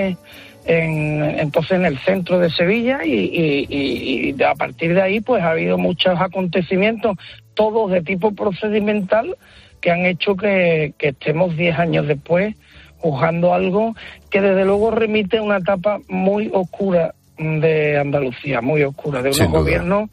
en, 0.64 1.22
entonces 1.38 1.72
en 1.72 1.84
el 1.84 1.98
centro 1.98 2.38
de 2.38 2.50
Sevilla 2.50 3.04
y, 3.04 3.12
y- 3.12 3.66
y- 3.68 4.34
y 4.38 4.42
a 4.42 4.54
partir 4.54 4.94
de 4.94 5.02
ahí 5.02 5.20
pues 5.20 5.42
ha 5.42 5.50
habido 5.50 5.76
muchos 5.78 6.18
acontecimientos, 6.20 7.16
todos 7.54 7.90
de 7.90 8.00
tipo 8.02 8.32
procedimental, 8.32 9.36
que 9.80 9.90
han 9.90 10.06
hecho 10.06 10.36
que, 10.36 10.94
que 10.98 11.08
estemos 11.08 11.56
10 11.56 11.78
años 11.78 12.06
después 12.06 12.54
juzgando 12.98 13.52
algo 13.52 13.94
que 14.30 14.40
desde 14.40 14.64
luego 14.64 14.92
remite 14.92 15.38
a 15.38 15.42
una 15.42 15.56
etapa 15.58 15.98
muy 16.08 16.50
oscura 16.54 17.14
de 17.38 17.98
Andalucía, 17.98 18.60
muy 18.60 18.82
oscura, 18.82 19.22
de 19.22 19.30
unos 19.30 19.48
gobiernos 19.50 20.10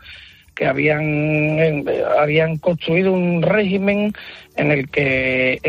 que 0.59 0.67
habían, 0.67 1.03
eh, 1.03 2.03
habían 2.19 2.57
construido 2.57 3.13
un 3.13 3.41
régimen 3.41 4.13
en 4.57 4.71
el 4.71 4.89
que 4.89 5.59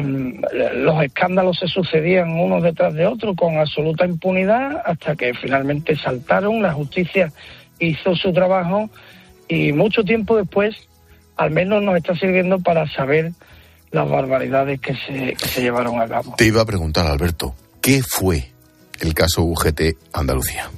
los 0.75 1.05
escándalos 1.05 1.61
se 1.61 1.69
sucedían 1.69 2.31
unos 2.31 2.65
detrás 2.65 2.93
de 2.95 3.07
otros 3.07 3.37
con 3.37 3.57
absoluta 3.57 4.05
impunidad 4.05 4.83
hasta 4.85 5.15
que 5.15 5.33
finalmente 5.33 5.95
saltaron, 5.97 6.61
la 6.61 6.73
justicia 6.73 7.33
hizo 7.79 8.17
su 8.17 8.33
trabajo 8.33 8.91
y 9.47 9.73
mucho 9.73 10.03
tiempo 10.03 10.37
después 10.37 10.75
al 11.37 11.53
menos 11.53 11.83
nos 11.85 11.97
está 11.97 12.17
sirviendo 12.17 12.59
para 12.59 12.87
saber 12.93 13.31
las 13.93 14.09
barbaridades 14.09 14.81
que 14.81 14.95
se, 14.95 15.35
que 15.35 15.47
se 15.47 15.63
llevaron 15.63 16.01
a 16.01 16.09
cabo. 16.09 16.35
Te 16.37 16.47
iba 16.47 16.63
a 16.63 16.67
preguntar, 16.67 17.07
Alberto, 17.07 17.55
¿qué 17.81 18.03
fue 18.03 18.51
el 19.01 19.15
caso 19.15 19.43
UGT 19.43 19.97
Andalucía? 20.13 20.69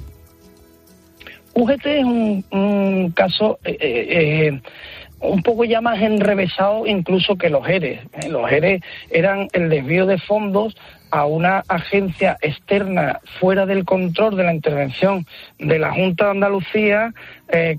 UGT 1.53 1.85
es 1.85 2.03
un, 2.03 3.13
caso 3.15 3.59
eh, 3.63 3.77
eh, 3.79 4.47
eh, 4.47 4.61
un 5.19 5.43
poco 5.43 5.63
ya 5.63 5.81
más 5.81 6.01
enrevesado 6.01 6.85
incluso 6.85 7.35
que 7.37 7.49
los 7.49 7.67
ERE. 7.67 8.01
¿eh? 8.13 8.29
Los 8.29 8.51
ERE 8.51 8.81
eran 9.09 9.47
el 9.53 9.69
desvío 9.69 10.05
de 10.05 10.17
fondos 10.17 10.75
a 11.11 11.25
una 11.25 11.63
agencia 11.67 12.37
externa 12.41 13.19
fuera 13.39 13.65
del 13.67 13.85
control 13.85 14.35
de 14.35 14.43
la 14.43 14.53
intervención 14.53 15.27
de 15.59 15.77
la 15.77 15.93
Junta 15.93 16.25
de 16.25 16.31
Andalucía, 16.31 17.13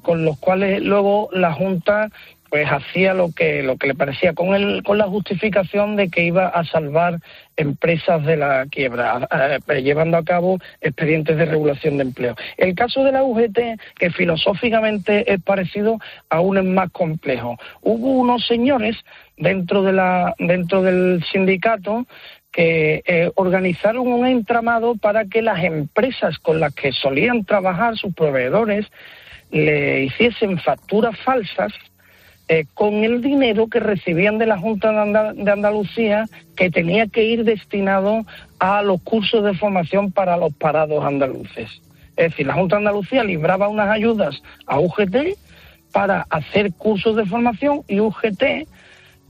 con 0.02 0.24
los 0.24 0.38
cuales 0.38 0.80
luego 0.80 1.28
la 1.32 1.52
Junta 1.52 2.10
pues 2.54 2.70
hacía 2.70 3.14
lo 3.14 3.32
que 3.32 3.64
lo 3.64 3.76
que 3.76 3.88
le 3.88 3.96
parecía 3.96 4.32
con 4.32 4.54
el 4.54 4.84
con 4.84 4.96
la 4.96 5.08
justificación 5.08 5.96
de 5.96 6.08
que 6.08 6.24
iba 6.24 6.46
a 6.46 6.64
salvar 6.64 7.18
empresas 7.56 8.24
de 8.24 8.36
la 8.36 8.64
quiebra, 8.70 9.28
eh, 9.68 9.82
llevando 9.82 10.18
a 10.18 10.22
cabo 10.22 10.60
expedientes 10.80 11.36
de 11.36 11.46
regulación 11.46 11.96
de 11.96 12.04
empleo. 12.04 12.36
El 12.56 12.76
caso 12.76 13.02
de 13.02 13.10
la 13.10 13.24
UGT, 13.24 13.58
que 13.98 14.10
filosóficamente 14.10 15.32
es 15.32 15.42
parecido, 15.42 15.98
aún 16.30 16.56
es 16.58 16.64
más 16.64 16.92
complejo. 16.92 17.58
Hubo 17.82 18.12
unos 18.12 18.46
señores 18.46 18.98
dentro 19.36 19.82
de 19.82 19.92
la 19.92 20.36
dentro 20.38 20.80
del 20.80 21.24
sindicato 21.32 22.06
que 22.52 23.02
eh, 23.04 23.32
organizaron 23.34 24.06
un 24.06 24.28
entramado 24.28 24.94
para 24.94 25.24
que 25.24 25.42
las 25.42 25.64
empresas 25.64 26.38
con 26.38 26.60
las 26.60 26.72
que 26.72 26.92
solían 26.92 27.44
trabajar 27.44 27.96
sus 27.96 28.14
proveedores 28.14 28.86
le 29.50 30.04
hiciesen 30.04 30.56
facturas 30.60 31.18
falsas 31.18 31.72
eh, 32.48 32.66
con 32.74 33.04
el 33.04 33.22
dinero 33.22 33.68
que 33.68 33.80
recibían 33.80 34.36
de 34.36 34.46
la 34.46 34.58
Junta 34.58 34.92
de, 34.92 35.50
Andalucía 35.50 36.26
que 36.56 36.70
tenía 36.70 37.06
que 37.06 37.24
ir 37.24 37.44
destinado 37.44 38.26
a 38.58 38.82
los 38.82 39.02
cursos 39.02 39.42
de 39.44 39.54
formación 39.54 40.12
para 40.12 40.36
los 40.36 40.52
parados 40.52 41.02
andaluces. 41.04 41.80
Es 42.16 42.30
decir, 42.30 42.46
la 42.46 42.54
Junta 42.54 42.76
de 42.76 42.80
Andalucía 42.80 43.24
libraba 43.24 43.68
unas 43.68 43.88
ayudas 43.88 44.42
a 44.66 44.78
UGT 44.78 45.38
para 45.90 46.26
hacer 46.28 46.72
cursos 46.74 47.16
de 47.16 47.24
formación 47.24 47.82
y 47.88 48.00
UGT 48.00 48.42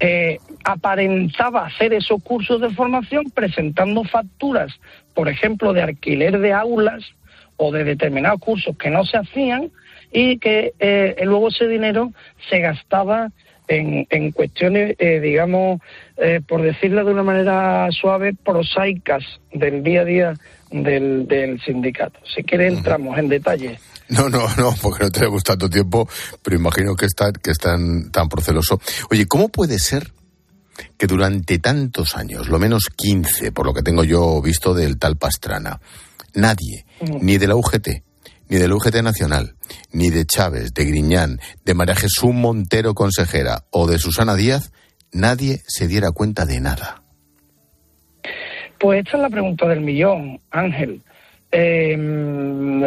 eh, 0.01 0.39
aparentaba 0.65 1.67
hacer 1.67 1.95
esos 1.95 2.23
cursos 2.23 2.61
de 2.61 2.71
formación 2.71 3.31
presentando 3.31 4.03
facturas, 4.03 4.73
por 5.15 5.29
ejemplo, 5.29 5.73
de 5.73 5.83
alquiler 5.83 6.41
de 6.41 6.53
aulas 6.53 7.05
o 7.57 7.71
de 7.71 7.85
determinados 7.85 8.41
cursos 8.41 8.77
que 8.77 8.91
no 8.91 9.05
se 9.05 9.19
hacían 9.19 9.71
y 10.15 10.39
que 10.39 10.73
eh, 10.79 11.17
luego 11.25 11.49
ese 11.49 11.67
dinero 11.67 12.12
se 12.49 12.61
gastaba 12.61 13.33
en, 13.67 14.07
en 14.11 14.31
cuestiones, 14.31 14.95
eh, 15.01 15.19
digamos, 15.19 15.81
eh, 16.17 16.41
por 16.47 16.62
decirlo 16.62 17.05
de 17.05 17.12
una 17.12 17.25
manera 17.25 17.89
suave, 17.91 18.33
prosaicas 18.33 19.25
del 19.53 19.83
día 19.83 20.03
a 20.03 20.05
día 20.05 20.35
del, 20.71 21.27
del 21.27 21.61
sindicato. 21.62 22.21
Si 22.33 22.45
quiere 22.45 22.69
entramos 22.69 23.19
en 23.19 23.29
detalle. 23.29 23.79
No, 24.09 24.29
no, 24.29 24.47
no, 24.57 24.73
porque 24.81 25.03
no 25.03 25.11
tenemos 25.11 25.43
tanto 25.43 25.69
tiempo, 25.69 26.09
pero 26.43 26.57
imagino 26.57 26.95
que 26.95 27.07
está, 27.07 27.33
que 27.33 27.51
están 27.51 28.12
tan 28.12 28.29
proceloso. 28.29 28.81
Oye, 29.11 29.27
¿cómo 29.27 29.49
puede 29.49 29.81
ser 29.81 30.12
que 30.97 31.09
durante 31.09 31.59
tantos 31.59 32.15
años, 32.15 32.49
lo 32.49 32.61
menos 32.61 32.85
15, 32.95 33.51
por 33.51 33.67
lo 33.67 33.75
que 33.75 33.83
tengo 33.83 34.05
yo 34.05 34.41
visto 34.41 34.75
del 34.75 34.99
tal 34.99 35.17
Pastrana, 35.17 35.81
nadie, 36.35 36.85
ni 37.21 37.39
de 37.39 37.49
la 37.49 37.57
UGT, 37.57 37.89
ni 38.49 38.59
del 38.59 38.73
UGT 38.73 39.03
Nacional, 39.03 39.55
ni 39.93 40.11
de 40.11 40.25
Chávez, 40.27 40.75
de 40.75 40.85
Griñán, 40.85 41.39
de 41.65 41.75
María 41.75 41.95
Jesús 41.95 42.33
Montero, 42.33 42.95
consejera, 42.95 43.65
o 43.71 43.87
de 43.87 43.99
Susana 43.99 44.35
Díaz, 44.35 44.73
nadie 45.13 45.61
se 45.67 45.89
diera 45.89 46.11
cuenta 46.13 46.45
de 46.45 46.61
nada. 46.61 47.03
Pues 48.79 49.05
esta 49.05 49.17
es 49.17 49.23
la 49.23 49.31
pregunta 49.31 49.67
del 49.67 49.81
millón, 49.81 50.41
Ángel. 50.51 51.01
Eh, 51.53 51.93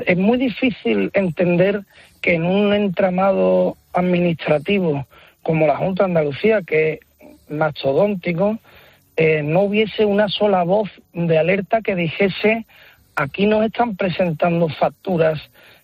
es 0.05 0.17
muy 0.17 0.37
difícil 0.37 1.09
entender 1.13 1.83
que 2.21 2.35
en 2.35 2.43
un 2.43 2.73
entramado 2.73 3.77
administrativo 3.93 5.07
como 5.41 5.65
la 5.65 5.77
Junta 5.77 6.03
de 6.03 6.09
Andalucía, 6.09 6.61
que 6.61 6.93
es 6.93 6.99
mastodóntico, 7.49 8.59
eh, 9.15 9.41
no 9.41 9.61
hubiese 9.61 10.05
una 10.05 10.27
sola 10.27 10.63
voz 10.63 10.89
de 11.13 11.37
alerta 11.37 11.81
que 11.81 11.95
dijese 11.95 12.65
aquí 13.17 13.47
nos 13.47 13.65
están 13.65 13.95
presentando 13.95 14.69
facturas 14.69 15.41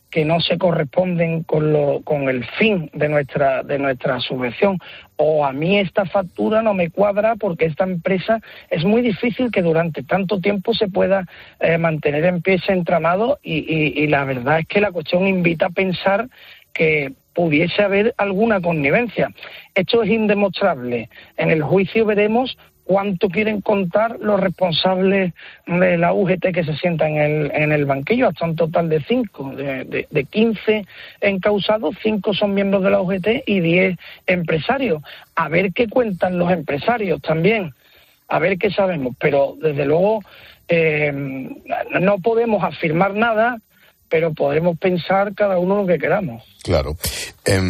que 0.10 0.24
no 0.24 0.40
se 0.40 0.60
corresponden 0.60 1.42
con, 1.42 1.74
lo, 1.74 2.02
con 2.04 2.30
el 2.30 2.46
fin 2.46 2.92
de 2.94 3.10
nuestra, 3.10 3.64
de 3.64 3.80
nuestra 3.80 4.20
subvención. 4.20 4.78
O 5.16 5.44
a 5.44 5.52
mí 5.52 5.80
esta 5.80 6.06
factura 6.06 6.62
no 6.62 6.76
me 6.76 6.92
cuadra 6.92 7.36
porque 7.36 7.66
esta 7.66 7.84
empresa 7.84 8.40
es 8.70 8.86
muy 8.86 9.02
difícil 9.02 9.50
que 9.50 9.64
durante 9.64 10.04
tanto 10.04 10.40
tiempo 10.40 10.76
se 10.76 10.88
pueda 10.88 11.26
eh, 11.60 11.80
mantener 11.80 12.26
en 12.26 12.44
pie 12.44 12.56
ese 12.56 12.74
entramado 12.74 13.40
y, 13.42 13.56
y 14.00 14.06
la 14.06 14.24
verdad 14.24 14.60
es 14.60 14.68
que 14.68 14.82
la 14.82 14.92
cuestión 14.92 15.28
invita 15.28 15.66
a 15.66 15.72
pensar 15.72 16.28
que 16.74 17.14
pudiese 17.34 17.82
haber 17.82 18.14
alguna 18.18 18.62
connivencia. 18.62 19.32
Esto 19.74 20.04
es 20.04 20.12
indemostrable. 20.12 21.10
En 21.38 21.50
el 21.50 21.64
juicio 21.64 22.06
veremos 22.06 22.56
cuánto 22.84 23.30
quieren 23.30 23.62
contar 23.62 24.20
los 24.20 24.40
responsables 24.40 25.34
de 25.66 25.98
la 25.98 26.14
UGT 26.14 26.52
que 26.54 26.64
se 26.64 26.76
sientan 26.78 27.12
en 27.12 27.22
el, 27.22 27.52
en 27.52 27.72
el 27.72 27.86
banquillo, 27.86 28.28
hasta 28.28 28.46
un 28.46 28.56
total 28.56 28.90
de 28.90 29.02
cinco, 29.04 29.52
de, 29.56 29.86
de, 29.86 30.08
de 30.10 30.24
15 30.26 30.86
encausados, 31.22 31.96
cinco 32.02 32.34
son 32.34 32.54
miembros 32.54 32.84
de 32.84 32.90
la 32.90 33.02
UGT 33.02 33.44
y 33.46 33.60
10 33.60 33.98
empresarios. 34.28 35.02
A 35.36 35.50
ver 35.50 35.72
qué 35.74 35.88
cuentan 35.88 36.38
los 36.38 36.52
empresarios 36.52 37.22
también, 37.22 37.74
a 38.28 38.40
ver 38.40 38.58
qué 38.58 38.70
sabemos, 38.70 39.16
pero 39.20 39.56
desde 39.62 39.86
luego 39.86 40.22
eh, 40.68 41.12
no 41.14 42.20
podemos 42.20 42.64
afirmar 42.64 43.14
nada, 43.14 43.60
pero 44.10 44.34
podemos 44.34 44.78
pensar 44.78 45.34
cada 45.34 45.58
uno 45.58 45.82
lo 45.82 45.88
que 45.88 45.98
queramos. 45.98 46.44
Claro. 46.64 46.96
Eh, 47.46 47.62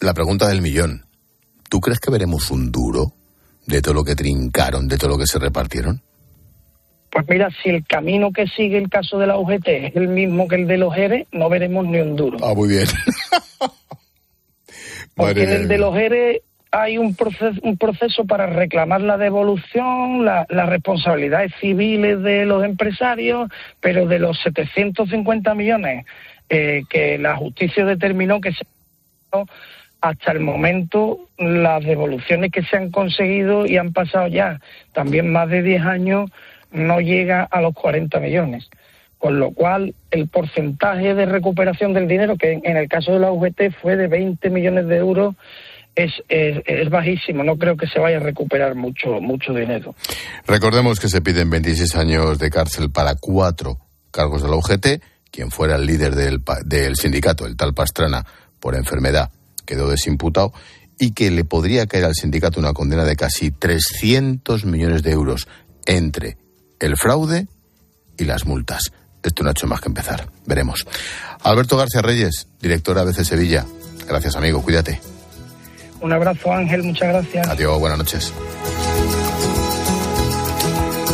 la 0.00 0.14
pregunta 0.14 0.48
del 0.48 0.62
millón. 0.62 1.04
¿Tú 1.68 1.80
crees 1.80 2.00
que 2.00 2.10
veremos 2.10 2.50
un 2.50 2.72
duro 2.72 3.12
de 3.70 3.80
todo 3.80 3.94
lo 3.94 4.04
que 4.04 4.14
trincaron, 4.14 4.88
de 4.88 4.98
todo 4.98 5.10
lo 5.10 5.18
que 5.18 5.26
se 5.26 5.38
repartieron? 5.38 6.02
Pues 7.10 7.26
mira, 7.28 7.48
si 7.62 7.70
el 7.70 7.84
camino 7.86 8.30
que 8.32 8.46
sigue 8.46 8.78
el 8.78 8.88
caso 8.88 9.18
de 9.18 9.26
la 9.26 9.36
UGT 9.38 9.66
es 9.68 9.96
el 9.96 10.08
mismo 10.08 10.46
que 10.46 10.56
el 10.56 10.66
de 10.66 10.78
los 10.78 10.96
ERE, 10.96 11.26
no 11.32 11.48
veremos 11.48 11.86
ni 11.86 11.98
un 11.98 12.14
duro. 12.14 12.38
Ah, 12.42 12.54
muy 12.54 12.68
bien. 12.68 12.86
Porque 15.16 15.42
en 15.42 15.50
el 15.50 15.68
de 15.68 15.78
los 15.78 15.96
ERE 15.96 16.42
hay 16.70 16.98
un 16.98 17.16
proceso, 17.16 17.58
un 17.62 17.76
proceso 17.76 18.24
para 18.24 18.46
reclamar 18.46 19.00
la 19.00 19.16
devolución, 19.18 20.24
la, 20.24 20.46
las 20.48 20.68
responsabilidades 20.68 21.52
civiles 21.60 22.22
de 22.22 22.44
los 22.46 22.64
empresarios, 22.64 23.50
pero 23.80 24.06
de 24.06 24.20
los 24.20 24.40
750 24.42 25.54
millones 25.54 26.06
eh, 26.48 26.82
que 26.88 27.18
la 27.18 27.36
justicia 27.36 27.84
determinó 27.84 28.40
que 28.40 28.52
se 28.52 28.64
hasta 30.00 30.32
el 30.32 30.40
momento 30.40 31.28
las 31.38 31.84
devoluciones 31.84 32.50
que 32.52 32.62
se 32.62 32.76
han 32.76 32.90
conseguido 32.90 33.66
y 33.66 33.76
han 33.76 33.92
pasado 33.92 34.28
ya 34.28 34.60
también 34.92 35.30
más 35.32 35.48
de 35.48 35.62
10 35.62 35.82
años 35.82 36.30
no 36.72 37.00
llega 37.00 37.44
a 37.44 37.60
los 37.60 37.74
40 37.74 38.18
millones. 38.20 38.68
Con 39.18 39.38
lo 39.38 39.50
cual, 39.50 39.94
el 40.10 40.28
porcentaje 40.28 41.14
de 41.14 41.26
recuperación 41.26 41.92
del 41.92 42.08
dinero, 42.08 42.36
que 42.36 42.58
en 42.62 42.76
el 42.76 42.88
caso 42.88 43.12
de 43.12 43.18
la 43.18 43.30
UGT 43.30 43.74
fue 43.82 43.96
de 43.96 44.08
20 44.08 44.48
millones 44.48 44.86
de 44.86 44.96
euros, 44.96 45.34
es, 45.94 46.12
es, 46.28 46.88
bajísimo. 46.88 47.44
No 47.44 47.56
creo 47.56 47.76
que 47.76 47.86
se 47.86 47.98
vaya 47.98 48.16
a 48.16 48.20
recuperar 48.20 48.74
mucho, 48.76 49.20
mucho 49.20 49.52
dinero. 49.52 49.94
Recordemos 50.46 51.00
que 51.00 51.08
se 51.08 51.20
piden 51.20 51.50
26 51.50 51.96
años 51.96 52.38
de 52.38 52.48
cárcel 52.48 52.90
para 52.90 53.14
cuatro 53.16 53.76
cargos 54.10 54.42
de 54.42 54.48
la 54.48 54.56
UGT. 54.56 55.02
Quien 55.30 55.50
fuera 55.50 55.76
el 55.76 55.84
líder 55.84 56.14
del, 56.14 56.42
del 56.64 56.96
sindicato, 56.96 57.46
el 57.46 57.56
tal 57.56 57.74
Pastrana, 57.74 58.24
por 58.58 58.74
enfermedad, 58.74 59.30
quedó 59.70 59.88
desimputado 59.88 60.52
y 60.98 61.12
que 61.12 61.30
le 61.30 61.44
podría 61.44 61.86
caer 61.86 62.04
al 62.04 62.14
sindicato 62.14 62.58
una 62.58 62.72
condena 62.72 63.04
de 63.04 63.14
casi 63.14 63.52
300 63.52 64.64
millones 64.64 65.04
de 65.04 65.12
euros 65.12 65.46
entre 65.86 66.36
el 66.80 66.96
fraude 66.96 67.46
y 68.18 68.24
las 68.24 68.46
multas. 68.46 68.92
Esto 69.22 69.42
no 69.42 69.50
ha 69.50 69.52
hecho 69.52 69.68
más 69.68 69.80
que 69.80 69.88
empezar. 69.88 70.28
Veremos. 70.44 70.86
Alberto 71.42 71.76
García 71.76 72.02
Reyes, 72.02 72.48
director 72.60 72.98
ABC 72.98 73.24
Sevilla. 73.24 73.64
Gracias, 74.08 74.34
amigo. 74.34 74.60
Cuídate. 74.60 75.00
Un 76.00 76.12
abrazo, 76.12 76.52
Ángel. 76.52 76.82
Muchas 76.82 77.08
gracias. 77.08 77.48
Adiós. 77.48 77.78
Buenas 77.78 77.98
noches. 77.98 78.32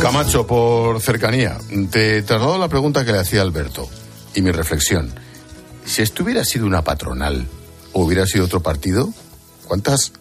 Camacho, 0.01 0.47
por 0.47 0.99
cercanía, 1.01 1.57
te 1.91 2.21
traslado 2.23 2.57
la 2.57 2.69
pregunta 2.69 3.05
que 3.05 3.11
le 3.11 3.19
hacía 3.19 3.41
Alberto 3.41 3.89
y 4.35 4.41
mi 4.41 4.51
reflexión. 4.51 5.11
Si 5.85 6.01
esto 6.01 6.23
hubiera 6.23 6.43
sido 6.43 6.65
una 6.65 6.81
patronal 6.81 7.45
hubiera 8.03 8.25
sido 8.25 8.45
otro 8.45 8.61
partido, 8.61 9.13
¿cuántas 9.65 10.11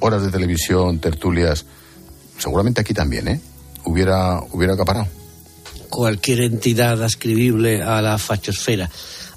horas 0.00 0.22
de 0.22 0.30
televisión, 0.30 0.98
tertulias, 0.98 1.64
seguramente 2.38 2.80
aquí 2.80 2.94
también, 2.94 3.28
¿eh? 3.28 3.40
Hubiera, 3.84 4.40
hubiera 4.52 4.74
acaparado. 4.74 5.08
Cualquier 5.88 6.42
entidad 6.42 7.02
ascribible 7.02 7.82
a 7.82 8.00
la 8.00 8.18
fachosfera 8.18 8.90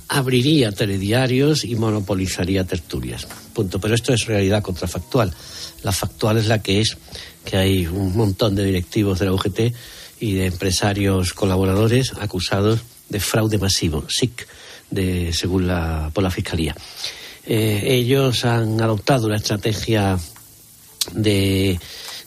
abriría 0.10 0.72
telediarios 0.72 1.64
y 1.64 1.76
monopolizaría 1.76 2.66
tertulias. 2.66 3.28
Punto. 3.54 3.80
Pero 3.80 3.96
esto 3.96 4.14
es 4.14 4.26
realidad 4.26 4.62
contrafactual. 4.62 5.34
La 5.82 5.92
factual 5.92 6.38
es 6.38 6.48
la 6.48 6.62
que 6.62 6.82
es 6.82 6.98
que 7.44 7.58
hay 7.58 7.88
un 7.88 8.16
montón 8.16 8.56
de 8.56 8.64
directivos 8.64 9.20
de 9.20 9.26
la 9.26 9.34
UGT 9.34 9.60
y 10.20 10.34
de 10.34 10.46
empresarios 10.48 11.34
colaboradores 11.34 12.14
acusados 12.20 12.82
de 13.10 13.20
fraude 13.20 13.58
masivo, 13.58 14.06
SIC, 14.08 14.48
de, 14.92 15.34
según 15.34 15.68
la, 15.68 16.12
por 16.14 16.24
la 16.24 16.32
Fiscalía. 16.32 16.76
Eh, 17.46 17.84
ellos 17.86 18.46
han 18.46 18.80
adoptado 18.82 19.28
una 19.28 19.38
estrategia 19.38 20.18
de, 21.12 21.80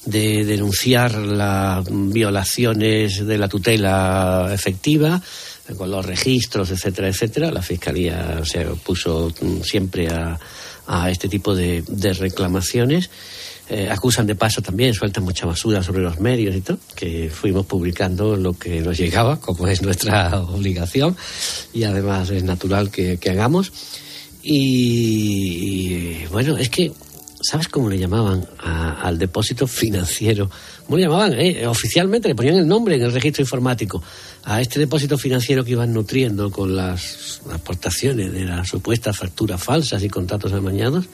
de 0.04 0.44
denunciar 0.44 1.14
las 1.14 1.84
violaciones 1.90 3.26
de 3.26 3.38
la 3.38 3.48
tutela 3.48 4.50
efectiva, 4.52 5.20
con 5.76 5.90
los 5.90 6.04
registros, 6.04 6.70
etcétera, 6.70 7.08
etcétera. 7.08 7.50
La 7.50 7.62
Fiscalía 7.62 8.44
se 8.44 8.66
opuso 8.66 9.32
mm, 9.40 9.62
siempre 9.62 10.08
a, 10.08 10.38
a 10.86 11.10
este 11.10 11.28
tipo 11.28 11.54
de, 11.54 11.82
reclamaciones. 12.18 13.10
Eh, 13.68 13.88
acusan 13.90 14.28
de 14.28 14.36
paso 14.36 14.62
también, 14.62 14.94
sueltan 14.94 15.24
mucha 15.24 15.44
basura 15.44 15.82
sobre 15.82 16.02
los 16.02 16.20
medios 16.20 16.54
y 16.54 16.60
todo, 16.60 16.78
que 16.94 17.28
fuimos 17.30 17.66
publicando 17.66 18.36
lo 18.36 18.56
que 18.56 18.80
nos 18.80 18.96
llegaba, 18.96 19.40
como 19.40 19.66
es 19.66 19.82
nuestra 19.82 20.40
obligación, 20.40 21.16
y 21.72 21.82
además 21.82 22.30
es 22.30 22.44
natural 22.44 22.90
que 22.90 23.18
hagamos. 23.28 23.72
Y, 24.48 26.24
bueno, 26.26 26.56
es 26.56 26.70
que, 26.70 26.92
¿sabes 27.42 27.66
cómo 27.66 27.90
le 27.90 27.98
llamaban 27.98 28.46
al 28.62 29.18
depósito 29.18 29.66
financiero? 29.66 30.48
¿Cómo 30.84 30.98
le 30.98 31.02
llamaban? 31.02 31.32
Eh, 31.32 31.66
oficialmente 31.66 32.28
le 32.28 32.36
ponían 32.36 32.54
el 32.54 32.68
nombre 32.68 32.94
en 32.94 33.02
el 33.02 33.12
registro 33.12 33.42
informático 33.42 34.00
a 34.44 34.60
este 34.60 34.78
depósito 34.78 35.18
financiero 35.18 35.64
que 35.64 35.72
iban 35.72 35.92
nutriendo 35.92 36.52
con 36.52 36.76
las 36.76 37.40
aportaciones 37.50 38.32
de 38.32 38.44
las 38.44 38.68
supuestas 38.68 39.16
facturas 39.16 39.60
falsas 39.60 40.04
y 40.04 40.08
contratos 40.08 40.52
amañados. 40.52 41.06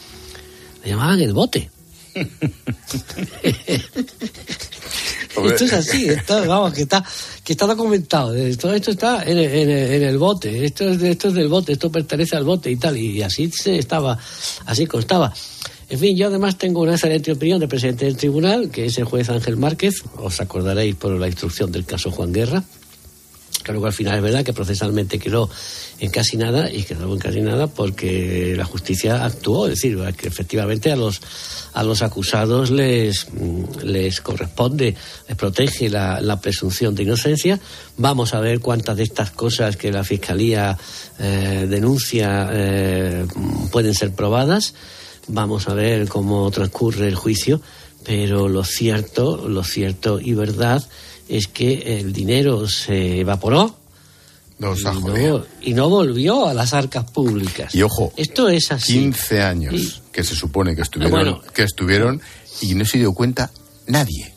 Le 0.84 0.90
llamaban 0.90 1.20
el 1.20 1.32
bote. 1.32 1.70
Esto 5.46 5.64
es 5.64 5.72
así, 5.72 6.06
vamos, 6.28 6.72
que 6.74 6.82
está, 6.82 7.04
que 7.44 7.52
está 7.52 7.66
documentado. 7.66 8.34
eh, 8.36 8.56
Todo 8.56 8.74
esto 8.74 8.90
está 8.90 9.22
en, 9.24 9.38
en 9.38 9.70
en 9.70 10.02
el 10.02 10.18
bote. 10.18 10.64
Esto 10.64 10.88
es, 10.90 11.02
esto 11.02 11.28
es 11.28 11.34
del 11.34 11.48
bote, 11.48 11.72
esto 11.72 11.90
pertenece 11.90 12.36
al 12.36 12.44
bote 12.44 12.70
y 12.70 12.76
tal. 12.76 12.96
Y 12.96 13.22
así 13.22 13.50
se 13.50 13.78
estaba, 13.78 14.18
así 14.66 14.86
constaba. 14.86 15.32
En 15.88 15.98
fin, 15.98 16.16
yo 16.16 16.28
además 16.28 16.56
tengo 16.56 16.80
una 16.80 16.92
excelente 16.92 17.32
opinión 17.32 17.60
del 17.60 17.68
presidente 17.68 18.06
del 18.06 18.16
tribunal, 18.16 18.70
que 18.70 18.86
es 18.86 18.96
el 18.98 19.04
juez 19.04 19.28
Ángel 19.28 19.56
Márquez. 19.56 20.02
Os 20.16 20.40
acordaréis 20.40 20.94
por 20.94 21.12
la 21.18 21.26
instrucción 21.28 21.70
del 21.70 21.84
caso 21.84 22.10
Juan 22.10 22.32
Guerra. 22.32 22.62
Claro 23.62 23.80
que 23.80 23.86
al 23.86 23.92
final 23.92 24.16
es 24.16 24.22
verdad 24.22 24.44
que 24.44 24.52
procesalmente 24.52 25.18
quedó 25.18 25.48
en 26.00 26.10
casi 26.10 26.36
nada 26.36 26.70
y 26.70 26.82
quedó 26.82 27.12
en 27.12 27.18
casi 27.18 27.40
nada 27.40 27.66
porque 27.68 28.54
la 28.56 28.64
justicia 28.64 29.24
actuó, 29.24 29.66
es 29.66 29.74
decir, 29.74 29.98
que 30.16 30.28
efectivamente 30.28 30.90
a 30.90 30.96
los 30.96 31.20
a 31.74 31.82
los 31.82 32.02
acusados 32.02 32.70
les 32.70 33.26
mm, 33.32 33.84
les 33.84 34.20
corresponde, 34.20 34.94
les 35.28 35.36
protege 35.36 35.88
la, 35.88 36.20
la 36.20 36.40
presunción 36.40 36.94
de 36.94 37.04
inocencia. 37.04 37.60
Vamos 37.96 38.34
a 38.34 38.40
ver 38.40 38.60
cuántas 38.60 38.96
de 38.96 39.04
estas 39.04 39.30
cosas 39.30 39.76
que 39.76 39.92
la 39.92 40.04
fiscalía 40.04 40.76
eh, 41.18 41.66
denuncia 41.68 42.48
eh, 42.52 43.26
pueden 43.70 43.94
ser 43.94 44.12
probadas. 44.12 44.74
Vamos 45.28 45.68
a 45.68 45.74
ver 45.74 46.08
cómo 46.08 46.50
transcurre 46.50 47.06
el 47.06 47.14
juicio, 47.14 47.60
pero 48.04 48.48
lo 48.48 48.64
cierto, 48.64 49.48
lo 49.48 49.62
cierto 49.62 50.18
y 50.20 50.34
verdad 50.34 50.82
es 51.28 51.46
que 51.48 51.98
el 52.00 52.12
dinero 52.12 52.68
se 52.68 53.20
evaporó 53.20 53.76
y, 54.58 54.62
no, 54.62 55.44
y 55.60 55.74
no 55.74 55.88
volvió 55.88 56.46
a 56.46 56.54
las 56.54 56.72
arcas 56.72 57.10
públicas. 57.10 57.74
Y 57.74 57.82
ojo, 57.82 58.12
Esto 58.16 58.48
es 58.48 58.70
así. 58.70 58.92
15 58.94 59.42
años 59.42 59.74
Y- 59.74 59.92
que 60.12 60.22
se 60.22 60.34
supone 60.36 60.76
que 60.76 60.82
estuvieron, 60.82 61.18
Ah, 61.18 61.22
bueno. 61.32 61.42
que 61.54 61.62
estuvieron 61.64 62.20
y 62.60 62.74
no 62.74 62.84
se 62.84 62.98
dio 62.98 63.12
cuenta 63.12 63.50
nadie. 63.86 64.32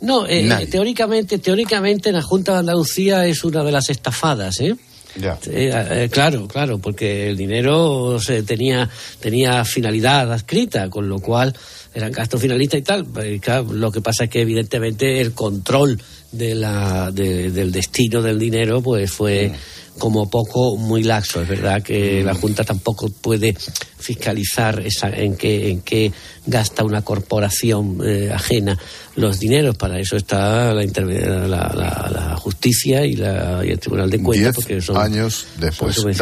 No, 0.00 0.26
eh, 0.26 0.42
Nadie. 0.42 0.66
teóricamente, 0.66 1.38
teóricamente 1.38 2.12
la 2.12 2.20
Junta 2.20 2.52
de 2.52 2.58
Andalucía 2.58 3.24
es 3.26 3.42
una 3.42 3.64
de 3.64 3.72
las 3.72 3.88
estafadas, 3.88 4.60
¿eh? 4.60 4.76
Eh, 5.16 5.70
eh, 5.72 6.08
claro, 6.10 6.48
claro, 6.48 6.78
porque 6.78 7.28
el 7.28 7.36
dinero 7.36 8.18
se 8.18 8.42
tenía 8.42 8.88
tenía 9.20 9.64
finalidad 9.64 10.32
adscrita, 10.32 10.90
con 10.90 11.08
lo 11.08 11.20
cual 11.20 11.54
eran 11.94 12.12
gastos 12.12 12.40
finalistas 12.40 12.80
y 12.80 12.82
tal. 12.82 13.06
Claro, 13.40 13.72
lo 13.72 13.92
que 13.92 14.00
pasa 14.00 14.24
es 14.24 14.30
que 14.30 14.42
evidentemente 14.42 15.20
el 15.20 15.32
control 15.32 16.00
de 16.36 16.54
la, 16.54 17.10
de- 17.10 17.50
del 17.50 17.70
destino 17.72 18.20
del 18.22 18.38
dinero 18.38 18.80
pues 18.82 19.10
fue 19.10 19.52
como 19.98 20.28
poco 20.28 20.76
muy 20.76 21.02
laxo. 21.04 21.40
Es 21.42 21.48
verdad 21.48 21.80
que 21.82 22.22
la 22.24 22.34
Junta 22.34 22.64
tampoco 22.64 23.08
puede 23.08 23.54
fiscalizar 23.98 24.80
esa, 24.84 25.08
en 25.08 25.36
qué 25.36 25.70
en 25.70 25.80
qué 25.82 26.12
gasta 26.46 26.84
una 26.84 27.02
corporación 27.02 27.98
eh, 28.04 28.30
ajena 28.34 28.76
los 29.16 29.38
dineros. 29.38 29.76
Para 29.76 29.98
eso 30.00 30.16
está 30.16 30.74
la, 30.74 30.82
la, 30.84 31.46
la- 31.46 32.10
la 32.12 32.36
justicia 32.36 33.06
y, 33.06 33.14
la, 33.14 33.62
y 33.64 33.70
el 33.70 33.78
Tribunal 33.78 34.10
de 34.10 34.20
Cuentas. 34.20 34.54
Diez 34.54 34.54
porque 34.54 34.80
son, 34.82 34.96
años 34.96 35.46
después. 35.58 35.94
son. 35.94 36.12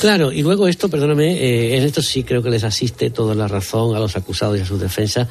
Claro, 0.00 0.32
y 0.32 0.42
luego 0.42 0.66
esto, 0.68 0.88
perdóname, 0.88 1.32
eh, 1.32 1.76
en 1.78 1.84
esto 1.84 2.02
sí 2.02 2.24
creo 2.24 2.42
que 2.42 2.50
les 2.50 2.64
asiste 2.64 3.10
toda 3.10 3.34
la 3.36 3.46
razón 3.48 3.94
a 3.96 4.00
los 4.00 4.16
acusados 4.16 4.58
y 4.58 4.62
a 4.62 4.66
su 4.66 4.78
defensa. 4.78 5.28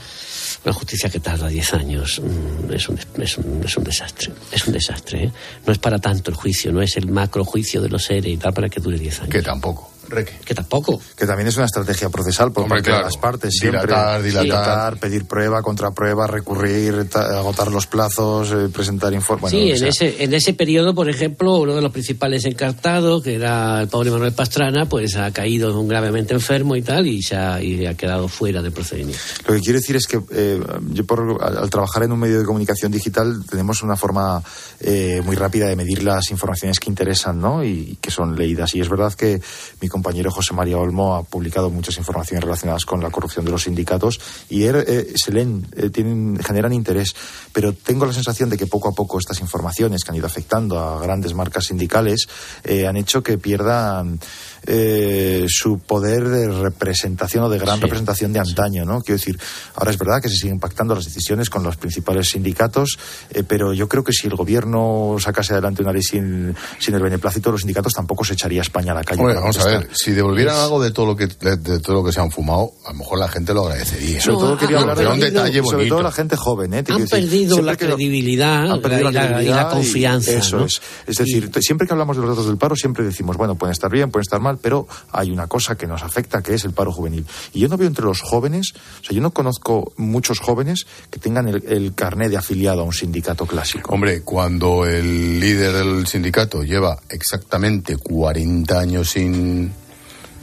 Una 0.64 0.74
justicia 0.74 1.10
que 1.10 1.20
tarda 1.20 1.48
10 1.48 1.74
años 1.74 2.22
mm, 2.22 2.74
es, 2.74 2.90
un, 2.90 3.00
es, 3.22 3.38
un, 3.38 3.62
es 3.64 3.78
un 3.78 3.84
desastre. 3.84 4.32
Es 4.52 4.68
un 4.68 4.74
desastre. 4.74 5.26
¿eh? 5.26 5.32
No 5.66 5.74
es 5.74 5.80
para 5.80 6.00
tanto 6.00 6.32
el 6.32 6.38
juicio, 6.38 6.72
no 6.72 6.82
es 6.82 6.98
el 6.98 7.08
macro 7.08 7.44
juicio 7.44 7.82
de 7.82 7.90
los 7.90 8.04
seres 8.04 8.34
y 8.34 8.38
tal 8.38 8.54
para 8.54 8.70
que 8.70 8.80
dure 8.80 8.98
10 8.98 9.22
años. 9.22 9.32
Que 9.32 9.42
tampoco. 9.42 9.91
Reque. 10.12 10.34
Que 10.46 10.54
tampoco. 10.54 11.00
Que 11.18 11.26
también 11.26 11.48
es 11.48 11.56
una 11.58 11.66
estrategia 11.66 12.10
procesal 12.10 12.52
por 12.52 12.64
Hombre, 12.64 12.78
parte 12.80 12.90
claro. 12.92 13.00
de 13.00 13.06
las 13.06 13.18
partes. 13.18 13.54
Siempre 13.58 13.82
Dilatar, 13.82 14.22
dilatar. 14.22 15.00
pedir 15.00 15.26
prueba, 15.26 15.62
contraprueba, 15.62 16.28
recurrir, 16.28 17.10
ta- 17.10 17.40
agotar 17.40 17.72
los 17.72 17.88
plazos, 17.88 18.52
eh, 18.52 18.70
presentar 18.72 19.14
informes. 19.14 19.52
sí, 19.52 19.72
en 19.72 19.86
ese, 19.88 20.24
en 20.24 20.34
ese 20.34 20.54
periodo, 20.54 20.94
por 20.94 21.10
ejemplo, 21.10 21.58
uno 21.58 21.74
de 21.76 21.82
los 21.82 21.92
principales 21.92 22.46
encartados, 22.46 23.24
que 23.24 23.36
era 23.36 23.82
el 23.82 23.88
pobre 23.88 24.12
Manuel 24.12 24.34
Pastrana, 24.34 24.86
pues 24.88 25.16
ha 25.16 25.32
caído 25.32 25.86
gravemente 25.86 26.34
enfermo 26.34 26.76
y 26.76 26.82
tal, 26.82 27.08
y 27.08 27.22
se 27.22 27.36
ha, 27.36 27.62
y 27.62 27.86
ha 27.86 27.94
quedado 27.96 28.28
fuera 28.28 28.62
del 28.62 28.72
procedimiento. 28.72 29.22
Lo 29.48 29.54
que 29.54 29.62
quiero 29.62 29.80
decir 29.80 29.96
es 29.96 30.08
que 30.08 30.20
eh, 30.32 30.60
yo 30.92 31.06
por, 31.06 31.38
al, 31.42 31.58
al 31.58 31.70
trabajar 31.70 32.04
en 32.04 32.12
un 32.12 32.20
medio 32.20 32.40
de 32.40 32.46
comunicación 32.46 32.92
digital 32.92 33.44
tenemos 33.50 33.82
una 33.84 33.96
forma 33.96 34.44
eh, 34.80 35.22
muy 35.24 35.36
rápida 35.36 35.68
de 35.68 35.76
medir 35.76 36.04
las 36.04 36.30
informaciones 36.32 36.80
que 36.80 36.90
interesan 36.90 37.40
¿no? 37.40 37.64
y, 37.64 37.98
que 38.02 38.12
son 38.12 38.36
leídas. 38.36 38.74
Y 38.76 38.82
es 38.82 38.90
verdad 38.90 39.14
que 39.14 39.42
mi 39.80 39.88
compañero 39.88 40.01
José 40.32 40.54
María 40.54 40.78
Olmo 40.78 41.16
ha 41.16 41.24
publicado 41.24 41.70
muchas 41.70 41.98
informaciones 41.98 42.44
relacionadas 42.44 42.86
con 42.86 43.02
la 43.02 43.10
corrupción 43.10 43.46
de 43.46 43.52
los 43.52 43.64
sindicatos 43.64 44.20
y 44.50 44.62
er- 44.64 44.84
eh, 44.88 45.14
se 45.16 45.32
leen, 45.32 45.68
eh, 45.76 45.90
tienen, 45.90 46.38
generan 46.44 46.74
interés. 46.74 47.16
Pero 47.54 47.74
tengo 47.74 48.06
la 48.06 48.14
sensación 48.14 48.50
de 48.50 48.58
que 48.58 48.68
poco 48.68 48.90
a 48.90 48.94
poco 48.94 49.20
estas 49.20 49.40
informaciones 49.42 50.04
que 50.04 50.12
han 50.12 50.18
ido 50.18 50.28
afectando 50.28 50.80
a 50.80 51.02
grandes 51.02 51.34
marcas 51.34 51.66
sindicales 51.66 52.28
eh, 52.64 52.88
han 52.88 52.98
hecho 52.98 53.24
que 53.24 53.38
pierdan 53.38 54.20
eh, 54.68 55.46
su 55.50 55.80
poder 55.80 56.28
de 56.30 56.48
representación 56.50 57.44
o 57.46 57.50
de 57.50 57.58
gran 57.58 57.78
Sí. 57.78 57.82
representación 57.84 58.32
de 58.34 58.40
antaño, 58.40 58.86
¿no? 58.86 59.02
Quiero 59.02 59.18
decir, 59.18 59.40
ahora 59.76 59.92
es 59.92 59.98
verdad 59.98 60.22
que 60.22 60.30
se 60.30 60.36
siguen 60.36 60.60
pactando 60.60 60.94
las 60.96 61.06
decisiones 61.06 61.50
con 61.50 61.64
los 61.64 61.78
principales 61.78 62.30
sindicatos, 62.30 62.98
eh, 63.32 63.44
pero 63.48 63.74
yo 63.74 63.88
creo 63.88 64.04
que 64.04 64.14
si 64.14 64.28
el 64.28 64.36
gobierno 64.36 65.16
sacase 65.20 65.54
adelante 65.54 65.82
una 65.82 65.94
ley 65.94 66.04
sin, 66.04 66.56
sin 66.80 66.94
el 66.96 67.02
beneplácito 67.02 67.50
de 67.50 67.54
los 67.54 67.62
sindicatos, 67.62 67.94
tampoco 67.94 68.24
se 68.24 68.34
echaría 68.34 68.62
a 68.62 68.64
España 68.64 68.92
a 68.92 68.96
la 68.96 69.04
calle. 69.04 69.20
Hombre, 69.22 69.36
para 69.36 69.48
vamos 69.48 69.60
a 69.60 69.66
ver, 69.68 69.90
si 69.94 70.12
devolvieran 70.12 70.56
Es- 70.56 70.62
algo 70.62 70.82
de 70.82 70.92
todo 70.92 71.06
lo 71.08 71.16
que 71.16 71.28
de, 71.28 71.58
de 71.58 71.80
todo 71.80 71.96
lo 71.96 72.04
que 72.04 72.12
se 72.12 72.20
han 72.22 72.32
fumado, 72.32 72.72
a 72.86 72.92
lo 72.92 73.00
mejor 73.00 73.20
la 73.20 73.28
gente 73.28 73.54
lo 73.54 73.66
agradecería. 73.66 74.22
Sobre 74.22 74.34
No, 74.36 74.40
todo 74.42 74.58
quería 74.58 74.80
hablar 74.80 74.98
de 74.98 75.08
un 75.08 75.20
detalle 75.20 75.62
sobre 75.64 75.76
bonito. 75.78 75.96
todo 75.96 76.04
la 76.04 76.12
gente 76.12 76.36
joven, 76.36 76.74
¿eh? 76.74 76.84
Te 76.84 76.94
Han 76.94 77.02
decir, 77.02 77.20
perdido 77.20 77.62
la 77.62 77.76
que- 77.76 77.86
credibilidad, 77.88 78.72
han 78.72 78.82
perdido 78.82 79.02
y 79.02 79.04
la- 79.06 79.10
y 79.10 79.14
la 79.14 79.28
credibilidad 79.28 79.72
confianza, 79.72 80.32
Eso 80.32 80.58
¿no? 80.58 80.66
es. 80.66 80.82
Es 81.08 81.18
decir, 81.18 81.50
siempre 81.62 81.88
que 81.88 81.94
hablamos 81.94 82.16
de 82.18 82.22
los 82.22 82.30
datos 82.32 82.46
del 82.48 82.58
paro, 82.58 82.76
siempre 82.76 83.04
decimos, 83.04 83.38
bueno, 83.38 83.56
pueden 83.56 83.72
estar 83.72 83.90
bien, 83.92 84.12
pueden 84.12 84.22
estar 84.24 84.40
mal, 84.40 84.51
pero 84.58 84.88
hay 85.12 85.32
una 85.32 85.48
cosa 85.48 85.76
que 85.76 85.88
nos 85.88 86.04
afecta, 86.04 86.42
que 86.42 86.54
es 86.54 86.66
el 86.66 86.74
paro 86.74 86.92
juvenil. 86.92 87.26
Y 87.54 87.60
yo 87.60 87.68
no 87.68 87.78
veo 87.78 87.88
entre 87.88 88.06
los 88.06 88.22
jóvenes, 88.22 88.74
o 89.02 89.04
sea, 89.04 89.16
yo 89.16 89.22
no 89.22 89.32
conozco 89.32 89.94
muchos 89.98 90.40
jóvenes 90.40 90.86
que 91.10 91.20
tengan 91.20 91.48
el, 91.48 91.64
el 91.68 91.94
carné 91.94 92.30
de 92.30 92.38
afiliado 92.38 92.82
a 92.82 92.84
un 92.84 92.94
sindicato 92.94 93.46
clásico. 93.46 93.94
Hombre, 93.94 94.22
cuando 94.22 94.86
el 94.86 95.40
líder 95.40 95.74
del 95.74 96.08
sindicato 96.08 96.64
lleva 96.64 96.98
exactamente 97.10 97.98
40 97.98 98.80
años 98.80 99.10
sin, 99.10 99.72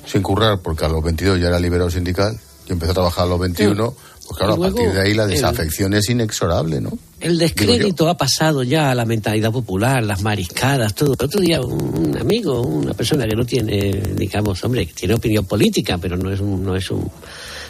sin 0.07 0.23
currar, 0.23 0.61
porque 0.61 0.85
a 0.85 0.89
los 0.89 1.03
22 1.03 1.41
ya 1.41 1.49
era 1.49 1.59
liberado 1.59 1.91
sindical, 1.91 2.39
y 2.69 2.73
empezó 2.73 2.93
a 2.93 2.95
trabajar 2.95 3.25
a 3.25 3.29
los 3.29 3.41
21, 3.41 3.95
pues 4.29 4.37
claro, 4.39 4.55
a 4.55 4.59
partir 4.59 4.93
de 4.93 5.01
ahí 5.01 5.15
la 5.15 5.25
el- 5.25 5.31
desafección 5.31 5.95
es 5.95 6.09
inexorable, 6.11 6.81
¿no? 6.83 6.93
El 7.19 7.39
descrédito 7.39 8.09
ha 8.09 8.17
pasado 8.17 8.63
ya 8.63 8.91
a 8.91 8.95
la 8.95 9.05
mentalidad 9.05 9.51
popular, 9.51 10.05
las 10.05 10.23
mariscadas, 10.23 10.95
todo. 10.95 11.15
El 11.19 11.25
otro 11.25 11.41
día 11.41 11.61
un, 11.63 12.09
un 12.11 12.19
amigo, 12.19 12.61
una 12.63 12.93
persona 12.95 13.27
que 13.27 13.35
no 13.35 13.45
tiene, 13.45 13.91
digamos, 14.15 14.63
hombre, 14.63 14.87
que 14.87 14.93
tiene 14.93 15.15
opinión 15.15 15.45
política, 15.47 15.99
pero 15.99 16.17
no 16.17 16.31
es 16.31 16.39
un, 16.41 16.63
no 16.65 16.77
es 16.77 16.89
un, 16.91 17.11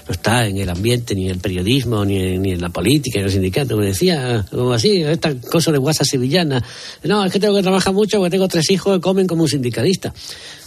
no 0.08 0.12
está 0.12 0.46
en 0.46 0.56
el 0.56 0.70
ambiente, 0.70 1.14
ni 1.14 1.26
en 1.26 1.32
el 1.32 1.38
periodismo, 1.38 2.02
ni 2.02 2.16
en, 2.16 2.42
ni 2.42 2.52
en 2.52 2.62
la 2.62 2.70
política, 2.70 3.18
ni 3.18 3.20
en 3.20 3.26
el 3.26 3.32
sindicato. 3.32 3.76
Me 3.76 3.86
decía, 3.86 4.44
como 4.50 4.72
así, 4.72 5.02
esta 5.02 5.34
cosa 5.34 5.70
de 5.70 5.76
guasa 5.76 6.02
sevillana. 6.02 6.64
No, 7.04 7.26
es 7.26 7.32
que 7.32 7.38
tengo 7.38 7.54
que 7.54 7.62
trabajar 7.62 7.92
mucho 7.92 8.16
porque 8.16 8.30
tengo 8.30 8.48
tres 8.48 8.70
hijos 8.70 8.96
que 8.96 9.00
comen 9.02 9.26
como 9.26 9.42
un 9.42 9.48
sindicalista. 9.48 10.14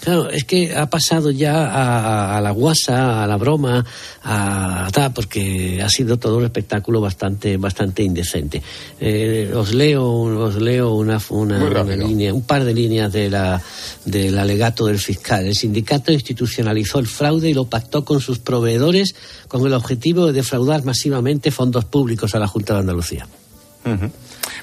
Claro, 0.01 0.29
es 0.29 0.45
que 0.45 0.75
ha 0.75 0.89
pasado 0.89 1.31
ya 1.31 1.65
a, 1.65 2.37
a 2.37 2.41
la 2.41 2.51
guasa, 2.51 3.23
a 3.23 3.27
la 3.27 3.37
broma, 3.37 3.85
a 4.23 4.89
tal, 4.91 5.13
porque 5.13 5.81
ha 5.81 5.89
sido 5.89 6.17
todo 6.17 6.37
un 6.37 6.45
espectáculo 6.45 7.01
bastante, 7.01 7.57
bastante 7.57 8.03
indecente. 8.03 8.61
Eh, 8.99 9.51
os 9.55 9.73
leo, 9.73 10.05
os 10.05 10.55
leo 10.55 10.93
una, 10.93 11.19
una, 11.29 11.83
línea, 11.95 12.33
un 12.33 12.43
par 12.43 12.63
de 12.63 12.73
líneas 12.73 13.11
de 13.11 13.29
la, 13.29 13.61
del 14.05 14.37
alegato 14.37 14.85
del 14.85 14.99
fiscal. 14.99 15.45
El 15.45 15.55
sindicato 15.55 16.11
institucionalizó 16.11 16.99
el 16.99 17.07
fraude 17.07 17.49
y 17.49 17.53
lo 17.53 17.65
pactó 17.65 18.03
con 18.05 18.21
sus 18.21 18.39
proveedores 18.39 19.15
con 19.47 19.65
el 19.65 19.73
objetivo 19.73 20.27
de 20.27 20.33
defraudar 20.33 20.83
masivamente 20.83 21.51
fondos 21.51 21.85
públicos 21.85 22.35
a 22.35 22.39
la 22.39 22.47
Junta 22.47 22.73
de 22.73 22.79
Andalucía. 22.79 23.27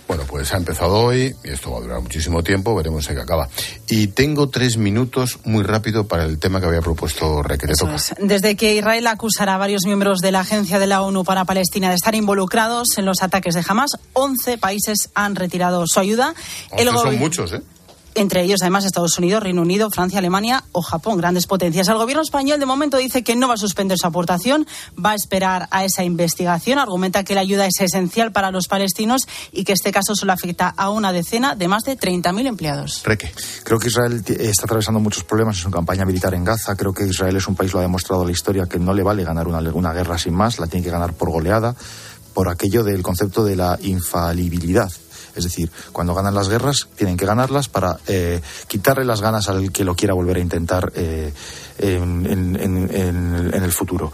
Bueno, 0.06 0.24
pues 0.26 0.52
ha 0.54 0.56
empezado 0.56 0.94
hoy 0.94 1.34
y 1.44 1.50
esto 1.50 1.70
va 1.70 1.78
a 1.78 1.80
durar 1.80 2.00
muchísimo 2.00 2.42
tiempo, 2.42 2.74
veremos 2.74 3.08
en 3.10 3.16
qué 3.16 3.22
acaba. 3.22 3.48
Y 3.88 4.08
tengo 4.08 4.48
tres 4.48 4.78
minutos 4.78 5.38
muy 5.44 5.62
rápido 5.62 6.06
para 6.06 6.24
el 6.24 6.38
tema 6.38 6.60
que 6.60 6.66
había 6.66 6.80
propuesto 6.80 7.42
Reque. 7.42 7.66
Desde 8.18 8.56
que 8.56 8.76
Israel 8.76 9.06
acusará 9.06 9.56
a 9.56 9.58
varios 9.58 9.82
miembros 9.84 10.20
de 10.20 10.32
la 10.32 10.40
Agencia 10.40 10.78
de 10.78 10.86
la 10.86 11.02
ONU 11.02 11.24
para 11.24 11.44
Palestina 11.44 11.90
de 11.90 11.96
estar 11.96 12.14
involucrados 12.14 12.86
en 12.96 13.04
los 13.04 13.22
ataques 13.22 13.54
de 13.54 13.64
Hamas, 13.66 13.90
11 14.14 14.56
países 14.56 15.10
han 15.14 15.36
retirado 15.36 15.86
su 15.86 16.00
ayuda. 16.00 16.34
son 17.02 17.18
muchos, 17.18 17.52
¿eh? 17.52 17.60
Entre 18.18 18.42
ellos 18.42 18.60
además 18.62 18.84
Estados 18.84 19.16
Unidos, 19.18 19.42
Reino 19.42 19.62
Unido, 19.62 19.90
Francia, 19.90 20.18
Alemania 20.18 20.64
o 20.72 20.82
Japón, 20.82 21.18
grandes 21.18 21.46
potencias. 21.46 21.88
El 21.88 21.98
gobierno 21.98 22.22
español 22.22 22.58
de 22.58 22.66
momento 22.66 22.96
dice 22.96 23.22
que 23.22 23.36
no 23.36 23.46
va 23.46 23.54
a 23.54 23.58
suspender 23.58 23.96
su 23.96 24.06
aportación, 24.06 24.66
va 25.02 25.12
a 25.12 25.14
esperar 25.14 25.68
a 25.70 25.84
esa 25.84 26.02
investigación, 26.02 26.78
argumenta 26.78 27.24
que 27.24 27.34
la 27.34 27.42
ayuda 27.42 27.66
es 27.66 27.80
esencial 27.80 28.32
para 28.32 28.50
los 28.50 28.66
palestinos 28.66 29.28
y 29.52 29.64
que 29.64 29.72
este 29.72 29.92
caso 29.92 30.14
solo 30.14 30.32
afecta 30.32 30.68
a 30.68 30.90
una 30.90 31.12
decena 31.12 31.54
de 31.54 31.68
más 31.68 31.84
de 31.84 31.96
30.000 31.96 32.46
empleados. 32.46 33.02
Reque. 33.04 33.32
Creo 33.62 33.78
que 33.78 33.88
Israel 33.88 34.22
está 34.26 34.64
atravesando 34.64 35.00
muchos 35.00 35.24
problemas 35.24 35.56
en 35.58 35.62
su 35.62 35.70
campaña 35.70 36.04
militar 36.04 36.34
en 36.34 36.44
Gaza. 36.44 36.74
Creo 36.74 36.92
que 36.92 37.04
Israel 37.04 37.36
es 37.36 37.46
un 37.46 37.54
país, 37.54 37.72
lo 37.72 37.78
ha 37.78 37.82
demostrado 37.82 38.24
la 38.24 38.32
historia, 38.32 38.66
que 38.66 38.78
no 38.78 38.92
le 38.92 39.02
vale 39.02 39.22
ganar 39.22 39.46
una, 39.46 39.58
una 39.72 39.92
guerra 39.92 40.18
sin 40.18 40.34
más, 40.34 40.58
la 40.58 40.66
tiene 40.66 40.84
que 40.84 40.90
ganar 40.90 41.12
por 41.12 41.30
goleada, 41.30 41.74
por 42.34 42.48
aquello 42.48 42.82
del 42.82 43.02
concepto 43.02 43.44
de 43.44 43.56
la 43.56 43.78
infalibilidad 43.82 44.90
es 45.38 45.44
decir, 45.44 45.70
cuando 45.92 46.14
ganan 46.14 46.34
las 46.34 46.48
guerras, 46.48 46.88
tienen 46.96 47.16
que 47.16 47.24
ganarlas 47.24 47.68
para 47.68 47.98
eh, 48.06 48.40
quitarle 48.66 49.04
las 49.04 49.20
ganas 49.20 49.48
al 49.48 49.70
que 49.72 49.84
lo 49.84 49.94
quiera 49.94 50.14
volver 50.14 50.36
a 50.36 50.40
intentar 50.40 50.92
eh, 50.94 51.32
en, 51.78 52.56
el 53.52 53.72
futuro. 53.72 54.12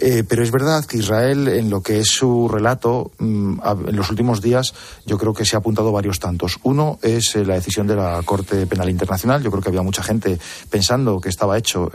Eh, 0.00 0.24
pero 0.28 0.42
es 0.42 0.50
verdad 0.50 0.84
que 0.84 0.98
Israel, 0.98 1.46
en 1.48 1.70
lo 1.70 1.80
que 1.80 2.00
es 2.00 2.08
su 2.08 2.48
relato, 2.48 3.12
mm, 3.18 3.60
en 3.88 3.96
los 3.96 4.10
últimos 4.10 4.40
días, 4.40 4.74
yo 5.06 5.16
creo 5.16 5.32
que 5.32 5.44
se 5.44 5.54
ha 5.54 5.60
apuntado 5.60 5.92
varios 5.92 6.18
tantos. 6.18 6.58
Uno 6.64 6.98
es 7.02 7.36
la 7.36 7.54
decisión 7.54 7.86
de 7.86 7.96
la 7.96 8.20
Corte 8.24 8.66
Penal 8.66 8.90
Internacional. 8.90 9.42
Yo 9.42 9.50
creo 9.50 9.62
que 9.62 9.68
había 9.68 9.82
mucha 9.82 10.02
gente 10.02 10.38
pensando 10.70 11.20
que 11.20 11.28
estaba 11.28 11.56
hecho 11.56 11.90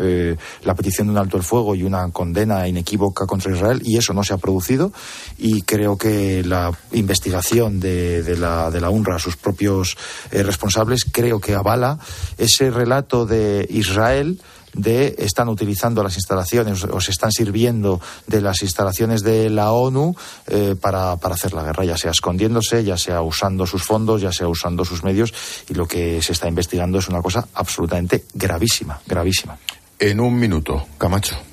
la 0.63 0.75
petición 0.75 1.07
de 1.07 1.11
un 1.11 1.17
alto 1.17 1.36
el 1.36 1.43
fuego 1.43 1.75
y 1.75 1.84
una 1.84 2.09
condena 2.11 2.67
inequívoca 2.67 3.25
contra 3.25 3.53
Israel, 3.53 3.82
y 3.84 3.97
eso 3.97 4.13
no 4.13 4.23
se 4.23 4.34
ha 4.34 4.38
producido. 4.38 4.93
Y 5.38 5.63
creo 5.63 5.97
que 5.97 6.43
la 6.43 6.71
investigación 6.93 7.80
de 7.80 8.38
la 8.38 8.68
de 8.72 8.82
la 8.82 8.89
UNRWA, 8.89 9.20
sus 9.20 9.38
propios 9.38 9.97
eh, 10.32 10.43
responsables, 10.43 11.05
creo 11.05 11.39
que 11.39 11.55
avala 11.55 11.99
ese 12.38 12.72
relato 12.72 13.26
de 13.26 13.67
Israel 13.70 14.41
de 14.74 15.15
están 15.17 15.49
utilizando 15.49 16.03
las 16.03 16.15
instalaciones 16.15 16.84
o 16.84 17.01
se 17.01 17.11
están 17.11 17.32
sirviendo 17.32 17.99
de 18.28 18.41
las 18.41 18.61
instalaciones 18.61 19.24
de 19.24 19.49
la 19.49 19.72
ONU 19.72 20.15
eh, 20.47 20.76
para, 20.80 21.17
para, 21.17 21.36
hacer 21.36 21.53
la 21.53 21.63
guerra, 21.63 21.86
ya 21.86 21.97
sea 21.97 22.11
escondiéndose, 22.11 22.84
ya 22.84 22.97
sea 22.97 23.22
usando 23.22 23.65
sus 23.65 23.84
fondos, 23.84 24.22
ya 24.22 24.32
sea 24.32 24.47
usando 24.47 24.86
sus 24.86 25.03
medios, 25.03 25.34
y 25.70 25.74
lo 25.74 25.88
que 25.88 26.22
se 26.22 26.34
está 26.34 26.47
investigando 26.47 26.99
es 26.99 27.07
una 27.07 27.22
cosa 27.22 27.47
absolutamente 27.53 28.26
gravísima, 28.34 28.99
gravísima. 29.05 29.57
En 29.97 30.20
un 30.20 30.39
minuto, 30.39 30.86
Camacho. 30.97 31.49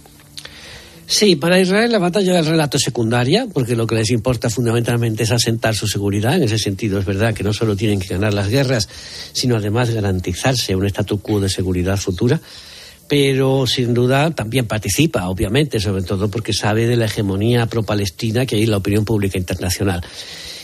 Sí, 1.09 1.37
para 1.37 1.61
Israel 1.61 1.93
la 1.93 1.99
batalla 1.99 2.35
del 2.35 2.47
relato 2.47 2.79
es 2.79 2.83
secundaria, 2.83 3.47
porque 3.53 3.77
lo 3.77 3.87
que 3.87 3.95
les 3.95 4.11
importa 4.11 4.51
fundamentalmente 4.51 5.23
es 5.23 5.31
asentar 5.31 5.75
su 5.75 5.87
seguridad. 5.87 6.35
En 6.35 6.43
ese 6.43 6.59
sentido, 6.59 6.99
es 6.99 7.05
verdad 7.05 7.33
que 7.33 7.45
no 7.45 7.53
solo 7.53 7.77
tienen 7.77 8.01
que 8.01 8.09
ganar 8.09 8.35
las 8.35 8.49
guerras, 8.49 8.89
sino 9.33 9.57
además 9.57 9.91
garantizarse 9.91 10.75
un 10.75 10.85
statu 10.87 11.21
quo 11.21 11.39
de 11.39 11.49
seguridad 11.49 11.97
futura. 11.97 12.41
Pero 13.09 13.69
sin 13.69 13.95
duda 13.95 14.33
también 14.33 14.67
participa, 14.67 15.29
obviamente, 15.29 15.79
sobre 15.79 16.03
todo 16.03 16.29
porque 16.29 16.53
sabe 16.53 16.89
de 16.89 16.97
la 16.97 17.05
hegemonía 17.05 17.67
pro-palestina 17.67 18.45
que 18.45 18.57
hay 18.57 18.65
en 18.65 18.73
la 18.73 18.79
opinión 18.79 19.05
pública 19.05 19.39
internacional. 19.39 20.03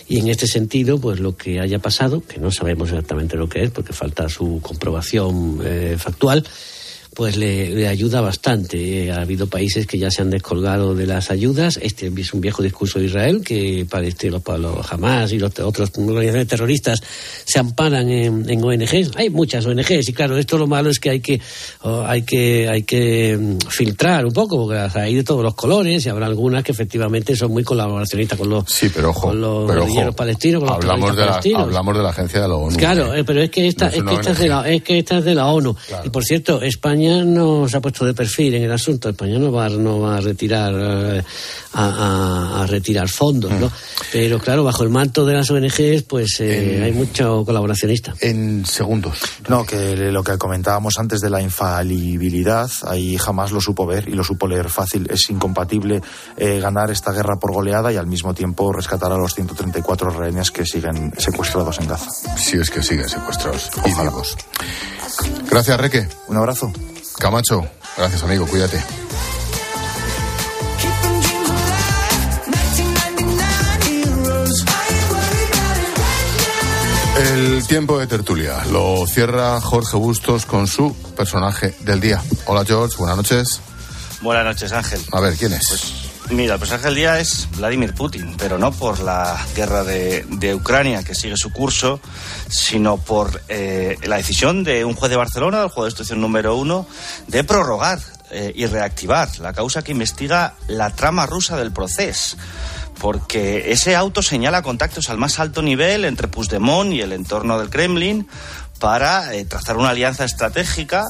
Y 0.08 0.18
en 0.18 0.28
este 0.28 0.48
sentido, 0.48 1.00
pues 1.00 1.20
lo 1.20 1.36
que 1.36 1.60
haya 1.60 1.78
pasado, 1.78 2.20
que 2.20 2.40
no 2.40 2.50
sabemos 2.50 2.90
exactamente 2.90 3.36
lo 3.36 3.48
que 3.48 3.62
es, 3.62 3.70
porque 3.70 3.92
falta 3.92 4.28
su 4.28 4.58
comprobación 4.60 5.60
eh, 5.64 5.94
factual, 5.96 6.44
pues 7.14 7.36
le, 7.36 7.86
ayuda 7.88 8.20
bastante. 8.20 9.10
Ha 9.12 9.20
habido 9.20 9.46
países 9.46 9.86
que 9.86 9.98
ya 9.98 10.10
se 10.10 10.22
han 10.22 10.30
descolgado 10.30 10.94
de 10.94 11.06
las 11.06 11.30
ayudas. 11.30 11.78
Este 11.82 12.10
es 12.16 12.32
un 12.32 12.40
viejo 12.40 12.62
discurso 12.62 12.98
de 12.98 13.06
Israel 13.06 13.42
que 13.44 13.86
para 13.88 14.06
este, 14.06 14.30
los, 14.30 14.42
los 14.58 14.92
Hamas 14.92 15.32
y 15.32 15.38
los 15.38 15.58
otros 15.60 15.90
organizaciones 15.96 16.48
terroristas 16.48 17.00
se 17.44 17.58
amparan 17.58 18.08
en, 18.08 18.64
ONGs. 18.64 19.12
Hay 19.16 19.30
muchas 19.30 19.66
ONGs 19.66 20.08
y 20.08 20.12
claro, 20.12 20.38
esto 20.38 20.56
lo 20.56 20.66
malo 20.66 20.90
es 20.90 20.98
que 20.98 21.10
hay 21.10 21.20
que 21.20 21.40
hay 21.82 22.22
que 22.22 22.68
hay 22.68 22.82
que 22.84 23.36
mm, 23.36 23.58
filtrar 23.68 24.24
un 24.24 24.32
poco 24.32 24.56
porque 24.56 24.78
hay 24.98 25.14
de 25.14 25.24
todos 25.24 25.42
los 25.42 25.54
colores 25.54 26.04
y 26.06 26.08
habrá 26.08 26.26
algunas 26.26 26.62
que 26.62 26.72
efectivamente 26.72 27.36
son 27.36 27.52
muy 27.52 27.64
colaboracionistas 27.64 28.38
con 28.38 28.48
los 28.48 28.64
sí, 28.66 28.90
pero 28.94 29.10
ojo, 29.10 29.34
los 29.34 29.70
pero 29.70 30.12
palestinos, 30.12 30.62
hablamos 30.66 31.16
de 31.16 31.26
la, 31.26 31.40
hablamos 31.56 31.96
de 31.96 32.02
la 32.02 32.10
agencia 32.10 32.40
de 32.40 32.48
la 32.48 32.54
ONU. 32.54 32.76
Claro, 32.76 33.14
eh, 33.14 33.24
pero 33.24 33.42
es 33.42 33.50
que 33.50 33.66
esta, 33.66 33.88
es, 33.88 34.02
que 34.02 34.14
esta 34.14 34.30
es, 34.30 34.38
de 34.38 34.48
la, 34.48 34.70
es 34.70 34.82
que 34.82 34.98
esta 34.98 35.18
es 35.18 35.24
de 35.24 35.34
la 35.34 35.46
ONU. 35.46 35.74
Y 36.04 36.10
por 36.10 36.24
cierto, 36.24 36.62
España 36.62 37.01
España 37.02 37.24
no 37.24 37.68
se 37.68 37.76
ha 37.76 37.80
puesto 37.80 38.04
de 38.04 38.14
perfil 38.14 38.54
en 38.54 38.62
el 38.62 38.72
asunto. 38.72 39.08
España 39.08 39.38
no 39.38 39.50
va, 39.50 39.68
no 39.68 40.00
va 40.00 40.18
a 40.18 40.20
retirar 40.20 40.72
eh, 40.72 41.24
a, 41.74 42.64
retirar 42.68 43.08
fondos, 43.08 43.50
¿no? 43.50 43.66
Mm. 43.66 43.70
Pero 44.12 44.38
claro, 44.38 44.62
bajo 44.62 44.84
el 44.84 44.90
manto 44.90 45.24
de 45.24 45.34
las 45.34 45.50
ONGs, 45.50 46.04
pues 46.04 46.40
eh, 46.40 46.80
hay 46.84 46.92
mucho 46.92 47.44
colaboracionista. 47.44 48.14
En 48.20 48.64
segundos. 48.64 49.18
No, 49.48 49.64
que 49.64 49.96
lo 49.96 50.22
que 50.22 50.38
comentábamos 50.38 50.98
antes 50.98 51.20
de 51.20 51.30
la 51.30 51.42
infalibilidad, 51.42 52.70
ahí 52.86 53.16
jamás 53.18 53.50
lo 53.50 53.60
supo 53.60 53.84
ver 53.84 54.08
y 54.08 54.12
lo 54.12 54.22
supo 54.22 54.46
leer 54.46 54.68
fácil. 54.68 55.08
Es 55.10 55.28
incompatible 55.30 56.00
eh, 56.36 56.60
ganar 56.60 56.90
esta 56.92 57.12
guerra 57.12 57.36
por 57.36 57.52
goleada 57.52 57.92
y 57.92 57.96
al 57.96 58.06
mismo 58.06 58.32
tiempo 58.32 58.72
rescatar 58.72 59.10
a 59.10 59.16
los 59.16 59.34
134 59.34 60.10
rehenes 60.10 60.52
que 60.52 60.64
siguen 60.64 61.12
secuestrados 61.18 61.80
en 61.80 61.88
Gaza. 61.88 62.10
Si 62.36 62.58
es 62.58 62.70
que 62.70 62.80
siguen 62.80 63.08
secuestrados. 63.08 63.70
Ojalá. 63.82 64.12
Gracias, 65.50 65.80
Reque. 65.80 66.08
Un 66.28 66.36
abrazo. 66.36 66.72
Camacho, 67.22 67.64
gracias 67.96 68.24
amigo, 68.24 68.48
cuídate. 68.48 68.82
El 77.16 77.64
tiempo 77.68 78.00
de 78.00 78.08
tertulia 78.08 78.64
lo 78.72 79.06
cierra 79.06 79.60
Jorge 79.60 79.96
Bustos 79.96 80.46
con 80.46 80.66
su 80.66 80.96
personaje 81.16 81.72
del 81.82 82.00
día. 82.00 82.20
Hola 82.46 82.64
George, 82.64 82.96
buenas 82.98 83.16
noches. 83.18 83.60
Buenas 84.20 84.44
noches 84.44 84.72
Ángel. 84.72 85.00
A 85.12 85.20
ver, 85.20 85.36
¿quién 85.36 85.52
es? 85.52 85.68
Pues 85.68 86.11
Mira, 86.32 86.54
el 86.54 86.58
personaje 86.58 86.86
del 86.86 86.94
día 86.94 87.18
es 87.18 87.46
Vladimir 87.58 87.92
Putin, 87.92 88.34
pero 88.38 88.56
no 88.56 88.72
por 88.72 89.00
la 89.00 89.38
guerra 89.54 89.84
de, 89.84 90.54
Ucrania 90.54 91.04
que 91.04 91.14
sigue 91.14 91.36
su 91.36 91.52
curso, 91.52 92.00
sino 92.48 92.96
por 92.96 93.42
eh, 93.48 93.98
la 94.04 94.16
decisión 94.16 94.64
de 94.64 94.86
un 94.86 94.94
juez 94.94 95.10
de 95.10 95.16
Barcelona, 95.16 95.62
el 95.62 95.68
juez 95.68 95.84
de 95.84 95.88
instrucción 95.90 96.22
número 96.22 96.56
uno, 96.56 96.86
de 97.28 97.44
prorrogar 97.44 98.00
eh, 98.30 98.50
y 98.54 98.64
reactivar 98.64 99.28
la 99.40 99.52
causa 99.52 99.82
que 99.82 99.92
investiga 99.92 100.54
la 100.68 100.88
trama 100.88 101.26
rusa 101.26 101.58
del 101.58 101.70
proceso 101.70 102.38
porque 102.98 103.72
ese 103.72 103.94
auto 103.94 104.22
señala 104.22 104.62
contactos 104.62 105.10
al 105.10 105.18
más 105.18 105.38
alto 105.38 105.60
nivel 105.60 106.04
entre 106.04 106.28
Puigdemont 106.28 106.92
y 106.92 107.00
el 107.02 107.12
entorno 107.12 107.58
del 107.58 107.68
Kremlin 107.68 108.26
para 108.78 109.34
eh, 109.34 109.44
trazar 109.44 109.76
una 109.76 109.90
alianza 109.90 110.24
estratégica 110.24 111.04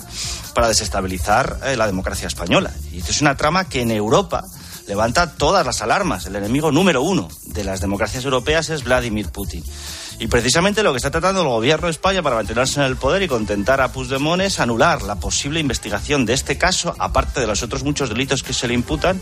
para 0.55 0.68
desestabilizar 0.68 1.61
la 1.77 1.87
democracia 1.87 2.27
española. 2.27 2.73
Y 2.93 2.99
esto 2.99 3.11
es 3.11 3.20
una 3.20 3.37
trama 3.37 3.68
que 3.68 3.83
en 3.83 3.91
Europa 3.91 4.45
levanta 4.87 5.35
todas 5.35 5.64
las 5.64 5.83
alarmas. 5.83 6.26
El 6.26 6.37
enemigo 6.37 6.72
número 6.72 7.03
uno 7.03 7.28
de 7.47 7.64
las 7.64 7.80
democracias 7.80 8.24
europeas 8.24 8.70
es 8.70 8.85
Vladimir 8.85 9.28
Putin. 9.28 9.64
Y 10.23 10.29
precisamente 10.29 10.85
lo 10.85 10.93
que 10.93 10.99
está 10.99 11.11
tratando 11.11 11.43
el 11.43 11.49
gobierno 11.49 11.89
de 11.89 11.91
España 11.91 12.23
para 12.23 12.37
mantenerse 12.37 12.79
en 12.79 12.87
el 12.87 12.95
poder 12.95 13.23
y 13.23 13.27
contentar 13.27 13.81
a 13.81 13.91
Puigdemont 13.91 14.41
es 14.41 14.61
anular 14.61 15.03
la 15.03 15.16
posible 15.16 15.59
investigación 15.59 16.27
de 16.27 16.33
este 16.35 16.57
caso, 16.57 16.95
aparte 17.01 17.41
de 17.41 17.49
los 17.49 17.64
otros 17.64 17.83
muchos 17.83 18.09
delitos 18.09 18.45
que 18.45 18.53
se 18.53 18.68
le 18.68 18.75
imputan, 18.75 19.20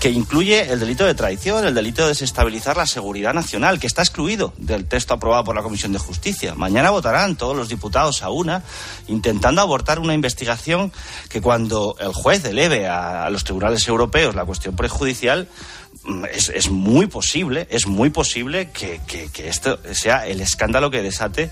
que 0.00 0.08
incluye 0.08 0.72
el 0.72 0.80
delito 0.80 1.04
de 1.04 1.14
traición, 1.14 1.66
el 1.66 1.74
delito 1.74 2.00
de 2.04 2.08
desestabilizar 2.08 2.78
la 2.78 2.86
seguridad 2.86 3.34
nacional, 3.34 3.78
que 3.78 3.86
está 3.86 4.00
excluido 4.00 4.54
del 4.56 4.86
texto 4.86 5.12
aprobado 5.12 5.44
por 5.44 5.54
la 5.54 5.62
Comisión 5.62 5.92
de 5.92 5.98
Justicia. 5.98 6.54
Mañana 6.54 6.88
votarán 6.88 7.36
todos 7.36 7.54
los 7.54 7.68
diputados 7.68 8.22
a 8.22 8.30
una, 8.30 8.62
intentando 9.08 9.60
abortar 9.60 9.98
una 9.98 10.14
investigación 10.14 10.90
que 11.28 11.42
cuando 11.42 11.96
el 12.00 12.14
juez 12.14 12.42
eleve 12.46 12.88
a, 12.88 13.28
los 13.28 13.44
tribunales 13.44 13.86
europeos 13.86 14.34
la 14.34 14.46
cuestión 14.46 14.74
prejudicial, 14.74 15.48
mm, 16.04 16.24
es, 16.32 16.70
muy 16.70 17.06
posible, 17.06 17.66
es 17.70 17.86
muy 17.86 18.10
posible 18.10 18.70
que, 18.70 19.00
esto 19.38 19.78
sea 19.92 20.26
el 20.26 20.40
escándalo 20.40 20.90
que 20.90 21.02
desate 21.02 21.50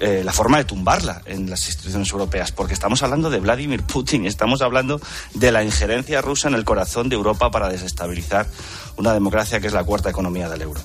eh, 0.00 0.22
la 0.24 0.32
forma 0.32 0.58
de 0.58 0.64
tumbarla 0.64 1.22
en 1.26 1.48
las 1.48 1.66
instituciones 1.66 2.10
europeas, 2.10 2.50
porque 2.50 2.74
estamos 2.74 3.02
hablando 3.02 3.30
de 3.30 3.38
Vladimir 3.38 3.82
Putin, 3.82 4.26
estamos 4.26 4.62
hablando 4.62 5.00
de 5.34 5.52
la 5.52 5.62
injerencia 5.62 6.20
rusa 6.20 6.48
en 6.48 6.54
el 6.54 6.64
corazón 6.64 7.08
de 7.08 7.14
Europa 7.14 7.50
para 7.50 7.68
desestabilizar 7.68 8.46
una 8.96 9.12
democracia 9.12 9.60
que 9.60 9.68
es 9.68 9.72
la 9.72 9.84
cuarta 9.84 10.10
economía 10.10 10.48
del 10.48 10.62
euro. 10.62 10.80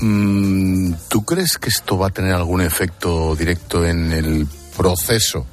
Mm, 0.00 0.92
¿Tú 1.08 1.24
crees 1.24 1.58
que 1.58 1.68
esto 1.68 1.98
va 1.98 2.08
a 2.08 2.10
tener 2.10 2.34
algún 2.34 2.60
efecto 2.60 3.34
directo 3.34 3.84
en 3.84 4.12
el 4.12 4.46
proceso 4.76 5.46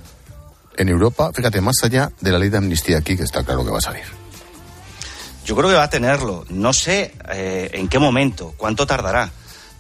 en 0.77 0.89
Europa? 0.89 1.31
Fíjate, 1.33 1.61
más 1.61 1.83
allá 1.83 2.11
de 2.21 2.31
la 2.31 2.37
ley 2.37 2.49
de 2.49 2.57
amnistía 2.57 2.99
aquí, 2.99 3.17
que 3.17 3.23
está 3.23 3.43
claro 3.43 3.65
que 3.65 3.71
va 3.71 3.79
a 3.79 3.81
salir. 3.81 4.24
Yo 5.45 5.55
creo 5.55 5.69
que 5.69 5.75
va 5.75 5.83
a 5.83 5.89
tenerlo. 5.89 6.45
No 6.49 6.73
sé 6.73 7.13
eh, 7.29 7.69
en 7.73 7.87
qué 7.87 7.99
momento, 7.99 8.53
cuánto 8.57 8.85
tardará 8.85 9.31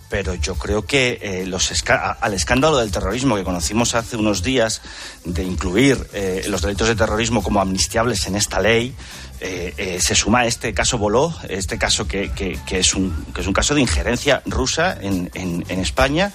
pero 0.09 0.35
yo 0.35 0.55
creo 0.55 0.85
que 0.85 1.19
eh, 1.21 1.45
los 1.45 1.73
al 2.21 2.33
escándalo 2.33 2.77
del 2.77 2.91
terrorismo 2.91 3.35
que 3.35 3.43
conocimos 3.43 3.95
hace 3.95 4.15
unos 4.15 4.43
días, 4.43 4.81
de 5.23 5.43
incluir 5.43 6.07
eh, 6.13 6.45
los 6.47 6.61
delitos 6.61 6.87
de 6.87 6.95
terrorismo 6.95 7.41
como 7.41 7.59
amnistiables 7.59 8.27
en 8.27 8.35
esta 8.35 8.59
ley, 8.61 8.93
eh, 9.41 9.73
eh, 9.77 9.99
se 10.01 10.15
suma 10.15 10.45
este 10.45 10.73
caso 10.73 10.97
Boló, 10.97 11.33
este 11.49 11.77
caso 11.77 12.07
que, 12.07 12.31
que, 12.31 12.79
es 12.79 12.93
un, 12.93 13.25
que 13.33 13.41
es 13.41 13.47
un 13.47 13.53
caso 13.53 13.75
de 13.75 13.81
injerencia 13.81 14.41
rusa 14.45 14.97
en, 15.01 15.29
en, 15.33 15.79
España 15.79 16.31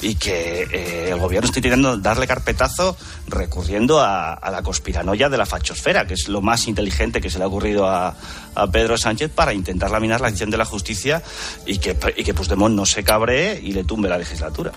y 0.00 0.16
que 0.16 0.68
eh, 0.70 1.10
el 1.10 1.18
gobierno 1.18 1.46
está 1.46 1.58
intentando 1.58 1.96
darle 1.96 2.26
carpetazo 2.26 2.96
recurriendo 3.26 4.00
a, 4.00 4.34
a, 4.34 4.50
la 4.50 4.62
conspiranoia 4.62 5.28
de 5.28 5.38
la 5.38 5.46
fachosfera, 5.46 6.06
que 6.06 6.14
es 6.14 6.28
lo 6.28 6.42
más 6.42 6.66
inteligente 6.68 7.20
que 7.20 7.30
se 7.30 7.38
le 7.38 7.44
ha 7.44 7.46
ocurrido 7.48 7.88
a, 7.88 8.14
a 8.54 8.66
Pedro 8.66 8.98
Sánchez 8.98 9.30
para 9.34 9.52
intentar 9.52 9.90
laminar 9.90 10.20
la 10.20 10.28
acción 10.28 10.50
de 10.50 10.58
la 10.58 10.64
justicia 10.64 11.22
y 11.66 11.78
que, 11.78 11.96
y 12.16 12.24
que 12.24 12.34
Puigdemont 12.34 12.74
no 12.74 12.86
se 12.86 13.02
cabree 13.02 13.60
y 13.62 13.72
le 13.72 13.84
tumbe 13.84 14.08
la 14.08 14.18
legislatura. 14.18 14.72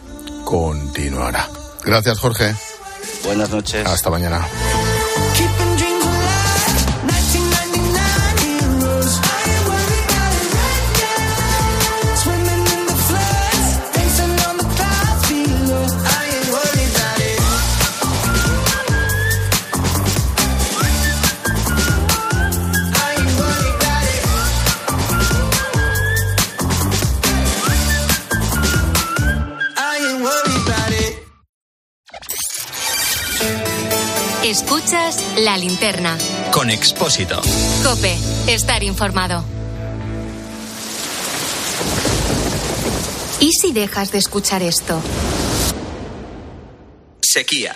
Continuará. 0.46 1.50
Gracias, 1.84 2.20
Jorge. 2.20 2.56
Buenas 3.26 3.50
noches. 3.50 3.86
Hasta 3.86 4.10
mañana. 4.10 4.48
Escuchas 34.56 35.22
la 35.40 35.58
linterna. 35.58 36.18
Con 36.54 36.70
Expósito. 36.70 37.42
Cope, 37.84 38.16
estar 38.48 38.84
informado. 38.84 39.44
¿Y 43.42 43.52
si 43.52 43.74
dejas 43.74 44.14
de 44.14 44.20
escuchar 44.20 44.64
esto? 44.64 45.02
Sequía 47.22 47.76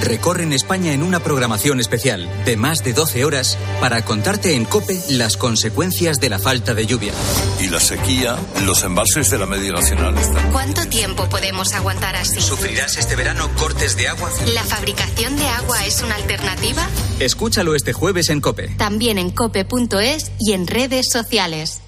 recorren 0.00 0.52
España 0.52 0.92
en 0.92 1.02
una 1.02 1.20
programación 1.20 1.80
especial 1.80 2.28
de 2.44 2.56
más 2.56 2.84
de 2.84 2.92
12 2.92 3.24
horas 3.24 3.58
para 3.80 4.04
contarte 4.04 4.54
en 4.54 4.64
COPE 4.64 5.00
las 5.10 5.36
consecuencias 5.36 6.20
de 6.20 6.28
la 6.28 6.38
falta 6.38 6.74
de 6.74 6.86
lluvia. 6.86 7.12
Y 7.60 7.68
la 7.68 7.80
sequía, 7.80 8.36
los 8.64 8.82
embalses 8.82 9.30
de 9.30 9.38
la 9.38 9.46
media 9.46 9.72
nacional 9.72 10.16
están. 10.18 10.50
¿Cuánto 10.52 10.86
tiempo 10.86 11.28
podemos 11.28 11.72
aguantar 11.74 12.16
así? 12.16 12.40
¿Sufrirás 12.40 12.96
este 12.96 13.16
verano 13.16 13.48
cortes 13.56 13.96
de 13.96 14.08
agua? 14.08 14.30
¿La 14.54 14.64
fabricación 14.64 15.36
de 15.36 15.46
agua 15.48 15.84
es 15.86 16.02
una 16.02 16.14
alternativa? 16.14 16.86
Escúchalo 17.20 17.74
este 17.74 17.92
jueves 17.92 18.30
en 18.30 18.40
COPE. 18.40 18.68
También 18.76 19.18
en 19.18 19.30
cope.es 19.30 20.32
y 20.38 20.52
en 20.52 20.66
redes 20.66 21.06
sociales. 21.10 21.80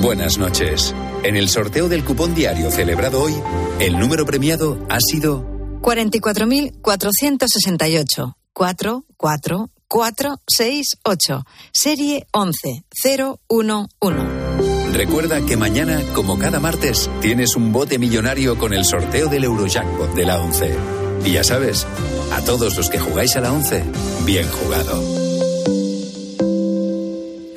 Buenas 0.00 0.36
noches. 0.36 0.94
En 1.24 1.36
el 1.36 1.48
sorteo 1.48 1.88
del 1.88 2.04
cupón 2.04 2.34
diario 2.34 2.72
celebrado 2.72 3.22
hoy, 3.22 3.34
el 3.78 3.96
número 3.98 4.26
premiado 4.26 4.84
ha 4.88 4.98
sido 5.00 5.46
44.468. 5.80 8.34
44468. 8.52 11.44
Serie 11.72 12.26
11011. 12.32 14.92
Recuerda 14.92 15.40
que 15.46 15.56
mañana, 15.56 16.02
como 16.14 16.38
cada 16.38 16.60
martes, 16.60 17.10
tienes 17.20 17.56
un 17.56 17.72
bote 17.72 17.98
millonario 17.98 18.56
con 18.58 18.74
el 18.74 18.84
sorteo 18.84 19.28
del 19.28 19.44
Eurojackpot 19.44 20.14
de 20.14 20.26
la 20.26 20.38
11. 20.40 20.76
Y 21.24 21.32
ya 21.32 21.42
sabes, 21.44 21.86
a 22.32 22.42
todos 22.42 22.76
los 22.76 22.90
que 22.90 22.98
jugáis 22.98 23.36
a 23.36 23.40
la 23.40 23.52
11, 23.52 23.84
bien 24.26 24.46
jugado. 24.48 25.21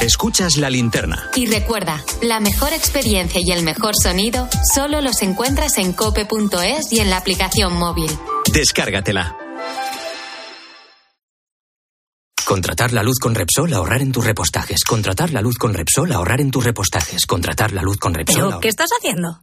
Escuchas 0.00 0.56
la 0.56 0.70
linterna. 0.70 1.30
Y 1.36 1.44
recuerda, 1.44 2.02
la 2.22 2.40
mejor 2.40 2.72
experiencia 2.72 3.40
y 3.44 3.52
el 3.52 3.62
mejor 3.62 3.92
sonido 4.02 4.48
solo 4.74 5.02
los 5.02 5.20
encuentras 5.20 5.76
en 5.76 5.92
cope.es 5.92 6.90
y 6.90 7.00
en 7.00 7.10
la 7.10 7.18
aplicación 7.18 7.76
móvil. 7.76 8.10
Descárgatela. 8.50 9.36
Contratar 12.46 12.92
la 12.92 13.02
luz 13.02 13.18
con 13.18 13.34
Repsol, 13.34 13.74
ahorrar 13.74 14.00
en 14.00 14.10
tus 14.10 14.24
repostajes. 14.24 14.84
Contratar 14.84 15.32
la 15.32 15.42
luz 15.42 15.56
con 15.58 15.74
Repsol, 15.74 16.10
ahorrar 16.12 16.40
en 16.40 16.50
tus 16.50 16.64
repostajes. 16.64 17.26
Contratar 17.26 17.72
la 17.72 17.82
luz 17.82 17.98
con 17.98 18.14
Repsol. 18.14 18.48
¿Pero 18.48 18.60
qué 18.60 18.68
estás 18.68 18.88
haciendo? 18.98 19.42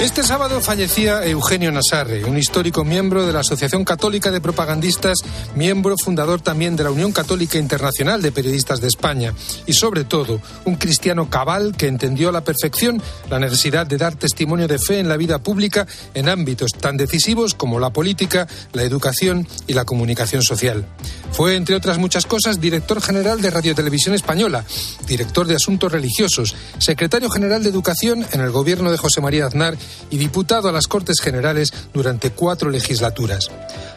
Este 0.00 0.24
sábado 0.24 0.60
fallecía 0.60 1.24
Eugenio 1.24 1.70
Nasarre, 1.70 2.24
un 2.24 2.36
histórico 2.36 2.84
miembro 2.84 3.24
de 3.24 3.32
la 3.32 3.40
Asociación 3.40 3.84
Católica 3.84 4.32
de 4.32 4.40
Propagandistas, 4.40 5.18
miembro 5.54 5.94
fundador 5.96 6.40
también 6.40 6.74
de 6.74 6.82
la 6.82 6.90
Unión 6.90 7.12
Católica 7.12 7.58
Internacional 7.58 8.20
de 8.20 8.32
Periodistas 8.32 8.80
de 8.80 8.88
España 8.88 9.32
y 9.66 9.72
sobre 9.72 10.02
todo 10.02 10.40
un 10.64 10.74
cristiano 10.74 11.30
cabal 11.30 11.76
que 11.76 11.86
entendió 11.86 12.28
a 12.28 12.32
la 12.32 12.42
perfección 12.42 13.00
la 13.30 13.38
necesidad 13.38 13.86
de 13.86 13.96
dar 13.96 14.16
testimonio 14.16 14.66
de 14.66 14.80
fe 14.80 14.98
en 14.98 15.08
la 15.08 15.16
vida 15.16 15.38
pública 15.38 15.86
en 16.12 16.28
ámbitos 16.28 16.72
tan 16.72 16.96
decisivos 16.96 17.54
como 17.54 17.78
la 17.78 17.90
política, 17.90 18.48
la 18.72 18.82
educación 18.82 19.46
y 19.68 19.74
la 19.74 19.84
comunicación 19.84 20.42
social. 20.42 20.84
Fue, 21.30 21.56
entre 21.56 21.76
otras 21.76 21.98
muchas 21.98 22.26
cosas, 22.26 22.60
director 22.60 23.00
general 23.00 23.40
de 23.40 23.50
Radio 23.50 23.74
Televisión 23.74 24.14
Española, 24.14 24.64
director 25.06 25.46
de 25.46 25.56
Asuntos 25.56 25.90
Religiosos, 25.90 26.54
secretario 26.78 27.30
general 27.30 27.62
de 27.62 27.70
Educación 27.70 28.26
en 28.32 28.40
el 28.40 28.50
gobierno 28.50 28.90
de 28.90 28.98
José 28.98 29.20
María 29.20 29.46
Aznar 29.46 29.76
y 30.10 30.16
diputado 30.16 30.68
a 30.68 30.72
las 30.72 30.86
Cortes 30.86 31.20
Generales 31.20 31.72
durante 31.92 32.30
cuatro 32.30 32.70
legislaturas. 32.70 33.50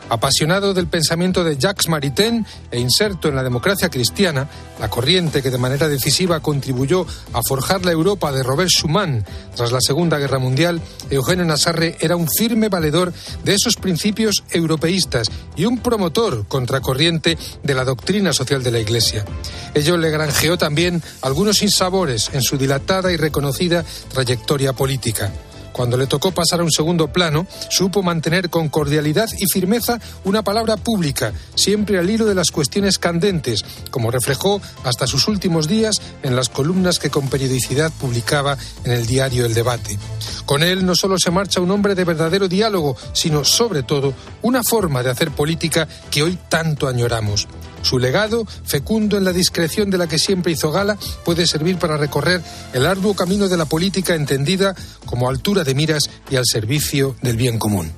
Apasionado 0.09 0.73
del 0.73 0.87
pensamiento 0.87 1.43
de 1.43 1.57
Jacques 1.57 1.89
Maritain 1.89 2.45
e 2.71 2.79
inserto 2.79 3.27
en 3.27 3.35
la 3.35 3.43
democracia 3.43 3.89
cristiana, 3.89 4.47
la 4.79 4.89
corriente 4.89 5.41
que 5.41 5.51
de 5.51 5.57
manera 5.57 5.89
decisiva 5.89 6.39
contribuyó 6.39 7.05
a 7.33 7.41
forjar 7.43 7.83
la 7.83 7.91
Europa 7.91 8.31
de 8.31 8.41
Robert 8.41 8.69
Schuman 8.69 9.25
tras 9.53 9.73
la 9.73 9.81
Segunda 9.81 10.17
Guerra 10.17 10.39
Mundial, 10.39 10.81
Eugenio 11.09 11.43
Nassarre 11.43 11.97
era 11.99 12.15
un 12.15 12.29
firme 12.29 12.69
valedor 12.69 13.11
de 13.43 13.53
esos 13.53 13.75
principios 13.75 14.43
europeístas 14.51 15.29
y 15.57 15.65
un 15.65 15.79
promotor 15.79 16.47
contracorriente 16.47 17.37
de 17.63 17.73
la 17.73 17.83
doctrina 17.83 18.31
social 18.31 18.63
de 18.63 18.71
la 18.71 18.79
Iglesia. 18.79 19.25
Ello 19.73 19.97
le 19.97 20.09
granjeó 20.09 20.57
también 20.57 21.03
algunos 21.21 21.61
insabores 21.61 22.29
en 22.31 22.43
su 22.43 22.57
dilatada 22.57 23.11
y 23.11 23.17
reconocida 23.17 23.83
trayectoria 24.13 24.71
política. 24.71 25.33
Cuando 25.77 25.95
le 25.95 26.07
tocó 26.07 26.31
pasar 26.31 26.59
a 26.59 26.63
un 26.63 26.71
segundo 26.71 27.13
plano, 27.13 27.45
supo 27.69 28.01
mantener 28.01 28.49
con 28.49 28.67
cordialidad 28.67 29.29
y 29.37 29.45
firmeza 29.45 29.99
una 30.23 30.41
palabra 30.41 30.75
pública, 30.75 31.33
siempre 31.53 31.99
al 31.99 32.09
hilo 32.09 32.25
de 32.25 32.33
las 32.33 32.49
cuestiones 32.49 32.97
candentes, 32.97 33.63
como 33.91 34.09
reflejó 34.09 34.59
hasta 34.83 35.05
sus 35.05 35.27
últimos 35.27 35.67
días 35.67 36.01
en 36.23 36.35
las 36.35 36.49
columnas 36.49 36.97
que 36.97 37.11
con 37.11 37.29
periodicidad 37.29 37.91
publicaba 37.91 38.57
en 38.85 38.91
el 38.91 39.05
diario 39.05 39.45
El 39.45 39.53
Debate. 39.53 39.99
Con 40.47 40.63
él 40.63 40.83
no 40.83 40.95
solo 40.95 41.19
se 41.19 41.29
marcha 41.29 41.61
un 41.61 41.69
hombre 41.69 41.93
de 41.93 42.05
verdadero 42.05 42.47
diálogo, 42.47 42.97
sino 43.13 43.45
sobre 43.45 43.83
todo 43.83 44.15
una 44.41 44.63
forma 44.63 45.03
de 45.03 45.11
hacer 45.11 45.29
política 45.29 45.87
que 46.09 46.23
hoy 46.23 46.39
tanto 46.49 46.87
añoramos. 46.87 47.47
Su 47.87 47.99
legado, 47.99 48.45
fecundo 48.65 49.15
en 49.15 49.23
la 49.23 49.31
discreción 49.31 49.89
de 49.89 49.97
la 49.97 50.07
que 50.07 50.19
siempre 50.19 50.51
hizo 50.51 50.73
gala, 50.73 50.97
puede 51.23 51.47
servir 51.47 51.77
para 51.77 51.95
recorrer 51.95 52.41
el 52.73 52.85
arduo 52.85 53.13
camino 53.13 53.47
de 53.47 53.55
la 53.55 53.63
política 53.63 54.13
entendida 54.13 54.75
como 55.05 55.29
altura 55.29 55.63
de 55.63 55.73
miras 55.73 56.09
y 56.29 56.35
al 56.35 56.43
servicio 56.45 57.15
del 57.21 57.37
bien 57.37 57.57
común. 57.57 57.93